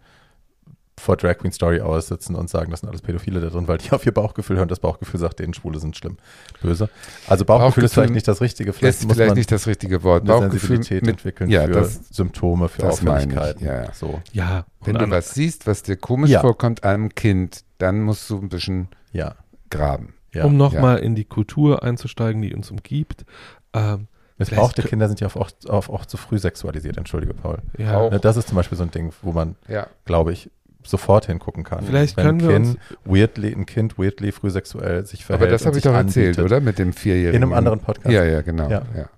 [0.99, 3.91] vor Drag Queen Story aussitzen und sagen, das sind alles Pädophile da drin, weil die
[3.93, 4.69] auf ihr Bauchgefühl hören.
[4.69, 6.17] Das Bauchgefühl sagt, denen Schwule sind schlimm,
[6.63, 6.89] böse.
[7.27, 8.73] Also Bauchgefühl, Bauchgefühl ist vielleicht nicht das richtige.
[8.73, 10.25] Vielleicht ist vielleicht nicht das richtige Wort.
[10.25, 13.67] Bauchgefühl Sensibilität mit, entwickeln ja, für das, Symptome, für Auffälligkeiten.
[13.67, 14.21] Ja, so.
[14.33, 14.65] ja.
[14.85, 16.41] Wenn du was siehst, was dir komisch ja.
[16.41, 19.35] vorkommt einem Kind, dann musst du ein bisschen ja.
[19.71, 20.15] graben.
[20.33, 20.45] Ja.
[20.45, 23.25] Um nochmal in die Kultur einzusteigen, die uns umgibt.
[23.73, 27.59] Ähm, Missbrauchte Kinder sind ja auch, auch, auch, zu früh sexualisiert, entschuldige Paul.
[27.79, 27.97] Ja.
[27.97, 28.11] Auch.
[28.11, 29.87] Ne, das ist zum Beispiel so ein Ding, wo man, ja.
[30.05, 30.51] glaube ich,
[30.85, 31.85] sofort hingucken kann.
[31.85, 35.43] Vielleicht Wenn können wir kind, weirdly, ein Kind weirdly früh sexuell sich verhält.
[35.43, 36.61] Aber das habe ich doch erzählt, oder?
[36.61, 37.37] Mit dem Vierjährigen.
[37.37, 38.13] In einem anderen Podcast.
[38.13, 38.69] Ja, ja, genau.
[38.69, 38.83] Ja.
[38.97, 39.09] Ja.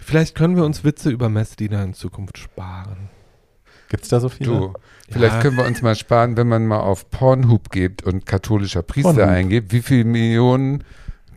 [0.00, 3.10] Vielleicht können wir uns Witze über Messdiener in Zukunft sparen.
[3.88, 4.50] Gibt es da so viele?
[4.50, 4.72] Du,
[5.08, 9.12] vielleicht können wir uns mal sparen, wenn man mal auf Pornhub geht und katholischer Priester
[9.12, 9.28] Pornhub.
[9.28, 10.84] eingibt, wie viele Millionen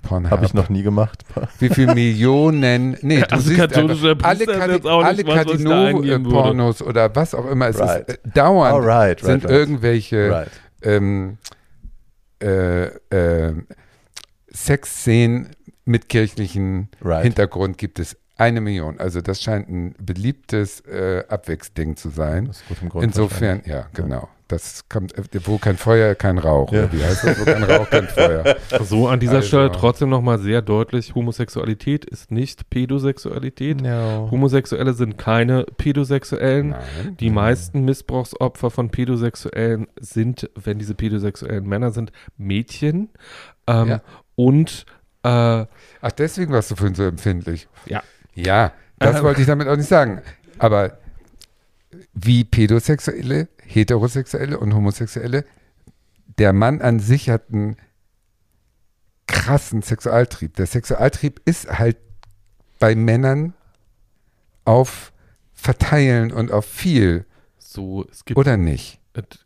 [0.07, 0.31] Pornhub.
[0.31, 1.23] Habe ich noch nie gemacht.
[1.59, 7.45] Wie viele Millionen, nee, du also siehst einfach, alle, Kati alle Cardinal-Pornos oder was auch
[7.49, 8.07] immer, es right.
[8.07, 10.47] ist äh, dauernd oh, right, right, sind irgendwelche
[10.81, 11.38] ähm,
[12.41, 13.53] äh, äh,
[14.51, 15.49] Sexszenen
[15.85, 16.89] mit kirchlichen
[17.21, 18.99] Hintergrund gibt es eine Million.
[18.99, 22.51] Also das scheint ein beliebtes äh, Abwechsding zu sein.
[23.01, 24.29] Insofern, ja, genau.
[24.48, 26.72] Das kommt, äh, wo kein Feuer, kein Rauch.
[26.72, 26.91] Ja.
[26.91, 27.40] Wie heißt das?
[27.40, 28.56] Wo kein Rauch, kein Feuer.
[28.82, 29.48] So an dieser also.
[29.48, 33.82] Stelle trotzdem nochmal sehr deutlich, Homosexualität ist nicht Pädosexualität.
[33.82, 34.30] No.
[34.32, 36.69] Homosexuelle sind keine Pädosexuellen.
[36.69, 37.18] Nein.
[37.19, 43.10] Die meisten Missbrauchsopfer von Pädosexuellen sind, wenn diese pädosexuellen Männer sind, Mädchen.
[43.68, 44.02] Ähm, ja.
[44.36, 44.86] Und
[45.24, 47.68] äh, Ach, deswegen warst du vorhin so empfindlich.
[47.86, 48.03] Ja.
[48.34, 49.24] Ja, das ähm.
[49.24, 50.22] wollte ich damit auch nicht sagen.
[50.60, 50.98] Aber
[52.14, 55.45] wie Pädosexuelle, Heterosexuelle und Homosexuelle,
[56.38, 57.77] der Mann an sich hat einen
[59.27, 60.56] krassen Sexualtrieb.
[60.56, 61.98] Der Sexualtrieb ist halt
[62.80, 63.53] bei Männern
[64.65, 65.11] auf
[65.53, 67.26] Verteilen und auf viel.
[67.57, 68.38] So, es gibt.
[68.38, 68.99] Oder nicht?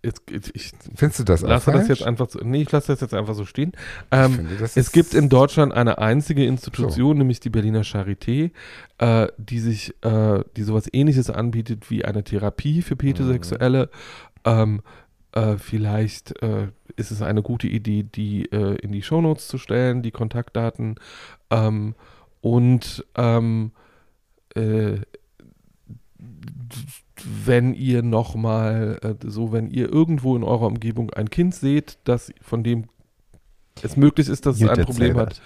[0.04, 0.22] Jetzt,
[0.54, 1.90] ich Findest du das lasse das falsch?
[1.90, 3.72] jetzt einfach so, nee, ich lasse das jetzt einfach so stehen.
[4.12, 8.52] Ähm, finde, das es gibt in Deutschland eine einzige Institution, nämlich die Berliner Charité,
[8.98, 13.90] äh, die sich, äh, die sowas ähnliches anbietet wie eine Therapie für Pädosexuelle.
[14.44, 14.82] Ähm,
[15.34, 16.68] äh, vielleicht äh,
[16.98, 20.96] ist es eine gute Idee, die äh, in die Shownotes zu stellen, die Kontaktdaten.
[21.50, 21.96] Ähm,
[22.42, 23.72] und ähm,
[24.56, 24.98] äh,
[27.46, 32.32] wenn ihr nochmal, äh, so wenn ihr irgendwo in eurer Umgebung ein Kind seht, das
[32.42, 32.86] von dem
[33.84, 35.42] es möglich ist, dass es ein Problem hat,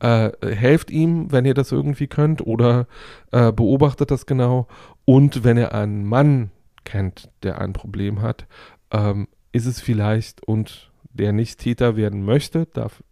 [0.00, 2.86] äh, helft ihm, wenn ihr das irgendwie könnt oder
[3.30, 4.68] äh, beobachtet das genau.
[5.04, 6.50] Und wenn ihr einen Mann
[6.84, 8.46] kennt, der ein Problem hat,
[8.90, 13.02] ähm, ist es vielleicht und der nicht Täter werden möchte, darf,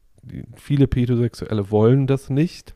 [0.54, 2.74] viele Pädosexuelle wollen das nicht,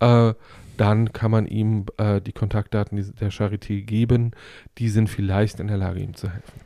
[0.00, 0.34] äh,
[0.76, 4.32] dann kann man ihm äh, die Kontaktdaten der Charité geben.
[4.78, 6.60] Die sind vielleicht in der Lage, ihm zu helfen.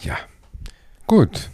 [0.00, 0.16] Ja.
[1.06, 1.50] Gut.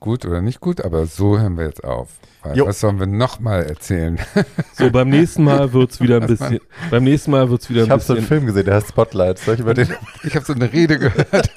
[0.00, 2.18] Gut oder nicht gut, aber so hören wir jetzt auf.
[2.42, 4.18] Was sollen wir nochmal erzählen?
[4.74, 6.58] So, beim nächsten Mal wird es wieder ein bisschen,
[6.90, 8.88] beim nächsten Mal wird wieder Ich ein habe so einen bisschen, Film gesehen, der heißt
[8.88, 9.38] Spotlight.
[9.38, 9.88] Soll ich über den?
[10.24, 11.50] Ich habe so eine Rede gehört.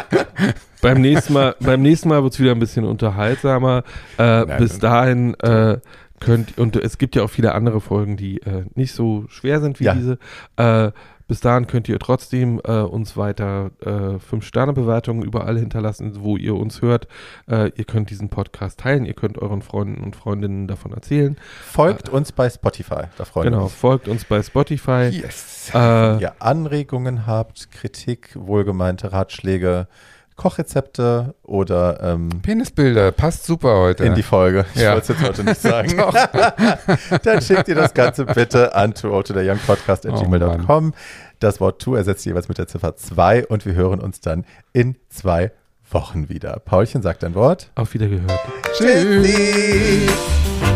[0.82, 3.84] beim nächsten Mal, beim nächsten Mal wird es wieder ein bisschen unterhaltsamer.
[4.18, 5.78] Äh, Nein, bis dahin äh,
[6.24, 9.80] könnt, und es gibt ja auch viele andere Folgen, die äh, nicht so schwer sind
[9.80, 9.94] wie Ja.
[9.94, 10.18] diese.
[10.56, 10.90] Äh,
[11.26, 13.88] bis dahin könnt ihr trotzdem äh, uns weiter äh,
[14.18, 17.08] 5-Sterne-Bewertungen überall hinterlassen, wo ihr uns hört.
[17.48, 21.36] Äh, ihr könnt diesen Podcast teilen, ihr könnt euren Freunden und Freundinnen davon erzählen.
[21.64, 23.04] Folgt uns bei Spotify.
[23.16, 23.72] Da freuen wir Genau, uns.
[23.74, 25.08] folgt uns bei Spotify.
[25.12, 25.70] Yes.
[25.72, 29.88] Äh, Wenn ihr Anregungen habt, Kritik, wohlgemeinte Ratschläge,
[30.36, 34.04] Kochrezepte oder ähm, Penisbilder, passt super heute.
[34.04, 34.64] in die Folge.
[34.74, 34.92] Ich Ja.
[34.94, 35.96] wollte es jetzt heute nicht sagen.
[37.22, 40.92] Dann schickt ihr das Ganze bitte an to to the young podcast at Oh, gmail.com.
[41.40, 44.96] Das Wort to ersetzt jeweils mit der Ziffer 2 und wir hören uns dann in
[45.08, 45.52] zwei
[45.90, 46.58] Wochen wieder.
[46.64, 47.70] Paulchen sagt ein Wort.
[47.74, 48.40] auf Wiedergehört.
[48.76, 48.88] Tschüss.
[49.04, 50.73] Tschüssi.